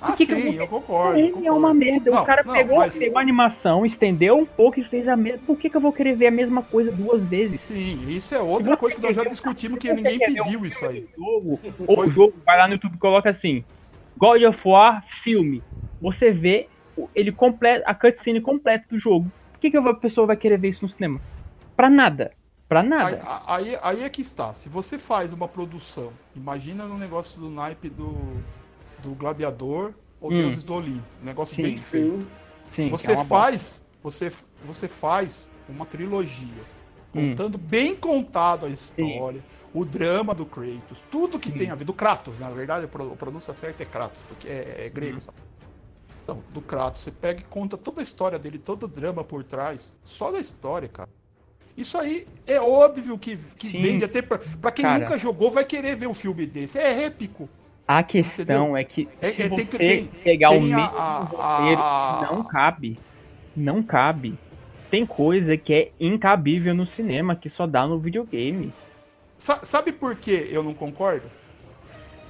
Ah, 0.00 0.12
que 0.12 0.24
sim, 0.24 0.34
que 0.34 0.56
eu, 0.56 0.62
eu 0.62 0.66
concordo. 0.66 1.18
Ele 1.18 1.28
concordo. 1.28 1.48
é 1.48 1.52
uma 1.52 1.74
merda. 1.74 2.10
Não, 2.10 2.22
o 2.22 2.26
cara 2.26 2.42
não, 2.44 2.54
pegou, 2.54 2.78
mas... 2.78 2.98
pegou 2.98 3.18
a 3.18 3.20
animação, 3.20 3.84
estendeu 3.84 4.38
um 4.38 4.46
pouco 4.46 4.80
e 4.80 4.84
fez 4.84 5.06
a 5.08 5.16
mesma. 5.16 5.40
Por 5.46 5.58
que, 5.58 5.68
que 5.68 5.76
eu 5.76 5.80
vou 5.80 5.92
querer 5.92 6.14
ver 6.14 6.28
a 6.28 6.30
mesma 6.30 6.62
coisa 6.62 6.90
duas 6.90 7.22
vezes? 7.22 7.60
Sim, 7.60 8.08
isso 8.08 8.34
é 8.34 8.40
outra 8.40 8.76
coisa 8.76 8.96
que 8.96 9.02
nós 9.02 9.14
já 9.14 9.24
discutimos 9.24 9.78
que 9.78 9.92
ninguém 9.92 10.18
pediu 10.18 10.64
isso 10.64 10.84
aí. 10.86 11.06
Jogo, 11.16 11.60
ou 11.86 12.00
o 12.00 12.10
jogo, 12.10 12.34
vai 12.46 12.56
lá 12.56 12.66
no 12.66 12.74
YouTube 12.74 12.94
e 12.94 12.98
coloca 12.98 13.28
assim: 13.28 13.64
God 14.16 14.42
of 14.42 14.68
War 14.68 15.04
filme. 15.22 15.62
Você 16.00 16.30
vê 16.30 16.66
ele 17.14 17.32
completa, 17.32 17.84
a 17.88 17.94
cutscene 17.94 18.40
completa 18.40 18.86
do 18.90 18.98
jogo. 18.98 19.30
Por 19.52 19.60
que, 19.60 19.70
que 19.70 19.76
a 19.76 19.94
pessoa 19.94 20.26
vai 20.26 20.36
querer 20.36 20.58
ver 20.58 20.68
isso 20.68 20.84
no 20.84 20.88
cinema? 20.88 21.20
Pra 21.76 21.90
nada. 21.90 22.32
Pra 22.68 22.82
nada. 22.82 23.20
Aí, 23.46 23.74
aí, 23.74 23.78
aí 23.82 24.04
é 24.04 24.08
que 24.08 24.20
está. 24.20 24.54
Se 24.54 24.68
você 24.68 24.98
faz 24.98 25.32
uma 25.32 25.48
produção, 25.48 26.12
imagina 26.36 26.86
no 26.86 26.96
negócio 26.96 27.40
do 27.40 27.50
naipe 27.50 27.88
do 27.88 28.14
do 29.02 29.10
Gladiador 29.14 29.92
ou 30.20 30.30
hum. 30.30 30.42
Deuses 30.42 30.62
do 30.62 30.74
Olimpo. 30.74 31.04
Um 31.22 31.24
negócio 31.24 31.56
sim, 31.56 31.62
bem 31.62 31.76
feito. 31.76 32.26
Sim, 32.68 32.88
você 32.88 33.12
é 33.12 33.24
faz, 33.24 33.84
você, 34.02 34.32
você 34.64 34.86
faz 34.86 35.50
uma 35.68 35.84
trilogia 35.86 36.80
contando 37.12 37.56
hum. 37.56 37.60
bem 37.60 37.94
contado 37.94 38.66
a 38.66 38.68
história, 38.68 39.40
sim. 39.40 39.68
o 39.74 39.84
drama 39.84 40.34
do 40.34 40.46
Kratos, 40.46 41.02
tudo 41.10 41.38
que 41.38 41.50
tem 41.50 41.70
a 41.70 41.74
ver 41.74 41.84
do 41.84 41.92
Kratos, 41.92 42.38
na 42.38 42.48
verdade 42.50 42.86
a 42.86 43.16
pronúncia 43.16 43.52
certa 43.52 43.82
é 43.82 43.86
Kratos, 43.86 44.20
porque 44.28 44.46
é, 44.46 44.86
é 44.86 44.88
grego, 44.88 45.18
hum. 45.18 45.20
sabe? 45.20 45.38
Então, 46.22 46.42
do 46.54 46.60
Kratos, 46.60 47.02
você 47.02 47.10
pega 47.10 47.40
e 47.40 47.44
conta 47.44 47.76
toda 47.76 48.00
a 48.00 48.04
história 48.04 48.38
dele, 48.38 48.58
todo 48.58 48.84
o 48.84 48.88
drama 48.88 49.24
por 49.24 49.42
trás, 49.42 49.94
só 50.04 50.30
da 50.30 50.38
história, 50.38 50.88
cara. 50.88 51.08
Isso 51.76 51.96
aí 51.96 52.26
é 52.46 52.60
óbvio 52.60 53.18
que, 53.18 53.36
que 53.36 53.68
vende, 53.68 54.04
até 54.04 54.20
pra, 54.20 54.38
pra 54.38 54.70
quem 54.70 54.84
cara, 54.84 54.98
nunca 54.98 55.16
jogou 55.16 55.50
vai 55.50 55.64
querer 55.64 55.96
ver 55.96 56.06
um 56.06 56.14
filme 56.14 56.44
desse. 56.44 56.78
É 56.78 57.04
épico. 57.04 57.48
A 57.92 58.04
questão 58.04 58.76
é 58.76 58.84
que 58.84 59.08
É- 59.20 59.32
se 59.32 59.42
é, 59.42 59.48
tem 59.48 59.58
você 59.64 59.64
que- 59.64 59.78
tem- 59.78 60.04
pegar 60.22 60.50
o 60.50 60.52
tem 60.52 60.62
mesmo 60.62 60.80
a- 60.80 60.84
a- 60.84 61.18
roteiro, 61.24 61.80
a- 61.82 62.28
não 62.30 62.44
cabe. 62.44 62.98
Não 63.56 63.82
cabe. 63.82 64.38
Tem 64.88 65.04
coisa 65.04 65.56
que 65.56 65.74
é 65.74 65.90
incabível 65.98 66.72
no 66.72 66.86
cinema, 66.86 67.34
que 67.34 67.50
só 67.50 67.66
dá 67.66 67.84
no 67.88 67.98
videogame. 67.98 68.72
Sa- 69.36 69.58
sabe 69.64 69.90
por 69.90 70.14
que 70.14 70.30
eu 70.52 70.62
não 70.62 70.72
concordo? 70.72 71.28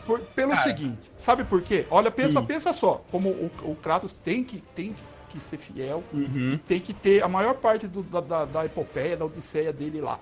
Por- 0.06 0.20
pelo 0.20 0.56
seguinte, 0.56 1.10
sabe 1.18 1.44
por 1.44 1.60
quê? 1.60 1.84
Olha, 1.90 2.10
pensa, 2.10 2.40
Hum. 2.40 2.46
pensa 2.46 2.72
só, 2.72 3.04
como 3.10 3.28
o, 3.28 3.50
o 3.64 3.76
Kratos 3.76 4.14
tem 4.14 4.42
que, 4.42 4.62
tem 4.74 4.94
que 5.28 5.38
ser 5.40 5.58
fiel, 5.58 6.02
Uhum. 6.10 6.58
tem 6.66 6.80
que 6.80 6.94
ter 6.94 7.22
a 7.22 7.28
maior 7.28 7.52
parte 7.54 7.86
do- 7.86 8.02
da, 8.02 8.20
da, 8.22 8.44
da 8.46 8.64
epopeia, 8.64 9.14
da 9.14 9.26
odisseia 9.26 9.74
dele 9.74 10.00
lá. 10.00 10.18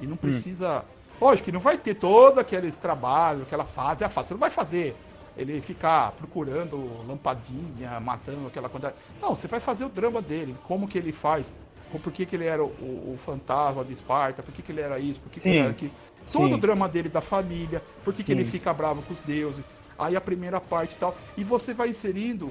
E 0.00 0.06
Hum. 0.06 0.10
não 0.10 0.16
precisa. 0.16 0.84
Lógico 1.20 1.46
que 1.46 1.52
não 1.52 1.60
vai 1.60 1.76
ter 1.76 1.94
todo 1.94 2.38
aqueles 2.38 2.76
trabalhos, 2.76 3.42
aquela 3.42 3.64
fase, 3.64 4.02
a 4.04 4.08
fase. 4.08 4.28
Você 4.28 4.34
não 4.34 4.40
vai 4.40 4.50
fazer 4.50 4.96
ele 5.36 5.60
ficar 5.60 6.12
procurando 6.12 6.76
lampadinha, 7.06 8.00
matando 8.00 8.46
aquela 8.46 8.68
quantidade. 8.68 8.96
Não, 9.20 9.34
você 9.34 9.46
vai 9.46 9.60
fazer 9.60 9.84
o 9.84 9.88
drama 9.88 10.20
dele, 10.22 10.54
como 10.64 10.88
que 10.88 10.98
ele 10.98 11.12
faz, 11.12 11.54
por 12.02 12.12
que, 12.12 12.24
que 12.26 12.36
ele 12.36 12.46
era 12.46 12.62
o, 12.62 12.66
o- 12.68 13.12
o 13.14 13.18
fantasma 13.18 13.84
de 13.84 13.92
Esparta, 13.92 14.42
por 14.42 14.52
que, 14.52 14.62
que 14.62 14.72
ele 14.72 14.80
era 14.80 14.98
isso, 14.98 15.20
por 15.20 15.30
que, 15.30 15.40
que 15.40 15.48
ele 15.48 15.58
era 15.58 15.70
aquilo. 15.70 15.92
Todo 16.32 16.48
Sim. 16.48 16.54
o 16.54 16.58
drama 16.58 16.88
dele 16.88 17.08
da 17.08 17.20
família, 17.20 17.82
por 18.04 18.14
que, 18.14 18.22
que 18.22 18.32
ele 18.32 18.44
fica 18.44 18.72
bravo 18.72 19.02
com 19.02 19.12
os 19.12 19.20
deuses. 19.20 19.64
Aí 19.98 20.16
a 20.16 20.20
primeira 20.20 20.60
parte 20.60 20.92
e 20.94 20.96
tal. 20.96 21.14
E 21.36 21.44
você 21.44 21.74
vai 21.74 21.88
inserindo 21.90 22.50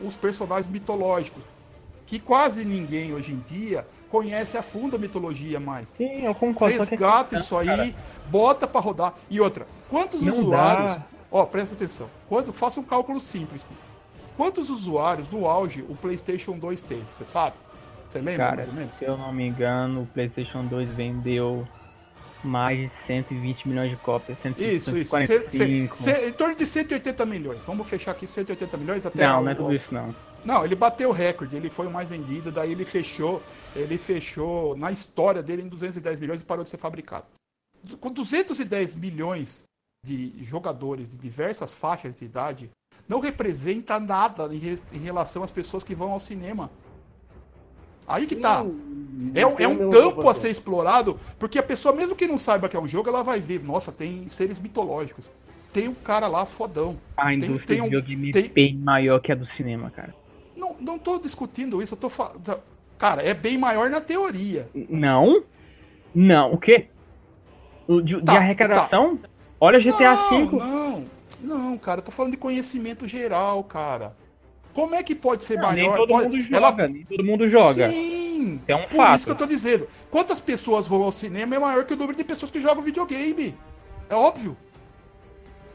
os 0.00 0.14
personagens 0.16 0.68
mitológicos 0.70 1.42
que 2.06 2.18
quase 2.20 2.64
ninguém 2.64 3.12
hoje 3.14 3.32
em 3.32 3.38
dia 3.40 3.86
conhece 4.12 4.58
a 4.58 4.62
fundo 4.62 4.94
a 4.96 4.98
mitologia 4.98 5.58
mais. 5.58 5.88
Sim, 5.88 6.26
eu 6.26 6.34
concordo. 6.34 6.74
que- 6.74 6.80
Resgata 6.90 7.36
isso 7.36 7.56
aí, 7.56 7.94
bota 8.28 8.66
pra 8.66 8.78
rodar. 8.80 9.14
E 9.30 9.40
outra, 9.40 9.66
quantos 9.88 10.20
Não 10.22 10.34
usuários. 10.34 10.96
dá. 10.96 11.02
Ó, 11.30 11.46
presta 11.46 11.74
atenção. 11.74 12.06
Quanto, 12.28 12.52
faça 12.52 12.78
um 12.78 12.82
cálculo 12.82 13.18
simples. 13.20 13.64
Quantos 14.36 14.68
usuários 14.68 15.28
no 15.30 15.46
auge 15.48 15.82
o 15.88 15.94
PlayStation 15.94 16.58
2 16.58 16.82
teve? 16.82 17.02
Você 17.10 17.24
sabe? 17.24 17.56
Você 18.10 18.18
lembra 18.18 18.44
Cara, 18.44 18.56
mais 18.56 18.68
ou 18.68 18.74
menos? 18.74 18.94
se 18.98 19.04
eu 19.06 19.16
não 19.16 19.32
me 19.32 19.46
engano, 19.48 20.02
o 20.02 20.06
PlayStation 20.06 20.62
2 20.66 20.90
vendeu 20.90 21.66
mais 22.44 22.78
de 22.78 22.88
120 22.90 23.66
milhões 23.68 23.88
de 23.90 23.96
cópias. 23.96 24.44
Isso, 24.44 24.96
isso. 24.98 25.16
145. 25.16 25.96
Cê- 25.96 26.14
cê- 26.14 26.28
em 26.28 26.32
torno 26.32 26.54
de 26.54 26.66
180 26.66 27.24
milhões. 27.24 27.60
Vamos 27.64 27.88
fechar 27.88 28.10
aqui 28.10 28.26
180 28.26 28.76
milhões 28.76 29.06
até. 29.06 29.26
Não, 29.26 29.40
o- 29.40 29.44
não 29.44 29.50
é 29.52 29.54
tudo 29.54 29.72
isso 29.74 29.94
não. 29.94 30.14
Não, 30.44 30.64
ele 30.64 30.74
bateu 30.74 31.10
o 31.10 31.12
recorde, 31.12 31.54
ele 31.56 31.70
foi 31.70 31.86
o 31.86 31.90
mais 31.90 32.08
vendido, 32.08 32.50
daí 32.50 32.72
ele 32.72 32.84
fechou, 32.84 33.40
ele 33.76 33.96
fechou 33.96 34.76
na 34.76 34.90
história 34.90 35.42
dele 35.42 35.62
em 35.62 35.68
210 35.68 36.18
milhões 36.18 36.40
e 36.40 36.44
parou 36.44 36.64
de 36.64 36.70
ser 36.70 36.78
fabricado. 36.78 37.26
Com 38.00 38.10
210 38.10 38.94
milhões 38.96 39.64
de 40.04 40.32
jogadores 40.42 41.08
de 41.08 41.16
diversas 41.16 41.74
faixas 41.74 42.14
de 42.14 42.24
idade, 42.24 42.70
não 43.08 43.20
representa 43.20 44.00
nada 44.00 44.52
em, 44.54 44.58
re- 44.58 44.78
em 44.92 44.98
relação 44.98 45.42
às 45.44 45.50
pessoas 45.50 45.84
que 45.84 45.94
vão 45.94 46.10
ao 46.12 46.20
cinema. 46.20 46.70
Aí 48.06 48.26
que 48.26 48.34
tá. 48.36 48.64
É 49.34 49.46
um, 49.46 49.58
é 49.60 49.68
um 49.68 49.90
campo 49.90 50.28
a 50.28 50.34
ser 50.34 50.50
explorado, 50.50 51.18
porque 51.38 51.58
a 51.58 51.62
pessoa, 51.62 51.94
mesmo 51.94 52.16
que 52.16 52.26
não 52.26 52.36
saiba 52.36 52.68
que 52.68 52.76
é 52.76 52.80
um 52.80 52.88
jogo, 52.88 53.08
ela 53.08 53.22
vai 53.22 53.40
ver, 53.40 53.62
nossa, 53.62 53.92
tem 53.92 54.28
seres 54.28 54.58
mitológicos. 54.58 55.30
Tem 55.72 55.88
um 55.88 55.94
cara 55.94 56.26
lá 56.26 56.44
fodão. 56.44 56.98
A 57.16 57.26
Tem- 57.26 57.36
indústria 57.36 57.66
tem 57.66 57.76
de 57.76 57.82
um- 57.82 57.84
videogame 57.84 58.28
é 58.30 58.32
tem- 58.32 58.48
bem 58.48 58.76
maior 58.76 59.20
que 59.20 59.30
a 59.32 59.34
do 59.34 59.46
cinema, 59.46 59.90
cara. 59.90 60.14
Não, 60.62 60.76
não 60.80 60.96
tô 60.98 61.18
discutindo 61.18 61.82
isso, 61.82 61.94
eu 61.94 61.98
tô 61.98 62.08
falando. 62.08 62.60
Cara, 62.96 63.20
é 63.20 63.34
bem 63.34 63.58
maior 63.58 63.90
na 63.90 64.00
teoria. 64.00 64.68
Não? 64.88 65.42
Não, 66.14 66.52
o 66.52 66.58
quê? 66.58 66.86
O 67.88 68.00
de, 68.00 68.14
de 68.16 68.22
Tá, 68.22 68.34
arrecadação? 68.36 69.18
Olha 69.60 69.80
GTA 69.80 70.14
não, 70.14 70.46
V. 70.48 70.56
Não, 70.56 71.04
não, 71.40 71.78
cara, 71.78 71.98
eu 71.98 72.04
tô 72.04 72.12
falando 72.12 72.30
de 72.30 72.36
conhecimento 72.38 73.08
geral, 73.08 73.64
cara. 73.64 74.14
Como 74.72 74.94
é 74.94 75.02
que 75.02 75.16
pode 75.16 75.42
ser 75.44 75.58
Não, 75.58 75.72
nem 75.72 75.82
maior? 75.82 75.96
todo 75.96 76.08
Pode- 76.10 76.36
mundo 76.36 76.54
ela- 76.56 76.68
joga, 76.70 76.88
nem 76.88 77.04
todo 77.04 77.24
mundo 77.24 77.48
joga. 77.48 77.90
Sim, 77.90 78.60
É 78.68 78.76
um 78.76 78.82
por 78.86 78.96
fato. 78.96 79.16
isso 79.16 79.24
que 79.26 79.32
eu 79.32 79.36
tô 79.36 79.46
dizendo. 79.46 79.88
Quantas 80.10 80.38
pessoas 80.38 80.86
vão 80.86 81.02
ao 81.02 81.10
cinema 81.12 81.56
é 81.56 81.58
maior 81.58 81.84
que 81.84 81.92
o 81.94 81.96
número 81.96 82.16
de 82.16 82.22
pessoas 82.24 82.52
que 82.52 82.60
jogam 82.60 82.82
videogame. 82.82 83.52
É 84.08 84.14
óbvio. 84.14 84.56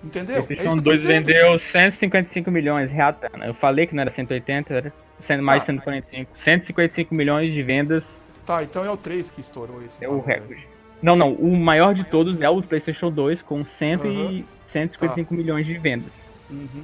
Entendeu? 0.03 0.37
É 0.37 0.41
PlayStation 0.41 0.75
tô 0.75 0.81
2 0.81 1.01
dizendo. 1.01 1.25
vendeu 1.25 1.59
155 1.59 2.51
milhões, 2.51 2.91
reatando. 2.91 3.43
Eu 3.43 3.53
falei 3.53 3.87
que 3.87 3.95
não 3.95 4.01
era 4.01 4.09
180, 4.09 4.73
era 4.73 4.93
mais 5.41 5.63
Tá. 5.65 5.71
de 5.73 5.79
145. 5.79 6.31
155 6.35 7.15
milhões 7.15 7.53
de 7.53 7.63
vendas 7.63 8.21
Tá, 8.45 8.63
então 8.63 8.85
é 8.85 8.89
o 8.89 8.95
3 8.95 9.29
que 9.31 9.41
estourou 9.41 9.83
esse. 9.83 10.03
é 10.03 10.07
o 10.07 10.21
recorde. 10.21 10.65
Não, 11.01 11.15
não, 11.15 11.33
o 11.33 11.55
maior 11.57 11.93
de 11.93 12.03
todos 12.05 12.39
é 12.41 12.49
o 12.49 12.61
PlayStation 12.61 13.11
2, 13.11 13.41
com 13.41 13.63
100 13.65 13.91
e 13.93 13.95
Aham. 13.95 14.43
155 14.67 15.33
milhões 15.33 15.65
de 15.65 15.77
vendas. 15.77 16.23
Uhum. 16.49 16.83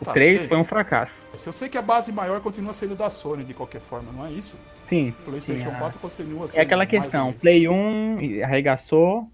O 0.00 0.04
Tá, 0.04 0.12
3 0.12 0.40
bem. 0.40 0.48
foi 0.48 0.56
um 0.58 0.64
fracasso. 0.64 1.12
Eu 1.32 1.52
sei 1.52 1.68
que 1.68 1.76
a 1.78 1.82
base 1.82 2.12
maior 2.12 2.40
continua 2.40 2.72
sendo 2.74 2.94
da 2.94 3.08
Sony 3.10 3.44
de 3.44 3.54
qualquer 3.54 3.80
forma, 3.80 4.10
não 4.12 4.26
é 4.26 4.30
isso? 4.30 4.56
Sim. 4.88 5.14
O 5.20 5.24
PlayStation 5.30 5.68
sim, 5.70 5.74
a- 5.76 5.78
4 5.78 5.98
continua 5.98 6.48
sendo. 6.48 6.58
É 6.58 6.62
aquela 6.62 6.86
questão. 6.86 7.32
Play 7.34 7.68
1 7.68 8.42
arregaçou, 8.44 9.28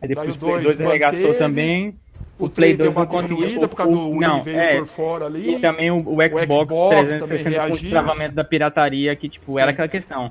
aí 0.00 0.08
depois 0.08 0.28
Daí 0.28 0.36
o 0.36 0.38
Play 0.38 0.62
dois 0.64 0.76
2 0.76 0.88
arregaçou 0.88 1.20
manteve, 1.20 1.38
também. 1.38 1.98
O, 2.38 2.44
o 2.46 2.50
Play 2.50 2.76
3 2.76 2.78
deu 2.78 2.92
2 2.92 3.10
uma 3.10 3.22
diminuída 3.22 3.68
por 3.68 3.76
causa 3.76 3.92
do 3.92 3.98
o- 3.98 4.10
Wii 4.12 4.20
não, 4.20 4.42
veio 4.42 4.58
é, 4.58 4.76
por 4.78 4.86
fora 4.86 5.26
ali. 5.26 5.54
E 5.56 5.58
também 5.58 5.90
o, 5.90 5.96
o 5.96 6.00
Xbox, 6.22 6.44
Xbox 6.44 6.96
360 7.06 7.50
também 7.50 7.70
com 7.80 7.86
o 7.86 7.90
travamento 7.90 8.34
da 8.34 8.44
pirataria, 8.44 9.16
que 9.16 9.28
tipo, 9.28 9.52
Sim. 9.52 9.60
era 9.60 9.70
aquela 9.72 9.88
questão. 9.88 10.30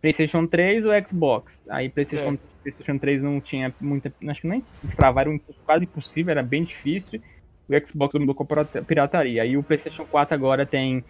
PlayStation 0.00 0.46
3 0.46 0.84
ou 0.84 0.92
Xbox? 1.06 1.62
Aí 1.68 1.88
PlayStation, 1.88 2.34
É. 2.34 2.38
PlayStation 2.62 2.98
3 2.98 3.22
não 3.22 3.40
tinha 3.40 3.72
muita. 3.80 4.12
Acho 4.28 4.40
que 4.42 4.48
nem 4.48 4.62
destravar, 4.82 5.26
era 5.26 5.40
quase 5.64 5.84
impossível, 5.84 6.30
era 6.32 6.42
bem 6.42 6.64
difícil. 6.64 7.20
O 7.68 7.86
Xbox 7.86 8.14
mudou 8.14 8.34
com 8.34 8.44
a 8.44 8.64
pirataria. 8.84 9.42
Aí 9.42 9.56
o 9.56 9.62
PlayStation 9.62 10.04
4 10.04 10.34
agora 10.34 10.64
tem. 10.66 11.02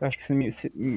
Acho 0.00 0.18
que 0.18 0.24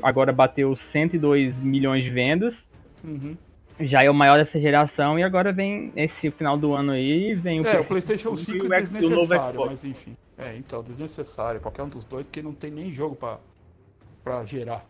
agora 0.03 0.31
bateu 0.33 0.75
102 0.75 1.57
milhões 1.57 2.03
de 2.03 2.09
vendas. 2.09 2.67
Uhum. 3.03 3.35
Já 3.79 4.03
é 4.03 4.09
o 4.09 4.13
maior 4.13 4.37
dessa 4.37 4.59
geração. 4.59 5.17
E 5.19 5.23
agora 5.23 5.51
vem 5.53 5.91
esse 5.95 6.31
final 6.31 6.57
do 6.57 6.73
ano 6.73 6.91
aí. 6.93 7.33
Vem 7.35 7.61
o 7.61 7.67
É, 7.67 7.79
o 7.79 7.85
PlayStation 7.85 8.35
5 8.35 8.65
e 8.65 8.67
o 8.69 8.73
é 8.73 8.81
desnecessário, 8.81 9.65
mas 9.65 9.83
enfim. 9.85 10.15
É, 10.37 10.55
então, 10.55 10.83
desnecessário, 10.83 11.59
qualquer 11.61 11.83
um 11.83 11.89
dos 11.89 12.03
dois, 12.05 12.25
porque 12.25 12.41
não 12.41 12.53
tem 12.53 12.71
nem 12.71 12.91
jogo 12.91 13.15
pra, 13.15 13.39
pra 14.23 14.43
gerar. 14.45 14.85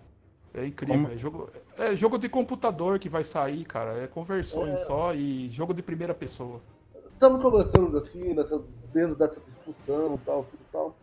É 0.53 0.65
incrível. 0.65 1.03
Como- 1.03 1.13
É 1.13 1.17
jogo, 1.17 1.49
é 1.77 1.95
jogo 1.95 2.17
de 2.17 2.27
computador 2.29 2.97
que 2.99 3.09
vai 3.09 3.23
sair, 3.23 3.63
cara. 3.65 3.93
É 4.03 4.07
conversões 4.07 4.79
só 4.81 5.13
e 5.13 5.47
jogo 5.49 5.73
de 5.73 5.81
primeira 5.81 6.13
pessoa. 6.13 6.59
Estamos 7.13 7.41
conversando 7.41 7.97
assim, 7.97 8.33
nessa, 8.33 8.61
dentro 8.93 9.15
dessa 9.15 9.39
discussão 9.39 10.15
e 10.15 10.17
tal, 10.25 10.43
tudo 10.43 10.59
e 10.61 10.71
tal. 10.71 10.95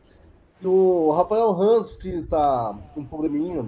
E 0.63 0.67
o 0.67 1.11
Rafael 1.11 1.51
Hans, 1.51 1.97
que 1.97 2.23
tá 2.23 2.75
com 2.95 3.01
um 3.01 3.05
probleminha 3.05 3.65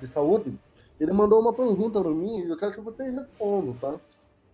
de 0.00 0.06
saúde, 0.08 0.52
ele 1.00 1.12
mandou 1.12 1.40
uma 1.40 1.52
pergunta 1.52 2.00
pra 2.00 2.10
mim 2.10 2.40
e 2.40 2.50
eu 2.50 2.56
quero 2.56 2.72
que 2.72 2.80
vocês 2.80 3.14
respondam, 3.14 3.74
tá? 3.80 3.94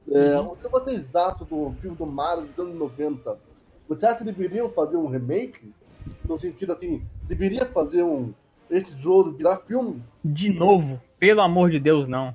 É, 0.08 0.38
Uhum. 0.38 0.52
O 0.52 0.56
que 0.56 0.68
vocês 0.68 1.04
acham 1.16 1.44
do 1.44 1.74
filme 1.80 1.96
do 1.96 2.06
Mario 2.06 2.44
dos 2.44 2.58
anos 2.58 2.78
90? 2.78 3.36
Você 3.88 4.06
acha 4.06 4.18
que 4.18 4.24
deveriam 4.24 4.70
fazer 4.70 4.96
um 4.96 5.08
remake? 5.08 5.72
No 6.24 6.38
sentido 6.38 6.72
assim, 6.72 7.04
deveria 7.24 7.66
fazer 7.66 8.04
um 8.04 8.32
esse 8.70 8.96
jogo 9.00 9.32
virar 9.32 9.58
filme? 9.58 10.02
De 10.24 10.52
novo, 10.52 11.00
pelo 11.18 11.40
amor 11.40 11.70
de 11.70 11.80
Deus, 11.80 12.08
não. 12.08 12.34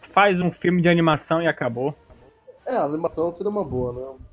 Faz 0.00 0.40
um 0.40 0.50
filme 0.50 0.80
de 0.80 0.88
animação 0.88 1.42
e 1.42 1.46
acabou. 1.46 1.94
É, 2.66 2.76
a 2.76 2.84
animação 2.84 3.34
seria 3.34 3.50
uma 3.50 3.64
boa, 3.64 3.92
né? 3.92 4.24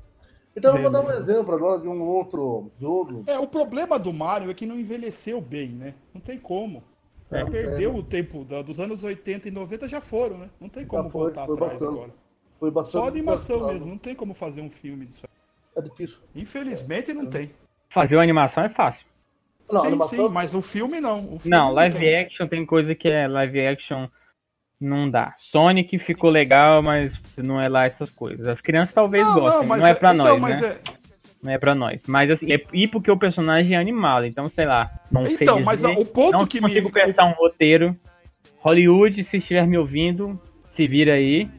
Então 0.55 0.75
eu 0.75 0.83
vou 0.83 0.91
dar 0.91 1.01
um 1.01 1.11
exemplo 1.11 1.53
agora 1.53 1.81
de 1.81 1.87
um 1.87 2.01
outro 2.03 2.71
jogo. 2.79 3.23
É, 3.27 3.37
o 3.39 3.47
problema 3.47 3.97
do 3.97 4.13
Mario 4.13 4.51
é 4.51 4.53
que 4.53 4.65
não 4.65 4.79
envelheceu 4.79 5.41
bem, 5.41 5.69
né? 5.69 5.95
Não 6.13 6.21
tem 6.21 6.37
como. 6.37 6.83
É, 7.33 7.39
Já 7.39 7.45
perdeu 7.45 7.91
é. 7.91 7.95
o 7.95 8.03
tempo 8.03 8.43
da- 8.43 8.61
dos 8.61 8.79
anos 8.79 9.03
80 9.03 9.47
e 9.47 9.51
90 9.51 9.87
já 9.87 9.99
foram, 10.01 10.37
né? 10.37 10.49
Não 10.59 10.69
tem 10.69 10.85
como 10.85 11.09
foi, 11.09 11.21
voltar 11.23 11.45
foi 11.45 11.55
atrás 11.55 11.71
bastante. 11.73 11.93
agora. 11.93 12.11
Foi 12.59 12.71
bastante 12.71 12.91
Só 13.01 13.07
animação 13.07 13.67
mesmo, 13.67 13.85
não 13.87 13.97
tem 13.97 14.15
como 14.15 14.33
fazer 14.33 14.61
um 14.61 14.69
filme 14.69 15.05
disso. 15.05 15.23
É 15.75 15.81
difícil. 15.81 16.17
Infelizmente 16.35 17.13
não 17.13 17.25
tem. 17.25 17.51
Fazer 17.89 18.15
uma 18.15 18.23
animação 18.23 18.63
é 18.63 18.69
fácil. 18.69 19.05
Não, 19.71 19.81
sim, 19.81 19.87
animação, 19.87 20.27
sim, 20.27 20.33
mas 20.33 20.53
o 20.53 20.61
filme 20.61 20.99
não. 21.01 21.33
O 21.33 21.39
filme 21.39 21.49
Não, 21.57 21.71
live 21.71 21.97
tem. 21.97 22.19
action 22.19 22.47
tem 22.47 22.65
coisa 22.65 22.93
que 22.93 23.07
é 23.07 23.27
live 23.27 23.65
action 23.65 24.07
não 24.79 25.09
dá. 25.09 25.33
Sonic 25.39 25.97
ficou 25.97 26.29
legal, 26.29 26.81
mas 26.83 27.17
não 27.37 27.59
é 27.59 27.69
lá 27.69 27.85
essas 27.85 28.09
coisas. 28.09 28.47
As 28.47 28.59
crianças 28.61 28.93
talvez 28.93 29.25
Não, 29.25 29.39
gostem, 29.39 29.59
não, 29.61 29.67
mas 29.67 29.83
é 29.85 29.93
pra 29.93 30.13
então, 30.13 30.25
nós, 30.25 30.41
mas 30.41 30.61
né? 30.61 30.67
é- 30.67 30.81
Não 31.43 31.51
é 31.51 31.57
pra 31.57 31.75
nós. 31.75 32.03
Mas 32.07 32.29
assim, 32.29 32.51
é 32.51 32.63
e 32.71 32.87
porque 32.87 33.11
o 33.11 33.17
personagem 33.17 33.75
é 33.75 33.79
animado, 33.79 34.25
então 34.25 34.49
sei 34.49 34.65
lá, 34.65 34.89
não 35.11 35.25
sei 35.25 35.35
Então, 35.41 35.55
dizer, 35.55 35.65
mas 35.65 35.83
o 35.83 36.05
ponto 36.05 36.31
não 36.31 36.47
que 36.47 36.61
me. 36.61 36.67
consigo 36.69 36.89
pensar 36.89 37.25
um 37.25 37.33
roteiro. 37.33 37.95
Hollywood, 38.59 39.21
se 39.25 39.37
estiver 39.37 39.67
me 39.67 39.77
ouvindo, 39.77 40.39
se 40.69 40.87
vira 40.87 41.13
aí. 41.15 41.49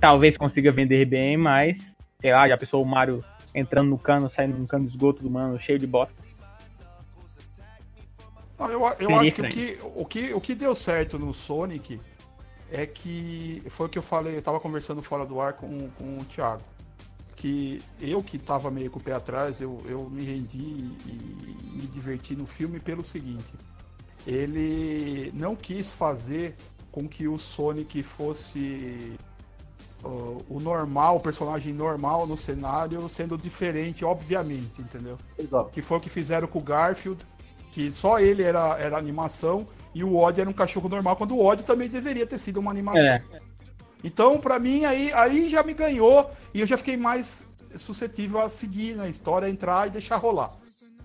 Talvez 0.00 0.36
consiga 0.36 0.70
vender 0.70 1.04
bem, 1.04 1.36
mas 1.36 1.92
sei 2.20 2.32
lá, 2.32 2.48
já 2.48 2.56
pensou 2.56 2.80
o 2.80 2.86
Mario 2.86 3.24
entrando 3.52 3.88
no 3.90 3.98
cano, 3.98 4.30
saindo 4.30 4.56
no 4.56 4.68
cano 4.68 4.84
de 4.84 4.90
esgoto 4.90 5.20
do 5.20 5.28
mano, 5.30 5.58
cheio 5.58 5.78
de 5.80 5.86
bosta. 5.86 6.14
Não, 8.58 8.70
eu 8.70 8.80
eu 8.86 8.96
Seria 8.98 9.16
acho 9.20 9.32
que 9.34 9.40
o, 9.42 9.48
que 9.48 9.78
o 9.82 10.04
que 10.04 10.34
o 10.34 10.40
que 10.40 10.54
deu 10.54 10.74
certo 10.74 11.18
no 11.18 11.32
Sonic 11.32 12.00
é 12.70 12.86
que 12.86 13.62
foi 13.68 13.86
o 13.86 13.88
que 13.88 13.98
eu 13.98 14.02
falei, 14.02 14.36
eu 14.36 14.42
tava 14.42 14.60
conversando 14.60 15.02
fora 15.02 15.24
do 15.24 15.40
ar 15.40 15.54
com, 15.54 15.88
com 15.90 16.18
o 16.18 16.24
Thiago. 16.24 16.62
Que 17.38 17.80
eu 18.00 18.20
que 18.20 18.36
estava 18.36 18.68
meio 18.68 18.90
com 18.90 18.98
o 18.98 19.02
pé 19.02 19.12
atrás, 19.12 19.60
eu, 19.60 19.80
eu 19.86 20.10
me 20.10 20.24
rendi 20.24 20.58
e, 20.58 21.56
me 21.72 21.86
diverti 21.86 22.34
no 22.34 22.44
filme 22.44 22.80
pelo 22.80 23.04
seguinte. 23.04 23.54
Ele 24.26 25.30
não 25.32 25.54
quis 25.54 25.92
fazer 25.92 26.56
com 26.90 27.08
que 27.08 27.28
o 27.28 27.38
Sonic 27.38 28.02
fosse 28.02 29.16
uh, 30.04 30.44
o 30.48 30.58
normal, 30.58 31.18
o 31.18 31.20
personagem 31.20 31.72
normal 31.72 32.26
no 32.26 32.36
cenário, 32.36 33.08
sendo 33.08 33.38
diferente, 33.38 34.04
obviamente, 34.04 34.82
entendeu? 34.82 35.16
Exato. 35.38 35.70
Que 35.70 35.80
foi 35.80 35.98
o 35.98 36.00
que 36.00 36.10
fizeram 36.10 36.48
com 36.48 36.58
o 36.58 36.62
Garfield, 36.62 37.24
que 37.70 37.92
só 37.92 38.18
ele 38.18 38.42
era, 38.42 38.76
era 38.78 38.98
animação 38.98 39.64
e 39.94 40.02
o 40.02 40.16
Odd 40.16 40.40
era 40.40 40.50
um 40.50 40.52
cachorro 40.52 40.88
normal, 40.88 41.14
quando 41.14 41.36
o 41.36 41.44
Odd 41.44 41.62
também 41.62 41.88
deveria 41.88 42.26
ter 42.26 42.38
sido 42.38 42.58
uma 42.58 42.72
animação. 42.72 43.00
É. 43.06 43.22
Então, 44.02 44.38
pra 44.38 44.58
mim, 44.58 44.84
aí, 44.84 45.12
aí 45.12 45.48
já 45.48 45.62
me 45.62 45.74
ganhou 45.74 46.30
e 46.54 46.60
eu 46.60 46.66
já 46.66 46.76
fiquei 46.76 46.96
mais 46.96 47.46
suscetível 47.76 48.40
a 48.40 48.48
seguir 48.48 48.96
na 48.96 49.08
história, 49.08 49.48
entrar 49.48 49.86
e 49.86 49.90
deixar 49.90 50.16
rolar. 50.16 50.50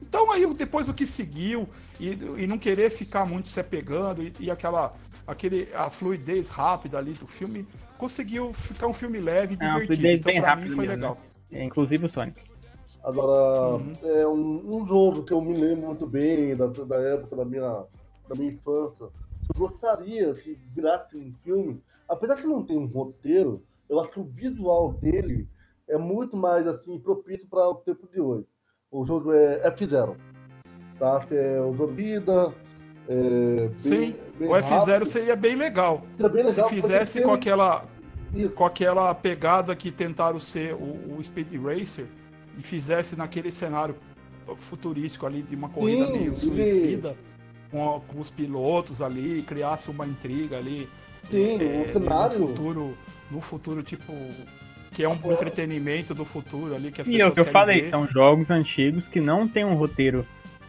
Então 0.02 0.32
aí 0.32 0.46
depois 0.54 0.88
o 0.90 0.94
que 0.94 1.06
seguiu 1.06 1.68
e, 2.00 2.10
e 2.38 2.48
não 2.48 2.58
querer 2.58 2.90
ficar 2.90 3.26
muito 3.26 3.48
se 3.50 3.60
apegando 3.60 4.22
e, 4.22 4.34
e, 4.40 4.52
aquela 4.52 4.94
aquele 5.26 5.70
a 5.74 5.90
fluidez 5.90 6.50
rápida 6.50 6.98
ali 6.98 7.14
do 7.14 7.26
filme 7.26 7.66
conseguiu 7.98 8.52
ficar 8.54 8.88
um 8.88 8.94
filme 8.94 9.20
leve 9.20 9.54
e 9.54 9.64
É 9.64 9.68
divertido. 9.68 9.86
fluidez 9.86 10.20
Então 10.20 10.34
bem 10.34 10.42
pra 10.42 10.56
mim 10.56 10.70
foi 10.70 10.86
mesmo, 10.86 10.92
legal. 10.92 11.18
É, 11.52 11.64
Inclusive 11.64 12.06
o 12.06 12.10
Sonic. 12.10 12.40
Agora, 13.04 13.76
Uhum. 13.76 13.94
é 14.04 14.28
um, 14.28 14.76
um 14.82 14.88
jogo 14.88 15.24
que 15.24 15.34
eu 15.34 15.42
me 15.42 15.58
lembro 15.58 15.88
muito 15.88 16.06
bem 16.06 16.56
da, 16.56 16.68
da 16.68 16.98
época 16.98 17.36
da 17.36 17.46
minha, 17.46 17.84
da 18.30 18.36
minha 18.36 18.52
infância. 18.52 19.04
Eu 19.06 19.56
gostaria 19.58 20.34
que 20.36 20.58
virasse 20.74 21.18
um 21.18 21.34
filme, 21.44 21.82
apesar 22.08 22.36
que 22.36 22.48
não 22.48 22.64
tem 22.64 22.78
um 22.78 22.86
roteiro, 22.88 23.64
eu 23.90 24.00
acho 24.00 24.12
que 24.12 24.20
o 24.20 24.24
visual 24.24 24.94
dele 24.94 25.48
é 25.88 25.98
muito 25.98 26.36
mais 26.36 26.68
assim 26.68 27.00
propício 27.00 27.48
para 27.48 27.70
o 27.70 27.76
tempo 27.76 28.08
de 28.12 28.20
hoje. 28.20 28.46
O 28.92 29.06
jogo 29.06 29.34
é 29.34 29.70
F0, 29.72 30.16
tá? 31.00 31.26
Que 31.26 31.36
é 31.36 31.62
o 31.62 31.74
vida, 31.88 32.54
é 33.08 33.70
Sim, 33.80 34.16
bem 34.38 34.48
o 34.48 34.52
F0 34.52 34.88
rápido. 34.88 35.06
seria 35.06 35.36
bem 35.36 35.56
legal. 35.56 36.04
Seria 36.16 36.30
bem 36.30 36.44
legal, 36.46 36.70
Se 36.70 36.76
fizesse 36.76 37.18
tem 37.20 37.28
com 37.28 37.34
aquela 37.34 37.86
Isso. 38.34 38.52
com 38.52 38.66
aquela 38.66 39.14
pegada 39.14 39.76
que 39.76 39.92
tentaram 39.92 40.40
ser 40.40 40.74
o, 40.76 41.18
o 41.18 41.24
Speed 41.24 41.54
Racer 41.62 42.08
e 42.58 42.62
fizesse 42.62 43.16
naquele 43.16 43.52
cenário 43.52 43.96
futurístico 44.56 45.26
ali 45.26 45.42
de 45.42 45.56
uma 45.56 45.70
corrida 45.70 46.06
Sim, 46.06 46.12
meio 46.12 46.38
suicida 46.38 47.18
com 47.72 48.20
os 48.20 48.30
pilotos 48.30 49.02
ali, 49.02 49.42
criasse 49.42 49.90
uma 49.90 50.06
intriga 50.06 50.58
ali. 50.58 50.88
Sim, 51.30 51.58
é, 51.62 51.82
o 51.90 51.94
cenário. 51.94 52.40
No 52.40 52.48
futuro, 52.48 52.98
no 53.32 53.42
futuro, 53.42 53.84
tipo, 53.84 54.14
que 54.92 55.04
é 55.04 55.10
um 55.10 55.16
entretenimento 55.32 56.14
do 56.14 56.24
futuro 56.26 56.76
ali 56.76 56.92
que 56.92 57.02
as 57.02 57.08
E 57.08 57.14
é 57.14 57.16
o 57.26 57.30
pessoas 57.30 57.34
que 57.34 57.40
eu 57.42 57.46
falei, 57.52 57.82
ver. 57.82 57.90
são 57.90 58.08
jogos 58.08 58.52
antigos 58.52 59.08
que 59.08 59.20
não 59.20 59.48
tem 59.48 59.66
um 59.66 59.74
roteiro 59.76 60.26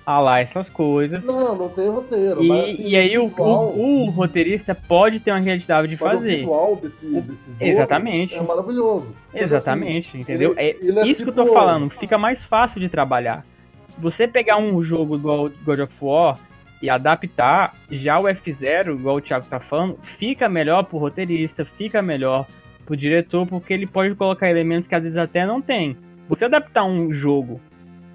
a 0.06 0.20
lá 0.20 0.38
essas 0.40 0.68
coisas. 0.68 1.24
Não, 1.24 1.56
não 1.56 1.68
tem 1.70 1.88
roteiro. 1.88 2.42
mas, 2.44 2.66
E, 2.66 2.70
assim, 2.72 2.82
e 2.88 2.96
aí 2.96 3.18
o, 3.18 3.24
o, 3.26 4.02
o 4.04 4.10
roteirista 4.10 4.74
pode 4.74 5.18
ter 5.20 5.30
uma 5.30 5.40
criatividade 5.40 5.88
de 5.88 5.96
mas 6.00 6.12
o 6.12 6.16
fazer. 6.16 6.36
visual 6.40 6.76
desse, 6.76 6.94
desse 7.06 7.16
jogo 7.26 7.36
Exatamente. 7.60 8.34
É 8.34 8.42
maravilhoso. 8.42 9.08
Exatamente, 9.34 10.16
entendeu? 10.18 10.52
ele- 10.52 10.60
é 10.60 10.76
ele 10.80 10.98
é 11.00 11.06
isso 11.06 11.22
que 11.24 11.28
eu 11.30 11.34
tipo- 11.34 11.46
tô 11.46 11.52
falando, 11.52 11.88
fica 11.90 12.16
mais 12.18 12.42
fácil 12.42 12.80
de 12.80 12.88
trabalhar. 12.88 13.44
Você 13.98 14.26
pegar 14.28 14.56
um 14.58 14.82
jogo 14.82 15.14
igual 15.16 15.50
God 15.64 15.78
of 15.80 15.94
War 16.02 16.38
e 16.84 16.90
adaptar, 16.90 17.74
já 17.90 18.18
o 18.18 18.24
F0, 18.24 18.94
igual 18.98 19.16
o 19.16 19.20
Thiago 19.22 19.46
tá 19.46 19.58
falando, 19.58 19.98
fica 20.02 20.50
melhor 20.50 20.82
pro 20.84 20.98
roteirista, 20.98 21.64
fica 21.64 22.02
melhor 22.02 22.46
pro 22.84 22.94
diretor, 22.94 23.46
porque 23.46 23.72
ele 23.72 23.86
pode 23.86 24.14
colocar 24.14 24.50
elementos 24.50 24.86
que 24.86 24.94
às 24.94 25.02
vezes 25.02 25.16
até 25.16 25.46
não 25.46 25.62
tem. 25.62 25.96
Você 26.28 26.44
adaptar 26.44 26.84
um 26.84 27.10
jogo 27.14 27.58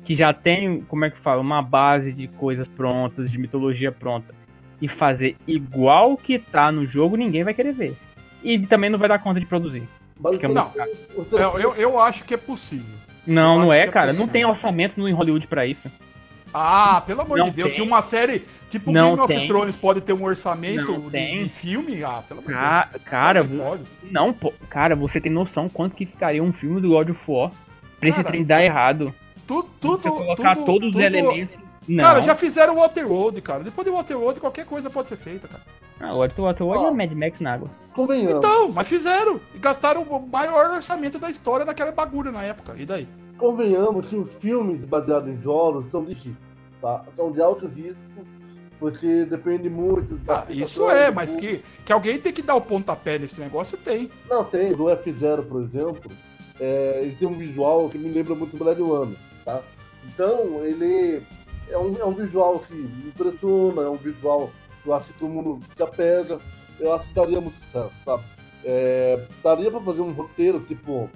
que 0.06 0.14
já 0.14 0.32
tem, 0.34 0.82
como 0.82 1.04
é 1.04 1.10
que 1.10 1.18
fala, 1.18 1.42
uma 1.42 1.64
base 1.64 2.14
de 2.14 2.28
coisas 2.28 2.68
prontas, 2.68 3.32
de 3.32 3.40
mitologia 3.40 3.92
pronta, 3.92 4.36
e 4.80 4.88
fazer 4.88 5.36
igual 5.48 6.16
que 6.16 6.38
tá 6.38 6.72
no 6.72 6.86
jogo, 6.86 7.16
ninguém 7.16 7.44
vai 7.44 7.56
querer 7.56 7.74
ver. 7.74 7.98
E 8.44 8.60
também 8.68 8.92
não 8.92 9.00
vai 9.00 9.10
dar 9.10 9.18
conta 9.18 9.40
de 9.40 9.48
produzir. 9.48 9.82
Mas 10.20 10.36
Fica 10.36 10.48
o- 10.48 10.54
muito 10.54 11.32
o- 11.34 11.36
o- 11.36 11.40
É, 11.40 11.64
eu, 11.66 11.74
eu 11.76 12.00
acho 12.00 12.24
que 12.24 12.36
é 12.36 12.38
possível. 12.38 12.96
Não, 13.26 13.56
Eu 13.56 13.60
não 13.62 13.74
é, 13.74 13.80
é 13.82 13.88
cara. 13.88 14.14
não 14.14 14.28
tem 14.28 14.46
orçamento 14.46 15.00
no 15.00 15.08
em 15.10 15.12
Hollywood 15.14 15.48
pra 15.48 15.66
isso. 15.66 15.92
Ah, 16.54 17.02
pelo 17.06 17.22
amor 17.22 17.38
Não 17.38 17.46
de 17.46 17.52
Deus, 17.52 17.70
tem. 17.70 17.76
se 17.76 17.82
uma 17.82 18.02
série 18.02 18.44
tipo 18.70 18.92
Não 18.92 19.10
Game 19.12 19.22
of 19.22 19.34
tem. 19.34 19.48
Thrones 19.48 19.76
pode 19.76 20.02
ter 20.02 20.14
um 20.14 20.24
orçamento 20.24 20.92
Não 20.92 21.10
de, 21.10 21.50
filme, 21.50 22.04
ah, 22.04 22.24
pelo 22.28 22.40
amor 22.42 22.52
de 22.52 22.58
Ca- 22.60 22.90
Deus. 22.92 23.04
cara, 23.06 23.44
pode. 23.44 23.84
não, 24.12 24.34
pô, 24.34 24.54
cara, 24.70 24.96
você 24.96 25.20
tem 25.22 25.32
noção 25.32 25.68
quanto 25.70 25.96
que 25.96 26.06
ficaria 26.06 26.44
um 26.44 26.52
filme 26.54 26.82
do 26.82 26.90
God 26.90 27.10
of 27.10 27.22
War 27.28 27.52
pra 28.00 28.10
esse 28.10 28.24
trem 28.24 28.44
dar 28.44 28.64
errado? 28.64 29.14
Tudo, 29.48 29.70
tudo, 29.80 30.02
Você 30.04 30.10
colocar 30.10 30.56
tudo- 30.56 30.66
todos 30.66 30.88
os 30.90 30.94
tudo- 30.94 31.04
elementos. 31.04 31.56
Não. 31.88 32.04
Cara, 32.04 32.22
já 32.22 32.36
fizeram 32.36 32.76
o 32.76 32.80
Waterworld, 32.82 33.42
cara. 33.42 33.64
Depois 33.64 33.84
de 33.86 33.92
Waterworld, 33.92 34.40
qualquer 34.40 34.64
coisa 34.66 34.92
pode 34.92 35.10
ser 35.10 35.18
feita, 35.18 35.48
cara. 35.48 35.64
Ah, 36.00 36.14
o 36.14 36.20
Water 36.20 36.44
Water 36.46 36.68
Ó. 36.68 36.88
é 36.88 36.92
Mad 36.92 37.12
Max 37.14 37.42
na 37.42 37.54
água. 37.56 37.70
Convenhamos. 37.94 38.38
Então, 38.38 38.70
mas 38.72 38.88
fizeram. 38.88 39.40
E 39.56 39.58
gastaram 39.58 40.04
o 40.04 40.28
maior 40.32 40.70
orçamento 40.70 41.18
da 41.18 41.30
história 41.32 41.66
daquela 41.66 41.92
bagulho 41.92 42.32
na 42.32 42.44
época. 42.44 42.76
E 42.78 42.86
daí? 42.86 43.08
Convenhamos 43.40 44.08
que 44.08 44.16
os 44.16 44.32
filmes 44.40 44.82
baseados 44.82 45.30
em 45.30 45.42
jogos 45.42 45.90
são 45.90 46.04
de 46.04 46.14
risco, 46.14 46.42
tá? 46.82 47.06
São 47.16 47.32
de 47.32 47.42
alto 47.42 47.66
risco, 47.68 47.98
porque 48.80 49.26
depende 49.26 49.70
muito 49.70 50.20
Ah, 50.28 50.46
isso 50.50 50.90
é, 50.90 51.10
mas 51.10 51.36
que, 51.36 51.64
que 51.84 51.92
alguém 51.92 52.20
tem 52.20 52.32
que 52.32 52.42
dar 52.44 52.56
o 52.56 52.62
pontapé 52.62 53.18
nesse 53.18 53.40
negócio, 53.40 53.78
tem. 53.78 54.12
Não, 54.30 54.44
tem. 54.44 54.74
Do 54.74 54.86
F0, 54.86 55.44
por 55.48 55.64
exemplo, 55.64 56.12
é, 56.60 57.02
ele 57.02 57.16
tem 57.16 57.28
um 57.28 57.38
visual 57.38 57.90
que 57.90 57.98
me 57.98 58.10
lembra 58.10 58.36
muito 58.36 58.58
Blade 58.58 58.82
Runner, 58.82 59.18
tá? 59.44 59.64
Então, 60.08 60.64
ele 60.64 61.24
é 61.70 61.78
um, 61.78 61.96
é 61.98 62.06
um 62.06 62.14
visual 62.14 62.60
que 62.60 62.74
me 62.74 63.10
impressiona, 63.10 63.84
é 63.84 63.90
um 63.90 63.98
visual 63.98 64.52
que 64.84 64.90
eu 64.90 64.94
acho 64.94 65.08
que 65.08 65.20
todo 65.20 65.30
mundo 65.30 65.60
se 65.76 65.82
apega. 65.82 66.40
Eu 66.80 66.94
acho 66.94 67.08
que 67.10 67.14
daria 67.14 67.42
muito 67.42 67.58
certo, 67.72 67.92
sabe? 68.06 68.24
É, 68.64 69.26
daria 69.44 69.70
pra 69.72 69.82
fazer 69.82 70.02
um 70.02 70.12
roteiro, 70.12 70.60
tipo... 70.62 71.10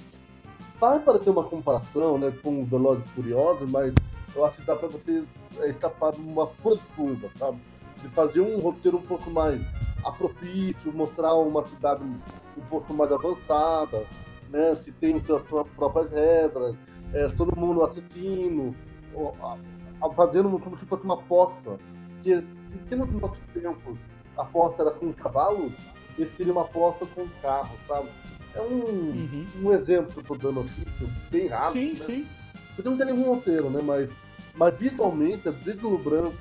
Vai 0.84 1.00
parecer 1.00 1.30
uma 1.30 1.46
comparação, 1.46 2.18
né, 2.18 2.30
com 2.44 2.66
Velozes 2.66 3.10
Furiosos, 3.12 3.72
mas 3.72 3.94
eu 4.36 4.44
acho 4.44 4.58
que 4.60 4.66
dá 4.68 4.76
pra 4.76 4.90
você 4.90 5.24
é, 5.60 5.70
escapar 5.70 6.12
de 6.12 6.20
uma 6.20 6.46
de 6.46 6.82
curva, 6.94 7.30
sabe? 7.38 7.58
De 8.02 8.10
fazer 8.10 8.42
um 8.42 8.60
roteiro 8.60 8.98
um 8.98 9.02
pouco 9.02 9.30
mais 9.32 9.62
apropício, 10.04 10.92
mostrar 10.94 11.36
uma 11.36 11.66
cidade 11.70 12.04
um 12.04 12.62
pouco 12.70 12.94
mais 12.94 13.10
avançada, 13.14 14.06
né? 14.50 14.76
Se 14.84 14.92
tem 14.92 15.24
suas 15.26 15.42
pró- 15.44 15.64
próprias 15.64 16.12
regras, 16.12 16.76
é, 17.14 17.30
todo 17.30 17.58
mundo 17.58 17.82
assistindo, 17.86 18.76
ou, 19.16 19.34
a- 19.42 20.10
fazendo 20.14 20.60
como 20.60 20.78
se 20.78 20.86
fosse 20.86 21.06
uma 21.06 21.14
aposta. 21.14 21.80
Que 22.24 22.36
se, 22.42 22.46
se 22.90 22.96
no 22.98 23.06
nosso 23.06 23.40
tempo 23.54 23.98
a 24.38 24.42
aposta 24.42 24.82
era 24.82 24.92
com 24.92 25.14
cavalos, 25.14 25.72
esse 26.20 26.36
seria 26.36 26.52
uma 26.52 26.64
aposta 26.64 27.06
com 27.16 27.26
carro, 27.42 27.74
sabe? 27.88 28.10
É 28.56 28.62
um, 28.62 28.66
Uhum. 28.86 29.46
um 29.64 29.72
exemplo 29.72 30.12
que 30.12 30.20
eu 30.20 30.24
tô 30.24 30.36
dando 30.36 30.62
é 30.62 31.30
bem 31.32 31.48
rápido. 31.48 31.72
sim, 31.72 31.90
né? 31.90 31.96
sim. 31.96 32.28
Porque 32.76 32.90
não 32.90 32.98
tem 32.98 33.08
nenhum 33.08 33.24
roteiro, 33.24 33.70
né? 33.70 33.82
Mas, 33.84 34.10
mas 34.56 34.76
visualmente 34.78 35.48
é 35.48 35.52
deslumbrante. 35.52 36.38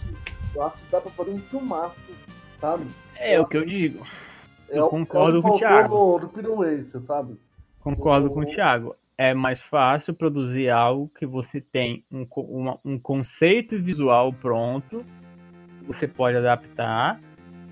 Eu 0.55 0.63
acho 0.63 0.77
que 0.85 0.91
dá 0.91 1.01
pra 1.01 1.11
fazer 1.11 1.31
um 1.31 1.39
filmaço, 1.41 1.97
sabe? 2.61 2.87
É 3.17 3.41
o 3.41 3.47
que 3.47 3.57
eu 3.57 3.65
digo. 3.65 4.07
É 4.69 4.79
Eu 4.79 4.89
concordo 4.89 5.37
é 5.37 5.41
o 5.41 5.43
com 5.43 5.51
o 5.51 5.59
Thiago. 5.59 6.29
Pino 6.29 6.55
Racer, 6.57 7.01
sabe? 7.07 7.37
Concordo 7.81 8.31
com 8.31 8.41
o 8.41 8.47
Thiago. 8.47 8.95
É 9.19 9.35
mais 9.35 9.61
fácil 9.61 10.15
produzir 10.15 10.69
algo 10.71 11.11
que 11.19 11.27
você 11.27 11.61
tem 11.61 12.05
um, 12.11 12.27
uma- 12.37 12.79
um 12.85 12.99
conceito 12.99 13.79
visual 13.79 14.33
pronto, 14.33 15.05
você 15.87 16.09
pode 16.09 16.37
adaptar, 16.37 17.21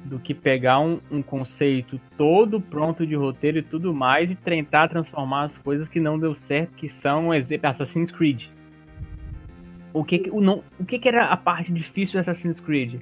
do 0.04 0.18
que 0.18 0.34
pegar 0.34 0.80
um, 0.80 1.00
um 1.10 1.22
conceito 1.22 2.00
todo 2.16 2.60
pronto 2.60 3.06
de 3.06 3.14
roteiro 3.14 3.58
e 3.58 3.62
tudo 3.62 3.92
mais 3.92 4.30
e 4.30 4.34
tentar 4.34 4.88
transformar 4.88 5.44
as 5.44 5.58
coisas 5.58 5.88
que 5.88 6.00
não 6.00 6.18
deu 6.18 6.34
certo, 6.34 6.74
que 6.74 6.88
são, 6.88 7.34
exemplo, 7.34 7.68
Assassin's 7.68 8.10
Creed. 8.10 8.44
O 9.92 10.04
que, 10.04 10.30
o, 10.30 10.40
não, 10.40 10.62
o 10.78 10.84
que, 10.84 10.98
que 10.98 11.08
era 11.08 11.26
a 11.26 11.36
parte 11.36 11.72
difícil 11.72 12.14
do 12.14 12.20
Assassin's 12.20 12.60
Creed? 12.60 13.00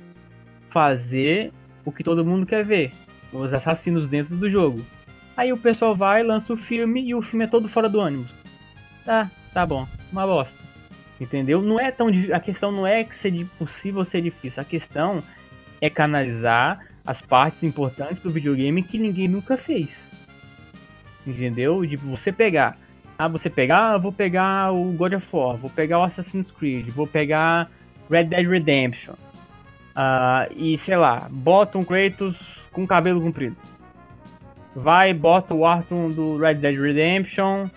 Fazer 0.71 1.53
o 1.85 1.93
que 1.93 2.03
todo 2.03 2.25
mundo 2.25 2.47
quer 2.47 2.65
ver. 2.65 2.93
Os 3.33 3.53
assassinos 3.53 4.09
dentro 4.09 4.37
do 4.37 4.49
jogo. 4.49 4.85
Aí 5.37 5.53
o 5.53 5.59
pessoal 5.59 5.95
vai, 5.95 6.23
lança 6.23 6.53
o 6.53 6.57
filme 6.57 7.03
e 7.03 7.15
o 7.15 7.23
filme 7.23 7.45
é 7.45 7.49
todo 7.49 7.69
fora 7.69 7.89
do 7.89 8.01
ônibus. 8.01 8.35
Tá, 9.05 9.31
tá 9.53 9.65
bom. 9.65 9.87
Uma 10.11 10.27
bosta. 10.27 10.57
Entendeu? 11.21 11.61
Não 11.61 11.79
é 11.79 11.91
tão 11.91 12.09
a 12.33 12.41
questão 12.41 12.73
não 12.73 12.87
é 12.87 13.05
que 13.05 13.17
ser 13.17 13.47
possível 13.59 14.05
ser 14.05 14.23
difícil. 14.23 14.63
A 14.63 14.65
questão 14.65 15.23
é 15.81 15.91
canalizar 15.91 16.88
as 17.09 17.23
partes 17.23 17.63
importantes 17.63 18.21
do 18.21 18.31
videogame 18.31 18.83
que 18.83 18.99
ninguém 18.99 19.27
nunca 19.29 19.57
fez. 19.57 19.99
Entendeu? 21.27 21.85
De 21.85 21.97
você 21.97 22.31
pegar, 22.31 22.77
ah, 23.19 23.29
você 23.29 23.51
pegar, 23.51 23.95
ah, 23.95 23.99
vou 23.99 24.13
pegar 24.13 24.73
o 24.73 24.93
God 24.93 25.15
of 25.15 25.27
War, 25.33 25.57
vou 25.57 25.71
pegar 25.71 25.99
o 25.99 26.05
Assassin's 26.05 26.51
Creed, 26.51 26.89
vou 26.91 27.07
pegar 27.07 27.71
Red 28.11 28.25
Dead 28.25 28.47
Redemption. 28.47 29.15
Ah, 29.95 30.49
e 30.55 30.77
sei 30.79 30.97
lá, 30.97 31.29
bota 31.31 31.79
um 31.79 31.85
Kratos 31.85 32.37
com 32.73 32.87
cabelo 32.87 33.21
comprido 33.21 33.57
vai, 34.79 35.13
bota 35.13 35.55
o 35.55 35.67
Arthur 35.67 36.13
do 36.13 36.37
Red 36.39 36.55
Dead 36.55 36.77
Redemption 36.77 37.69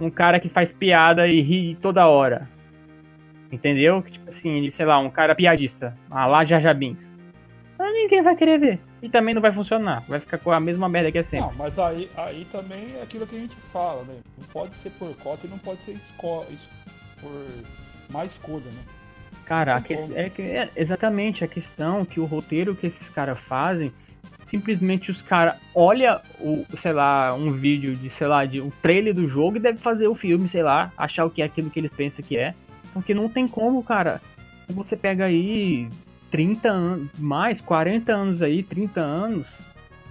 um 0.00 0.10
cara 0.10 0.40
que 0.40 0.48
faz 0.48 0.72
piada 0.72 1.28
e 1.28 1.42
ri 1.42 1.76
toda 1.80 2.06
hora. 2.06 2.48
Entendeu? 3.52 4.02
Tipo 4.02 4.30
assim, 4.30 4.70
sei 4.70 4.86
lá, 4.86 4.98
um 4.98 5.10
cara 5.10 5.34
piadista. 5.34 5.94
Ah, 6.10 6.26
lá 6.26 6.42
Jaja 6.42 6.72
Binks. 6.72 7.19
Mas 7.80 7.94
ninguém 7.94 8.22
vai 8.22 8.36
querer 8.36 8.58
ver. 8.60 8.78
E 9.00 9.08
também 9.08 9.34
não 9.34 9.40
vai 9.40 9.52
funcionar. 9.54 10.04
Vai 10.06 10.20
ficar 10.20 10.36
com 10.36 10.50
a 10.52 10.60
mesma 10.60 10.86
merda 10.86 11.10
que 11.10 11.16
é 11.16 11.22
sempre. 11.22 11.46
Não, 11.48 11.54
mas 11.54 11.78
aí, 11.78 12.10
aí 12.14 12.46
também 12.52 12.94
é 12.98 13.02
aquilo 13.02 13.26
que 13.26 13.34
a 13.34 13.38
gente 13.38 13.56
fala, 13.56 14.02
né? 14.04 14.16
Não 14.38 14.46
pode 14.48 14.76
ser 14.76 14.90
por 14.90 15.16
cota 15.16 15.46
e 15.46 15.50
não 15.50 15.56
pode 15.56 15.80
ser 15.80 15.92
esco 15.92 16.44
por 17.18 17.46
má 18.12 18.26
escolha, 18.26 18.66
né? 18.66 18.82
Cara, 19.46 19.80
que- 19.80 19.94
é, 19.94 20.28
que- 20.28 20.42
é 20.42 20.68
exatamente 20.76 21.42
a 21.42 21.48
questão 21.48 22.04
que 22.04 22.20
o 22.20 22.26
roteiro 22.26 22.76
que 22.76 22.86
esses 22.86 23.08
caras 23.08 23.40
fazem, 23.40 23.90
simplesmente 24.44 25.10
os 25.10 25.22
caras 25.22 25.54
olha 25.74 26.20
o, 26.38 26.66
sei 26.76 26.92
lá, 26.92 27.32
um 27.34 27.50
vídeo 27.52 27.96
de, 27.96 28.10
sei 28.10 28.26
lá, 28.26 28.44
de 28.44 28.60
um 28.60 28.68
trailer 28.82 29.14
do 29.14 29.26
jogo 29.26 29.56
e 29.56 29.60
deve 29.60 29.78
fazer 29.78 30.06
o 30.06 30.14
filme, 30.14 30.50
sei 30.50 30.62
lá, 30.62 30.92
achar 30.98 31.24
o 31.24 31.30
que 31.30 31.40
é 31.40 31.46
aquilo 31.46 31.70
que 31.70 31.80
eles 31.80 31.90
pensam 31.92 32.22
que 32.22 32.36
é. 32.36 32.54
Porque 32.92 33.14
não 33.14 33.26
tem 33.26 33.48
como, 33.48 33.82
cara. 33.82 34.20
Você 34.68 34.96
pega 34.96 35.24
aí 35.24 35.88
30 36.30 36.68
anos, 36.70 37.08
mais 37.18 37.60
40 37.60 38.12
anos 38.12 38.42
aí, 38.42 38.62
30 38.62 39.00
anos, 39.00 39.46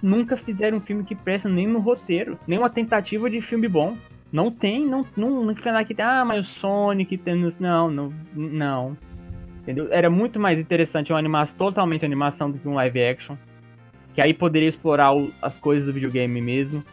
nunca 0.02 0.36
fizeram 0.36 0.78
um 0.78 0.80
filme 0.80 1.04
que 1.04 1.14
presta 1.14 1.48
nem 1.48 1.66
no 1.66 1.78
roteiro, 1.78 2.38
nem 2.46 2.58
uma 2.58 2.70
tentativa 2.70 3.28
de 3.30 3.40
filme 3.40 3.68
bom. 3.68 3.96
Não 4.32 4.50
tem, 4.50 4.86
não, 4.86 5.04
não, 5.16 5.44
não 5.44 5.54
fica 5.56 5.84
que 5.84 5.94
tem, 5.94 6.04
ah, 6.04 6.24
mas 6.24 6.46
o 6.46 6.48
Sonic 6.48 7.16
tem, 7.18 7.34
não, 7.58 7.90
não, 7.90 8.12
não. 8.34 8.96
Entendeu? 9.62 9.88
Era 9.90 10.08
muito 10.08 10.38
mais 10.38 10.60
interessante 10.60 11.12
uma 11.12 11.18
animação, 11.18 11.56
totalmente 11.56 12.04
animação 12.04 12.50
do 12.50 12.58
que 12.58 12.68
um 12.68 12.74
live 12.74 13.02
action. 13.02 13.36
Que 14.14 14.20
aí 14.20 14.32
poderia 14.32 14.68
explorar 14.68 15.12
o- 15.14 15.32
as 15.42 15.58
coisas 15.58 15.86
do 15.86 15.92
videogame 15.92 16.40
mesmo. 16.40 16.84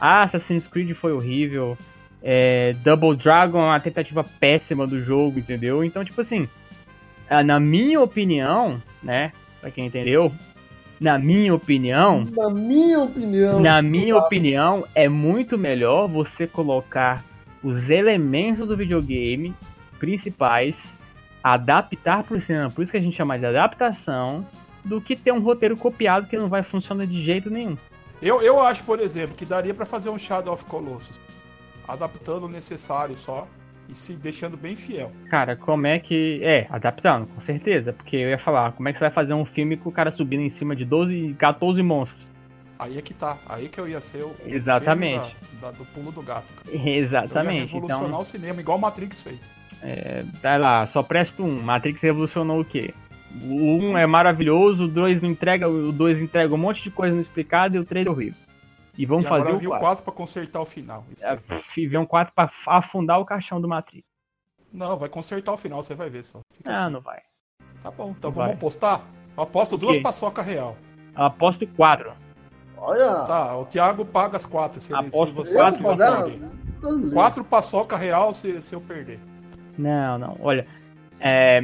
Ah, 0.00 0.22
Assassin's 0.22 0.66
Creed 0.66 0.92
foi 0.94 1.12
horrível. 1.12 1.76
É, 2.22 2.72
Double 2.84 3.14
Dragon 3.16 3.60
é 3.60 3.66
uma 3.66 3.80
tentativa 3.80 4.24
péssima 4.40 4.86
do 4.86 5.00
jogo, 5.00 5.38
entendeu? 5.38 5.84
Então, 5.84 6.04
tipo 6.04 6.20
assim, 6.20 6.48
na 7.44 7.58
minha 7.60 8.00
opinião, 8.00 8.82
né? 9.02 9.32
Pra 9.60 9.70
quem 9.70 9.86
entendeu, 9.86 10.32
na 11.00 11.18
minha 11.18 11.54
opinião, 11.54 12.24
Na 12.30 12.50
minha 12.50 13.00
opinião. 13.00 13.60
na 13.60 13.82
minha 13.82 14.16
opinião, 14.16 14.86
é 14.94 15.08
muito 15.08 15.56
melhor 15.58 16.06
você 16.06 16.46
colocar 16.46 17.24
os 17.62 17.90
elementos 17.90 18.68
do 18.68 18.76
videogame 18.76 19.54
principais, 19.98 20.96
adaptar 21.42 22.22
para 22.24 22.36
o 22.36 22.40
cinema, 22.40 22.70
por 22.70 22.82
isso 22.82 22.90
que 22.92 22.98
a 22.98 23.00
gente 23.00 23.16
chama 23.16 23.38
de 23.38 23.46
adaptação, 23.46 24.46
do 24.84 25.00
que 25.00 25.16
ter 25.16 25.32
um 25.32 25.40
roteiro 25.40 25.76
copiado 25.76 26.26
que 26.26 26.36
não 26.36 26.48
vai 26.48 26.62
funcionar 26.62 27.06
de 27.06 27.22
jeito 27.22 27.48
nenhum. 27.50 27.76
Eu, 28.20 28.42
eu 28.42 28.60
acho, 28.60 28.84
por 28.84 29.00
exemplo, 29.00 29.34
que 29.34 29.46
daria 29.46 29.72
pra 29.72 29.86
fazer 29.86 30.10
um 30.10 30.18
Shadow 30.18 30.52
of 30.52 30.64
Colossus. 30.66 31.18
Adaptando 31.88 32.44
o 32.44 32.48
necessário 32.48 33.16
só 33.16 33.46
e 33.88 33.94
se 33.94 34.14
deixando 34.14 34.56
bem 34.56 34.74
fiel. 34.76 35.12
Cara, 35.30 35.56
como 35.56 35.86
é 35.86 35.98
que. 35.98 36.40
É, 36.42 36.66
adaptando, 36.70 37.26
com 37.26 37.40
certeza. 37.40 37.92
Porque 37.92 38.16
eu 38.16 38.28
ia 38.30 38.38
falar, 38.38 38.72
como 38.72 38.88
é 38.88 38.92
que 38.92 38.98
você 38.98 39.04
vai 39.04 39.10
fazer 39.12 39.34
um 39.34 39.44
filme 39.44 39.76
com 39.76 39.88
o 39.88 39.92
cara 39.92 40.10
subindo 40.10 40.42
em 40.42 40.48
cima 40.48 40.74
de 40.74 40.84
12, 40.84 41.34
14 41.38 41.82
monstros? 41.82 42.24
Aí 42.78 42.98
é 42.98 43.02
que 43.02 43.14
tá. 43.14 43.38
Aí 43.46 43.68
que 43.68 43.78
eu 43.80 43.88
ia 43.88 44.00
ser 44.00 44.24
o. 44.24 44.34
Exatamente. 44.46 45.36
Da, 45.60 45.70
da- 45.70 45.78
do 45.78 45.84
pulo 45.86 46.10
do 46.10 46.22
gato. 46.22 46.52
cara. 46.52 46.66
Eu 46.76 46.80
ia 46.84 46.96
Exatamente. 46.98 47.72
revolucionar 47.74 48.06
Então, 48.08 48.20
o 48.20 48.24
cinema, 48.24 48.60
igual 48.60 48.78
Matrix 48.78 49.22
fez. 49.22 49.38
tá 50.42 50.56
lá, 50.56 50.84
só 50.86 51.02
presta 51.02 51.42
um. 51.42 51.60
Matrix 51.62 52.02
revolucionou 52.02 52.60
o 52.60 52.64
quê? 52.64 52.92
O 53.42 53.78
1 53.90 53.98
é 53.98 54.06
maravilhoso, 54.06 54.84
o 54.84 54.88
2 54.88 55.20
não 55.20 55.28
entrega, 55.28 55.68
o 55.68 55.90
2 55.92 56.22
entrega 56.22 56.54
um 56.54 56.58
monte 56.58 56.82
de 56.84 56.90
coisa 56.90 57.14
não 57.16 57.22
explicada 57.22 57.76
e 57.76 57.80
o 57.80 57.84
3 57.84 58.06
é 58.06 58.10
horrível. 58.10 58.38
E 58.96 59.04
vamos 59.06 59.24
e 59.24 59.28
fazer 59.28 59.42
agora 59.42 59.56
o 59.56 59.60
viu 59.60 59.70
4. 59.70 59.86
4 59.86 60.04
pra 60.04 60.12
consertar 60.12 60.60
o 60.60 60.66
final. 60.66 61.04
Isso 61.10 61.26
É, 61.26 61.38
vem 61.88 61.98
um 61.98 62.06
4 62.06 62.32
pra 62.34 62.48
afundar 62.68 63.18
o 63.20 63.24
caixão 63.24 63.60
do 63.60 63.68
Matrix. 63.68 64.06
Não, 64.72 64.96
vai 64.98 65.08
consertar 65.08 65.52
o 65.52 65.56
final, 65.56 65.82
você 65.82 65.94
vai 65.94 66.08
ver 66.10 66.24
só. 66.24 66.40
Fica 66.52 66.70
Ah, 66.72 66.84
assim. 66.84 66.92
não 66.92 67.00
vai. 67.00 67.20
Tá 67.82 67.90
bom, 67.90 68.14
então 68.16 68.30
Não 68.30 68.34
vamos 68.34 68.48
vai. 68.50 68.52
apostar? 68.54 69.02
Eu 69.36 69.42
aposto 69.42 69.74
O 69.74 69.78
duas 69.78 69.98
paçoca 69.98 70.42
real. 70.42 70.76
Eu 71.16 71.24
aposto 71.24 71.66
4. 71.66 72.12
Olha. 72.76 73.24
Tá, 73.26 73.56
o 73.56 73.64
Thiago 73.66 74.04
paga 74.04 74.36
as 74.36 74.44
quatro 74.46 74.80
se, 74.80 74.92
ele, 74.92 75.02
se 75.02 75.08
Aposto 75.08 75.34
você 75.34 75.58
eu 75.58 75.70
se 75.70 75.78
quatro, 75.80 76.04
eu 76.04 76.08
pagar. 76.08 76.24
perder. 76.24 77.12
Quatro 77.12 77.44
paçoca 77.44 77.96
real 77.96 78.34
se, 78.34 78.60
se 78.62 78.74
eu 78.74 78.80
perder. 78.80 79.18
Não, 79.78 80.18
não. 80.18 80.36
Olha, 80.40 80.66
é, 81.18 81.62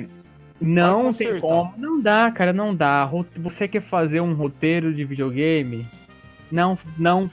não 0.61 1.13
tem 1.13 1.29
consertar. 1.29 1.41
como. 1.41 1.75
Não 1.77 2.01
dá, 2.01 2.31
cara, 2.31 2.53
não 2.53 2.75
dá. 2.75 3.09
Você 3.37 3.69
quer 3.69 3.83
fazer 3.83 4.21
um 4.21 4.35
roteiro 4.35 4.95
de 4.95 5.05
videogame? 5.05 5.87
Não, 6.51 6.79
não 6.99 7.31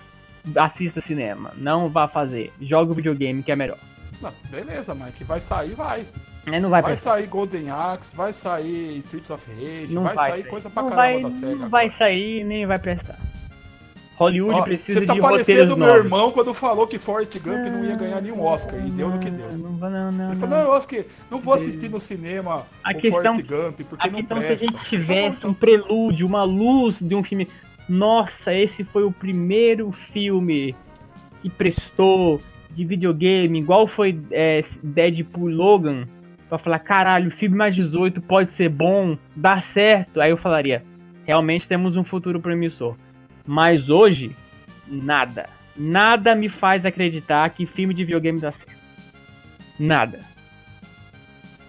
assista 0.55 1.01
cinema. 1.01 1.51
Não 1.57 1.89
vá 1.89 2.07
fazer. 2.07 2.51
Joga 2.61 2.91
o 2.91 2.95
videogame 2.95 3.41
que 3.43 3.51
é 3.51 3.55
melhor. 3.55 3.77
Não, 4.21 4.31
beleza, 4.49 4.95
mas 4.95 5.13
que 5.13 5.23
vai 5.23 5.39
sair, 5.39 5.73
vai. 5.75 6.05
Aí 6.45 6.61
não 6.61 6.69
vai, 6.69 6.81
Vai 6.81 6.95
sair 6.95 7.27
Golden 7.27 7.69
Axe, 7.69 8.15
vai 8.15 8.31
sair 8.31 8.97
Streets 8.99 9.29
of 9.31 9.45
Rage, 9.51 9.93
Não 9.93 10.03
vai, 10.03 10.15
vai 10.15 10.31
sair 10.31 10.43
coisa 10.47 10.69
pra 10.69 10.81
não 10.83 10.89
caramba 10.91 11.11
vai, 11.13 11.21
da 11.23 11.31
SEGA. 11.31 11.45
Não 11.47 11.53
agora. 11.55 11.69
vai 11.69 11.89
sair 11.89 12.43
nem 12.45 12.65
vai 12.65 12.79
prestar. 12.79 13.17
Hollywood 14.15 14.59
Ó, 14.61 14.63
precisa 14.63 14.99
Você 15.01 15.05
tá 15.05 15.13
de 15.13 15.19
parecendo 15.21 15.59
roteiros 15.59 15.77
meu 15.77 15.87
novos. 15.87 16.03
irmão 16.05 16.31
quando 16.31 16.53
falou 16.53 16.87
que 16.87 16.97
Forrest 16.97 17.37
Gump 17.37 17.57
não 17.71 17.83
ia 17.85 17.95
ganhar 17.95 18.19
nenhum 18.21 18.41
Oscar. 18.43 18.79
E 18.83 18.89
deu 18.89 19.09
no 19.09 19.19
que 19.19 19.29
deu. 19.29 19.51
Não, 19.51 19.69
não, 19.71 19.89
não, 19.89 20.11
não, 20.11 20.25
Ele 20.31 20.39
não. 20.39 20.47
falou, 20.49 20.63
não, 20.65 20.71
Oscar, 20.71 21.03
não 21.29 21.39
vou 21.39 21.53
assistir 21.53 21.87
no 21.89 21.99
cinema 21.99 22.65
A 22.83 22.91
o 22.91 22.95
questão- 22.95 23.35
Forrest 23.35 23.47
Gump, 23.47 23.81
porque 23.87 24.07
A 24.07 24.09
não 24.11 24.19
questão 24.19 24.37
se 24.39 24.43
a 24.45 24.47
presta. 24.47 24.67
gente 24.67 24.85
tivesse 24.89 25.45
um 25.45 25.53
prelúdio, 25.53 26.25
uma 26.25 26.43
luz 26.43 26.97
de 26.99 27.13
um 27.13 27.23
filme. 27.23 27.47
Nossa, 27.87 28.53
esse 28.53 28.83
foi 28.83 29.03
o 29.03 29.11
primeiro 29.11 29.91
filme 29.91 30.75
que 31.41 31.49
prestou 31.49 32.39
de 32.71 32.85
videogame, 32.85 33.59
igual 33.59 33.87
foi 33.87 34.19
é, 34.31 34.59
Deadpool 34.83 35.49
Logan, 35.49 36.07
pra 36.49 36.57
falar, 36.57 36.79
caralho, 36.79 37.31
filme 37.31 37.55
mais 37.55 37.75
18 37.75 38.21
pode 38.21 38.51
ser 38.51 38.69
bom, 38.69 39.17
dá 39.35 39.59
certo. 39.59 40.19
Aí 40.21 40.31
eu 40.31 40.37
falaria, 40.37 40.83
realmente 41.25 41.67
temos 41.67 41.95
um 41.95 42.03
futuro 42.03 42.39
promissor. 42.39 42.95
Mas 43.45 43.89
hoje, 43.89 44.35
nada. 44.87 45.49
Nada 45.75 46.35
me 46.35 46.49
faz 46.49 46.85
acreditar 46.85 47.49
que 47.51 47.65
filme 47.65 47.93
de 47.93 48.03
videogame 48.03 48.39
dá 48.39 48.51
certo. 48.51 48.77
Nada. 49.79 50.19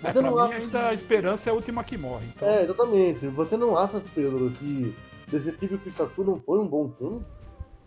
É, 0.02 0.12
pra 0.12 0.22
não 0.22 0.34
mim 0.34 0.40
acha 0.40 0.54
ainda 0.54 0.88
a 0.88 0.94
esperança 0.94 1.50
é 1.50 1.52
a 1.52 1.54
última 1.54 1.84
que 1.84 1.96
morre. 1.96 2.26
Então, 2.34 2.48
É, 2.48 2.62
exatamente. 2.62 3.26
Você 3.26 3.56
não 3.56 3.76
acha, 3.76 4.00
Pedro, 4.14 4.50
que 4.50 4.94
Detetive 5.30 5.78
Pikachu 5.78 6.24
não 6.24 6.40
foi 6.40 6.58
um 6.58 6.66
bom 6.66 6.90
filme? 6.98 7.22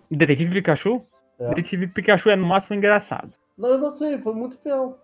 Detetive 0.09 0.53
Pikachu? 0.53 1.01
É. 1.39 1.49
Detetive 1.49 1.87
Pikachu 1.87 2.29
é 2.29 2.35
no 2.35 2.45
máximo 2.45 2.75
engraçado. 2.75 3.33
Não, 3.57 3.69
eu 3.69 3.77
não 3.77 3.91
sei, 3.97 4.17
foi 4.19 4.33
muito 4.33 4.57
fiel. 4.57 4.97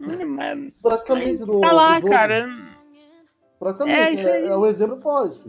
Hum, 0.00 0.26
mas- 0.26 0.72
Praticamente 0.82 1.40
no. 1.42 1.60
Tá 1.60 1.72
lá, 1.72 1.94
jogo. 2.00 2.10
cara. 2.10 2.48
Praticamente. 3.58 3.98
É, 3.98 4.12
isso 4.12 4.28
É, 4.28 4.32
aí. 4.32 4.46
é 4.48 4.56
um 4.56 4.66
exemplo 4.66 5.00
forte. 5.00 5.40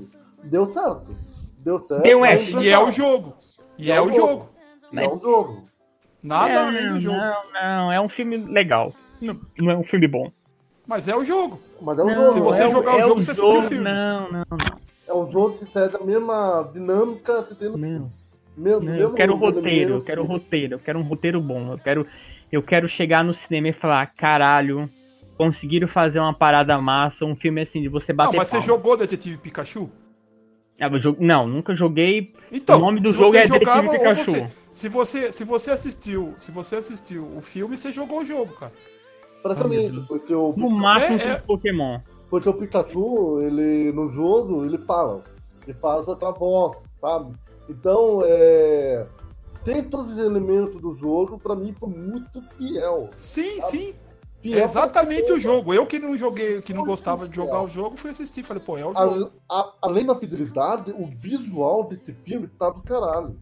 Deu 0.44 0.72
certo. 0.72 1.16
Deu 1.60 1.80
certo. 1.80 2.04
Deu 2.04 2.24
é 2.26 2.38
e 2.38 2.70
é 2.70 2.80
o 2.80 2.92
jogo. 2.92 3.36
E 3.78 3.92
é, 3.92 4.00
o 4.02 4.10
jogo. 4.10 4.50
É 4.94 5.08
um 5.08 5.20
jogo. 5.20 5.68
Nada 6.24 6.54
não, 6.54 6.68
além 6.70 6.88
do 6.94 7.00
jogo. 7.00 7.18
Não, 7.18 7.44
não, 7.54 7.92
é 7.92 8.00
um 8.00 8.08
filme 8.10 8.38
legal. 8.38 8.94
Não, 9.22 9.40
não 9.60 9.72
é 9.72 9.78
um 9.78 9.84
filme 9.84 10.08
bom. 10.08 10.32
Mas 10.86 11.08
é 11.08 11.16
o 11.16 11.24
jogo. 11.26 11.60
Mas 11.82 12.00
é 12.00 12.04
um 12.04 12.06
Não, 12.06 12.16
jogo. 12.16 12.32
Se 12.32 12.40
você 12.40 12.64
é 12.64 12.70
jogar 12.70 12.96
o 12.96 13.00
é 13.00 13.04
jogo, 13.04 13.22
você 13.22 13.32
assistiu 13.32 13.50
o 13.50 13.54
jogo, 13.56 13.68
filme. 13.68 13.84
Não, 13.84 14.32
não, 14.32 14.44
não. 14.50 14.87
É 15.08 15.14
um 15.14 15.32
jogo 15.32 15.58
que 15.58 15.72
segue 15.72 15.96
a 15.96 16.00
mesma 16.04 16.70
dinâmica 16.74 17.44
que 17.44 17.56
tem 17.56 17.70
no 17.70 17.78
não, 17.78 18.12
mesmo, 18.58 18.84
não. 18.86 18.86
mesmo 18.86 19.02
Eu 19.04 19.14
quero 19.14 19.36
roteiro, 19.36 19.94
eu 19.96 20.02
quero 20.02 20.24
roteiro, 20.26 20.74
eu 20.76 20.80
quero 20.80 21.00
um 21.00 21.04
roteiro 21.04 21.40
bom. 21.42 21.72
Eu 21.72 21.78
quero, 21.78 22.06
eu 22.52 22.62
quero 22.62 22.90
chegar 22.90 23.24
no 23.24 23.34
cinema 23.34 23.70
e 23.70 23.74
falar, 23.74 24.06
caralho, 24.08 24.90
conseguiram 25.38 25.88
fazer 25.88 26.20
uma 26.20 26.34
parada 26.34 26.80
massa, 26.82 27.24
um 27.26 27.36
filme 27.36 27.62
assim, 27.62 27.82
de 27.82 27.88
você 27.88 28.12
Não, 28.12 28.18
bater 28.18 28.38
mas 28.38 28.48
você 28.50 28.58
palma. 28.58 28.66
jogou 28.68 28.98
Detetive 28.98 29.38
Pikachu? 29.38 29.90
Ah, 30.80 30.90
Não, 31.20 31.48
nunca 31.48 31.74
joguei. 31.74 32.34
Então, 32.52 32.78
O 32.78 32.82
nome 32.82 33.00
do 33.00 33.10
jogo 33.12 33.32
você 33.32 33.38
é 33.38 33.48
Detetive 33.48 33.90
Pikachu. 33.90 34.32
você- 34.32 34.48
se 34.70 34.90
você 34.90 35.32
se 35.32 35.44
você 35.44 35.72
assistiu, 35.72 36.36
se 36.38 36.52
você 36.52 36.76
assistiu 36.76 37.24
o 37.36 37.42
filme, 37.42 37.78
você 37.78 37.92
jogou 37.92 38.20
o 38.22 38.26
jogo, 38.26 38.54
cara. 38.56 38.74
Praticamente, 39.42 40.02
porque 40.08 40.34
o, 40.34 40.54
No 40.58 40.70
máximo 40.70 41.18
É, 41.20 41.26
um 41.26 41.32
é. 41.32 41.36
Pokémon. 41.38 42.00
Porque 42.30 42.50
o 42.50 42.54
Pikachu, 42.54 43.42
ele, 43.42 43.92
no 43.92 44.12
jogo, 44.12 44.66
ele 44.66 44.78
fala. 44.80 45.24
Ele 45.66 45.74
faz 45.76 46.08
outra 46.08 46.32
voz, 46.32 46.78
sabe? 47.02 47.34
Então, 47.70 48.22
é... 48.26 49.06
Tem 49.66 49.84
todos 49.84 50.14
os 50.14 50.18
elementos 50.18 50.80
do 50.82 50.96
jogo, 50.96 51.38
pra 51.38 51.54
mim 51.54 51.76
foi 51.78 51.90
muito 51.90 52.42
fiel. 52.58 53.10
Sim, 53.18 53.62
sim. 53.64 53.94
Fiel 54.42 54.60
É 54.60 54.64
exatamente 54.64 55.30
o 55.32 55.40
jogo. 55.40 55.74
Eu 55.74 55.86
que 55.86 56.00
não 56.00 56.16
joguei, 56.16 56.62
que 56.62 56.74
não 56.74 56.86
gostava 56.86 57.28
de 57.28 57.36
jogar 57.36 57.62
o 57.64 57.68
jogo, 57.68 57.98
fui 57.98 58.12
assistir. 58.12 58.44
Falei, 58.44 58.64
pô, 58.64 58.78
é 58.78 58.86
o 58.86 58.94
jogo. 58.94 59.32
A- 59.50 59.60
a- 59.60 59.74
além 59.82 60.06
da 60.06 60.18
fidelidade, 60.18 60.92
o 60.92 61.06
visual 61.08 61.84
desse 61.84 62.14
filme 62.14 62.48
tá 62.48 62.70
do 62.70 62.82
caralho. 62.82 63.36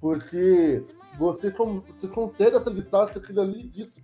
Porque 0.00 0.82
você, 1.18 1.50
você 1.50 2.08
consegue 2.08 2.56
acreditar 2.56 3.08
que 3.10 3.18
aquilo 3.18 3.40
ali 3.42 3.70
existe. 3.74 4.02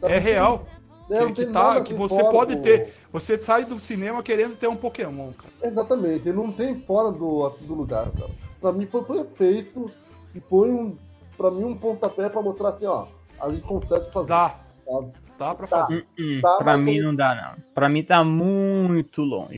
Sabe? 0.00 0.14
É 0.14 0.18
real. 0.18 0.64
É, 1.10 1.14
que- 1.18 1.20
não 1.24 1.32
que 1.32 1.44
tem 1.44 1.52
tá- 1.52 1.62
nada 1.64 1.82
que 1.82 1.92
você 1.94 2.20
fora 2.20 2.30
pode 2.30 2.54
do- 2.56 2.62
ter. 2.62 2.94
Você 3.12 3.40
sai 3.40 3.64
do 3.64 3.78
cinema 3.78 4.22
querendo 4.22 4.56
ter 4.56 4.68
um 4.68 4.76
Pokémon, 4.76 5.32
cara. 5.32 5.52
Exatamente, 5.62 6.30
não 6.32 6.52
tem 6.52 6.80
fora 6.82 7.10
do, 7.10 7.48
do 7.60 7.74
lugar, 7.74 8.10
cara. 8.12 8.30
Pra 8.60 8.72
mim 8.72 8.86
foi 8.86 9.02
perfeito 9.04 9.90
e 10.34 10.40
foi 10.40 10.70
um, 10.70 10.96
pra 11.36 11.50
mim 11.50 11.64
um 11.64 11.76
pontapé 11.76 12.28
pra 12.28 12.40
mostrar 12.42 12.70
assim, 12.70 12.86
ó, 12.86 13.06
a 13.40 13.48
gente 13.50 13.66
consegue 13.66 14.10
fazer. 14.12 14.26
Dá. 14.28 14.54
sabe? 14.86 15.12
Dá 15.38 15.54
pra 15.54 15.66
Tá. 15.66 15.80
fazer. 15.82 16.06
Hum, 16.18 16.40
Tá, 16.42 16.56
pra 16.58 16.76
mim 16.76 16.92
tem- 16.92 17.02
não 17.02 17.14
dá, 17.14 17.34
não. 17.56 17.64
Pra 17.74 17.88
mim 17.88 18.02
tá 18.04 18.22
muito 18.22 19.22
longe. 19.22 19.56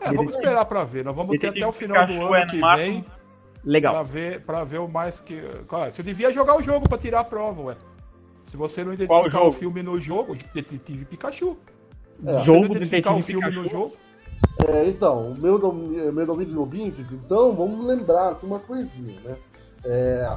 É, 0.00 0.12
vamos 0.12 0.34
esperar 0.36 0.64
pra 0.66 0.84
ver. 0.84 1.04
Nós 1.04 1.16
vamos 1.16 1.38
ter 1.38 1.46
até 1.48 1.66
o 1.66 1.72
final 1.72 2.04
do 2.06 2.12
é 2.12 2.16
ano 2.16 2.28
no 2.44 2.46
que 2.50 2.58
máximo- 2.58 2.92
vem 2.92 3.04
Legal. 3.64 3.94
pra 3.94 4.02
ver, 4.02 4.40
pra 4.42 4.64
ver 4.64 4.78
o 4.78 4.86
mais 4.88 5.20
que. 5.20 5.40
Claro, 5.66 5.90
você 5.90 6.02
devia 6.02 6.30
jogar 6.30 6.56
o 6.56 6.62
jogo 6.62 6.86
pra 6.88 6.98
tirar 6.98 7.20
a 7.20 7.24
prova, 7.24 7.62
ué. 7.62 7.76
Se 8.44 8.56
você 8.56 8.84
não 8.84 8.92
identificar 8.92 9.42
o 9.42 9.50
filme 9.50 9.82
no 9.82 9.98
jogo, 10.00 10.36
Detetive 10.54 11.04
Pikachu. 11.06 11.56
É. 12.24 12.30
Se 12.30 12.38
você 12.38 12.44
Jogo 12.44 12.60
não 12.60 12.66
identificar 12.76 13.10
o 13.12 13.16
Detetive 13.16 13.40
filme 13.40 13.56
no 13.56 13.62
Pikachu? 13.64 13.76
jogo, 13.76 13.96
É, 14.68 14.86
então, 14.86 15.32
o 15.32 15.38
meu, 15.38 15.58
dom- 15.58 15.92
eh, 15.98 16.12
meu 16.12 16.26
domínio 16.26 16.52
de 16.52 16.58
ouvintes, 16.58 17.06
então 17.10 17.52
vamos 17.54 17.84
lembrar 17.86 18.30
aqui 18.32 18.44
uma 18.46 18.60
coisinha, 18.60 19.18
né? 19.24 19.36
É, 19.84 20.36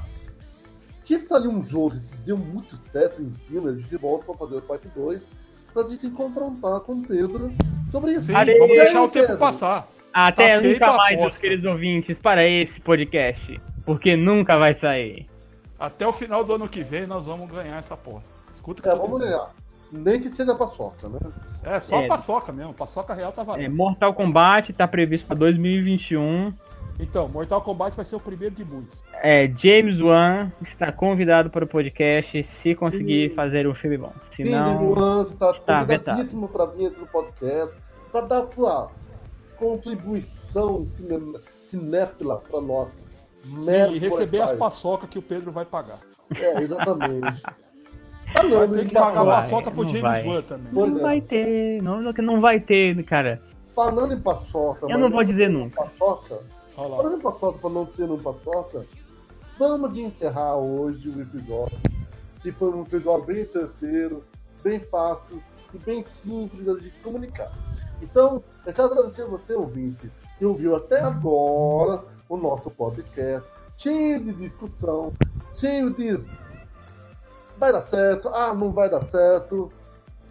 se 1.03 1.25
sair 1.27 1.47
um 1.47 1.63
jogo 1.65 1.91
que 1.91 2.17
deu 2.25 2.37
muito 2.37 2.79
certo 2.91 3.21
em 3.21 3.31
filme, 3.47 3.69
a 3.69 3.73
gente 3.73 3.95
volta 3.97 4.25
pra 4.25 4.35
fazer 4.35 4.57
a 4.57 4.61
parte 4.61 4.87
2 4.95 5.21
pra 5.73 5.83
gente 5.83 6.09
confrontar 6.11 6.79
com 6.81 6.93
o 6.93 7.01
Pedro 7.05 7.51
sobre 7.91 8.13
isso. 8.13 8.27
sim, 8.27 8.33
Areia. 8.33 8.57
vamos 8.59 8.75
deixar 8.75 9.03
o 9.03 9.09
Pedro. 9.09 9.27
tempo 9.29 9.39
passar. 9.39 9.87
Até 10.13 10.59
Tá 10.59 10.67
nunca 10.67 10.93
mais, 10.97 11.19
meus 11.19 11.37
queridos 11.39 11.65
ouvintes, 11.65 12.17
para 12.17 12.47
esse 12.47 12.79
podcast. 12.81 13.59
Porque 13.85 14.15
nunca 14.15 14.57
vai 14.57 14.73
sair. 14.73 15.27
Até 15.79 16.07
o 16.07 16.11
final 16.13 16.43
do 16.43 16.53
ano 16.55 16.67
que 16.67 16.83
vem 16.83 17.05
nós 17.05 17.25
vamos 17.25 17.49
ganhar 17.51 17.77
essa 17.77 17.93
aposta. 17.93 18.29
Escuta 18.53 18.79
o 18.79 18.83
que 18.83 18.89
É, 18.89 18.93
eu 18.93 18.97
vamos 18.97 19.17
dizendo. 19.19 19.31
ganhar. 19.37 19.49
Nem 19.91 20.19
que 20.19 20.35
seja 20.35 20.53
paçoca, 20.53 21.07
né? 21.07 21.19
É, 21.63 21.79
só 21.79 21.97
É. 22.01 22.07
paçoca 22.07 22.51
mesmo. 22.51 22.73
Paçoca 22.73 23.13
real 23.13 23.31
tá 23.31 23.41
É, 23.43 23.45
valendo. 23.45 23.75
Mortal 23.75 24.13
Kombat 24.13 24.73
tá 24.73 24.85
previsto 24.87 25.25
pra 25.27 25.35
2021. 25.35 26.51
Então, 26.99 27.29
Mortal 27.29 27.61
Kombat 27.61 27.95
vai 27.95 28.03
ser 28.03 28.15
o 28.15 28.19
primeiro 28.19 28.53
de 28.55 28.65
muitos. 28.65 29.01
É, 29.21 29.47
James 29.55 30.01
Wan 30.01 30.51
está 30.61 30.91
convidado 30.91 31.49
para 31.49 31.63
o 31.63 31.67
podcast 31.67 32.43
se 32.43 32.73
conseguir 32.75 33.29
Sim. 33.29 33.35
fazer 33.35 33.67
um 33.67 33.75
filme 33.75 33.97
bom. 33.97 34.11
Se 34.31 34.43
Sim, 34.43 34.49
não, 34.49 35.23
tá 35.25 35.51
está 35.51 35.79
convidadíssimo 35.85 36.47
pra 36.49 36.65
vir 36.65 36.87
aqui 36.87 36.99
no 36.99 37.07
podcast, 37.07 37.75
pra 38.11 38.21
dar 38.21 38.47
sua 38.53 38.89
contribuição 39.57 40.85
cine- 40.85 41.39
cinéfila 41.69 42.41
pra 42.49 42.59
nós. 42.61 42.89
Sim, 43.57 43.93
e 43.93 43.99
receber 43.99 44.41
as 44.41 44.53
paçocas 44.53 45.09
que 45.09 45.19
o 45.19 45.21
Pedro 45.21 45.51
vai 45.51 45.65
pagar. 45.65 45.99
É, 46.35 46.61
exatamente. 46.61 47.41
Vai 48.33 48.49
Falando 48.49 48.73
ter 48.73 48.87
que 48.87 48.93
pagar 48.93 49.13
paçoca, 49.13 49.25
vai, 49.25 49.41
paçoca 49.41 49.71
pro 49.71 49.83
não 49.83 49.89
James 49.89 50.01
vai. 50.01 50.27
Wan 50.27 50.41
também. 50.41 50.73
Não 50.73 50.97
é. 50.97 51.01
vai 51.01 51.21
ter. 51.21 51.81
Não, 51.81 52.01
não 52.01 52.41
vai 52.41 52.59
ter, 52.59 53.03
cara. 53.05 53.41
falando 53.73 54.13
em 54.13 54.19
paçoca... 54.19 54.85
Eu 54.89 54.97
não 54.97 55.09
vou 55.09 55.23
dizer 55.23 55.49
nunca. 55.49 55.81
Paçoca, 55.83 56.41
falando 56.75 57.17
em 57.17 57.21
paçoca 57.21 57.57
pra 57.57 57.69
não 57.69 57.87
ser 57.95 58.11
um 58.11 58.19
paçoca, 58.19 58.85
vamos 59.57 59.93
de 59.93 60.01
encerrar 60.01 60.57
hoje 60.57 61.07
o 61.07 61.21
episódio, 61.21 61.77
que 62.41 62.51
foi 62.51 62.69
um 62.69 62.81
episódio 62.81 63.25
bem 63.25 63.45
terceiro, 63.45 64.23
bem 64.61 64.81
fácil 64.81 65.41
e 65.73 65.77
bem 65.77 66.05
simples 66.21 66.81
de 66.81 66.91
comunicar. 67.01 67.51
Então, 68.01 68.43
eu 68.65 68.73
quero 68.73 68.91
agradecer 68.91 69.21
a 69.21 69.27
você, 69.27 69.53
ouvinte, 69.53 70.11
que 70.37 70.45
ouviu 70.45 70.75
até 70.75 70.99
agora 70.99 72.03
o 72.29 72.37
nosso 72.37 72.69
podcast, 72.71 73.47
cheio 73.77 74.19
de 74.23 74.33
discussão, 74.33 75.13
cheio 75.55 75.93
de 75.93 76.19
vai 77.57 77.71
dar 77.71 77.81
certo, 77.83 78.29
ah, 78.29 78.53
não 78.53 78.71
vai 78.71 78.89
dar 78.89 79.03
certo. 79.09 79.71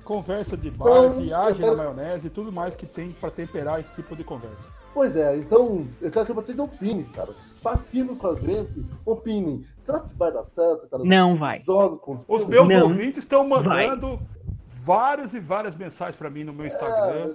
Conversa 0.05 0.57
de 0.57 0.71
bar, 0.71 0.87
Então, 0.87 1.13
viagem 1.15 1.63
eu 1.67 1.75
na 1.77 1.83
quero- 1.83 1.97
maionese 1.97 2.27
e 2.29 2.31
tudo 2.31 2.53
mais 2.53 2.77
que 2.77 2.87
tem 2.87 3.11
pra 3.13 3.31
temperar 3.31 3.81
esse 3.81 3.93
tipo 3.93 4.15
de 4.15 4.23
conversa. 4.23 4.77
Pois 4.95 5.15
é, 5.17 5.37
então 5.37 5.87
eu 6.01 6.11
quero 6.11 6.25
que 6.27 6.33
vocês 6.33 6.59
opinem, 6.59 7.05
cara. 7.07 7.35
Participem 7.63 8.15
com 8.15 8.27
a 8.29 8.35
gente, 8.37 8.87
opinem. 9.05 9.65
Será 9.85 10.01
que 10.01 10.15
vai 10.15 10.33
dar 10.33 10.45
certo, 10.47 10.89
cara? 10.89 11.03
Não 11.05 11.37
vai. 11.37 11.61
Jogo 11.67 11.97
com 11.99 12.21
Os 12.29 12.45
meus 12.45 12.69
Não. 12.69 12.85
ouvintes 12.85 13.19
estão 13.19 13.47
mandando 13.47 14.21
vários 14.69 15.35
e 15.35 15.41
várias 15.41 15.75
mensagens 15.75 16.17
pra 16.17 16.31
mim 16.31 16.45
no 16.45 16.53
meu 16.53 16.67
Instagram. 16.67 17.35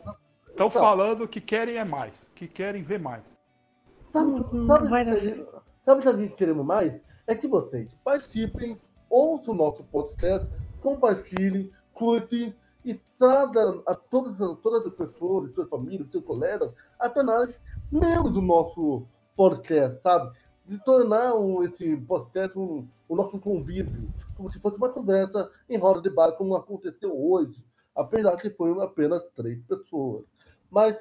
Estão 0.50 0.68
então. 0.68 0.70
falando 0.70 1.28
que 1.28 1.42
querem 1.42 1.76
é 1.76 1.84
mais, 1.84 2.14
que 2.34 2.48
querem 2.48 2.82
ver 2.82 3.00
mais. 3.00 3.24
Sabe, 4.12 4.32
Não 4.54 4.66
sabe, 4.68 4.88
vai 4.90 5.06
dar 5.06 5.12
o 5.14 5.20
que 5.20 5.28
a 5.28 5.30
gente- 5.30 5.48
sabe 5.86 6.00
o 6.00 6.04
que 6.04 6.10
a 6.10 6.14
gente 6.14 6.36
queremos 6.36 6.66
mais? 6.66 7.00
É 7.28 7.36
que 7.36 7.48
vocês 7.48 7.90
participem, 8.04 8.78
ouçam 9.10 9.54
o 9.54 9.58
nosso 9.58 9.84
podcast, 9.86 10.48
compartilhem, 10.82 11.72
curtem 11.94 12.54
e 12.84 12.96
tragam 13.18 13.82
a 13.88 13.96
todas, 13.96 14.40
as- 14.42 14.60
todas 14.60 14.86
as 14.86 14.94
pessoas, 14.94 15.54
suas 15.54 15.70
famílias, 15.70 16.10
seus 16.12 16.24
colegas, 16.26 16.72
a 17.00 17.10
tornar 17.10 17.48
membros 17.92 18.34
do 18.34 18.42
nosso 18.42 19.04
podcast, 19.36 20.02
sabe? 20.02 20.36
De 20.66 20.78
tornar 20.80 21.36
um, 21.36 21.64
esse 21.64 21.96
podcast 21.98 22.58
um, 22.58 22.88
o 23.08 23.16
nosso 23.16 23.38
convívio, 23.40 24.10
como 24.36 24.52
se 24.52 24.60
fosse 24.60 24.78
uma 24.78 24.90
conversa 24.90 25.50
em 25.70 25.78
roda 25.78 26.02
de 26.02 26.10
bar, 26.10 26.32
como 26.34 26.56
aconteceu 26.56 27.12
hoje, 27.18 27.64
apesar 27.96 28.36
que 28.38 28.50
foram 28.50 28.80
apenas 28.82 29.24
três 29.36 29.60
pessoas. 29.66 30.24
Mas, 30.70 30.98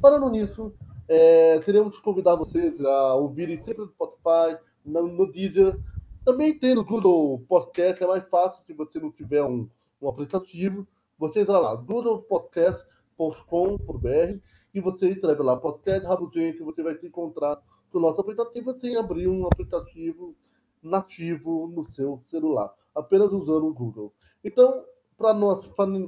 falando 0.00 0.28
nisso, 0.30 0.72
é, 1.08 1.58
teremos 1.60 1.96
que 1.96 2.02
convidar 2.02 2.36
vocês 2.36 2.78
a 2.84 3.14
ouvirem 3.14 3.56
sempre 3.58 3.82
no 3.82 3.88
Spotify, 3.88 4.58
no, 4.84 5.08
no 5.08 5.30
Deezer. 5.30 5.78
Também 6.24 6.58
tem 6.58 6.74
no 6.74 6.84
Google 6.84 7.44
Podcast, 7.48 8.02
é 8.02 8.06
mais 8.06 8.26
fácil 8.28 8.62
se 8.66 8.72
você 8.72 8.98
não 8.98 9.10
tiver 9.10 9.42
um, 9.42 9.68
um 10.00 10.08
aplicativo. 10.08 10.86
Você 11.18 11.40
entra 11.40 11.58
lá, 11.58 11.74
googlepodcast.com.br 11.74 14.38
e 14.74 14.80
você 14.80 15.10
escreve 15.10 15.42
lá 15.42 15.56
podcast 15.56 16.06
Rabugente, 16.06 16.62
você 16.62 16.82
vai 16.82 16.96
se 16.96 17.06
encontrar 17.06 17.60
no 17.92 18.00
nosso 18.00 18.20
aplicativo 18.20 18.74
sem 18.80 18.96
abrir 18.96 19.28
um 19.28 19.46
aplicativo 19.46 20.34
nativo 20.82 21.68
no 21.68 21.84
seu 21.92 22.22
celular, 22.30 22.72
apenas 22.94 23.30
usando 23.32 23.66
o 23.66 23.74
Google. 23.74 24.12
Então, 24.42 24.84
para 25.16 25.34
nós 25.34 25.64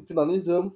finalizamos, 0.07 0.73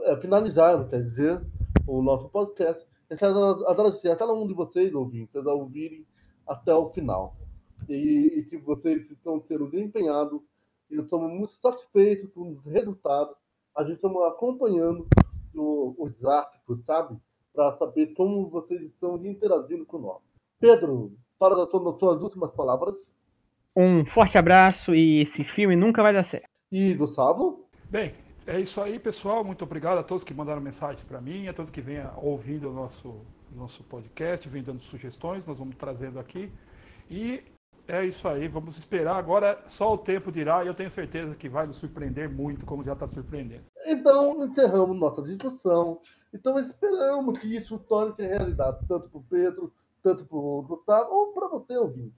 é, 0.00 0.16
finalizarmos, 0.16 0.88
quer 0.88 1.02
dizer, 1.02 1.40
o 1.86 2.02
nosso 2.02 2.28
podcast, 2.28 2.84
eu 3.10 3.16
quero 3.16 3.68
agradecer 3.68 4.10
a 4.10 4.16
cada 4.16 4.32
um 4.32 4.46
de 4.46 4.54
vocês, 4.54 4.94
ouvintes, 4.94 5.34
a 5.46 5.52
ouvirem 5.52 6.04
até 6.46 6.74
o 6.74 6.90
final. 6.90 7.36
E, 7.88 8.38
e 8.38 8.44
que 8.44 8.56
vocês 8.56 9.10
estão 9.10 9.40
sendo 9.46 9.68
empenhados, 9.78 10.40
e 10.90 10.96
estamos 10.98 11.30
muito 11.30 11.52
satisfeitos 11.60 12.30
com 12.32 12.52
os 12.52 12.64
resultados. 12.64 13.34
A 13.76 13.84
gente 13.84 13.96
está 13.96 14.08
acompanhando 14.28 15.06
o- 15.54 15.94
os 15.98 16.12
gráficos, 16.12 16.82
sabe? 16.84 17.16
Para 17.54 17.76
saber 17.76 18.14
como 18.14 18.48
vocês 18.48 18.80
estão 18.82 19.16
interagindo 19.24 19.84
com 19.84 19.98
nós. 19.98 20.18
Pedro, 20.58 21.12
para 21.38 21.54
das 21.54 21.68
suas 21.70 22.22
últimas 22.22 22.50
palavras. 22.52 22.94
Um 23.74 24.06
forte 24.06 24.38
abraço 24.38 24.94
e 24.94 25.20
esse 25.20 25.44
filme 25.44 25.76
nunca 25.76 26.02
vai 26.02 26.12
dar 26.14 26.22
certo. 26.22 26.48
E 26.72 26.94
Gustavo? 26.94 27.66
Bem, 27.90 28.14
é 28.46 28.60
isso 28.60 28.80
aí, 28.80 28.98
pessoal. 28.98 29.44
Muito 29.44 29.64
obrigado 29.64 29.98
a 29.98 30.02
todos 30.02 30.24
que 30.24 30.32
mandaram 30.32 30.60
mensagem 30.60 31.04
para 31.06 31.20
mim, 31.20 31.48
a 31.48 31.52
todos 31.52 31.70
que 31.70 31.80
vêm 31.80 31.98
ouvindo 32.16 32.70
o 32.70 32.72
nosso, 32.72 33.20
nosso 33.54 33.82
podcast, 33.84 34.48
vêm 34.48 34.62
dando 34.62 34.80
sugestões, 34.80 35.44
nós 35.44 35.58
vamos 35.58 35.76
trazendo 35.76 36.18
aqui. 36.18 36.52
E 37.10 37.42
é 37.88 38.04
isso 38.04 38.26
aí, 38.26 38.48
vamos 38.48 38.76
esperar. 38.76 39.16
Agora 39.16 39.62
só 39.68 39.94
o 39.94 39.98
tempo 39.98 40.32
dirá 40.32 40.64
e 40.64 40.66
eu 40.66 40.74
tenho 40.74 40.90
certeza 40.90 41.34
que 41.34 41.48
vai 41.48 41.66
nos 41.66 41.76
surpreender 41.76 42.28
muito, 42.28 42.66
como 42.66 42.82
já 42.82 42.92
está 42.92 43.06
surpreendendo. 43.06 43.64
Então, 43.86 44.44
encerramos 44.44 44.98
nossa 44.98 45.22
discussão. 45.22 46.00
Então, 46.34 46.58
esperamos 46.58 47.38
que 47.38 47.56
isso 47.56 47.78
torne-se 47.78 48.26
realidade, 48.26 48.78
tanto 48.88 49.08
para 49.08 49.18
o 49.18 49.24
Pedro, 49.24 49.72
tanto 50.02 50.24
para 50.26 50.36
o 50.36 50.62
Gustavo, 50.62 51.10
ou 51.12 51.32
para 51.32 51.48
você, 51.48 51.76
ouvinte, 51.76 52.14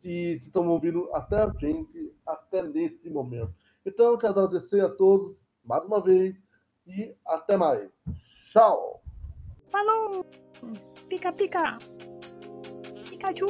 que 0.00 0.40
estão 0.42 0.66
ouvindo 0.68 1.08
até 1.14 1.36
a 1.36 1.52
gente, 1.58 2.12
até 2.26 2.62
nesse 2.62 3.08
momento. 3.10 3.54
Então, 3.84 4.06
eu 4.06 4.18
quero 4.18 4.32
agradecer 4.40 4.80
a 4.80 4.88
todos, 4.88 5.36
mais 5.70 5.84
uma 5.84 6.02
vez, 6.02 6.34
e 6.84 7.16
até 7.24 7.56
mais. 7.56 7.88
Tchau! 8.50 9.00
Falou! 9.70 10.26
Pica, 11.08 11.32
pica! 11.32 11.78
Pikachu! 13.08 13.46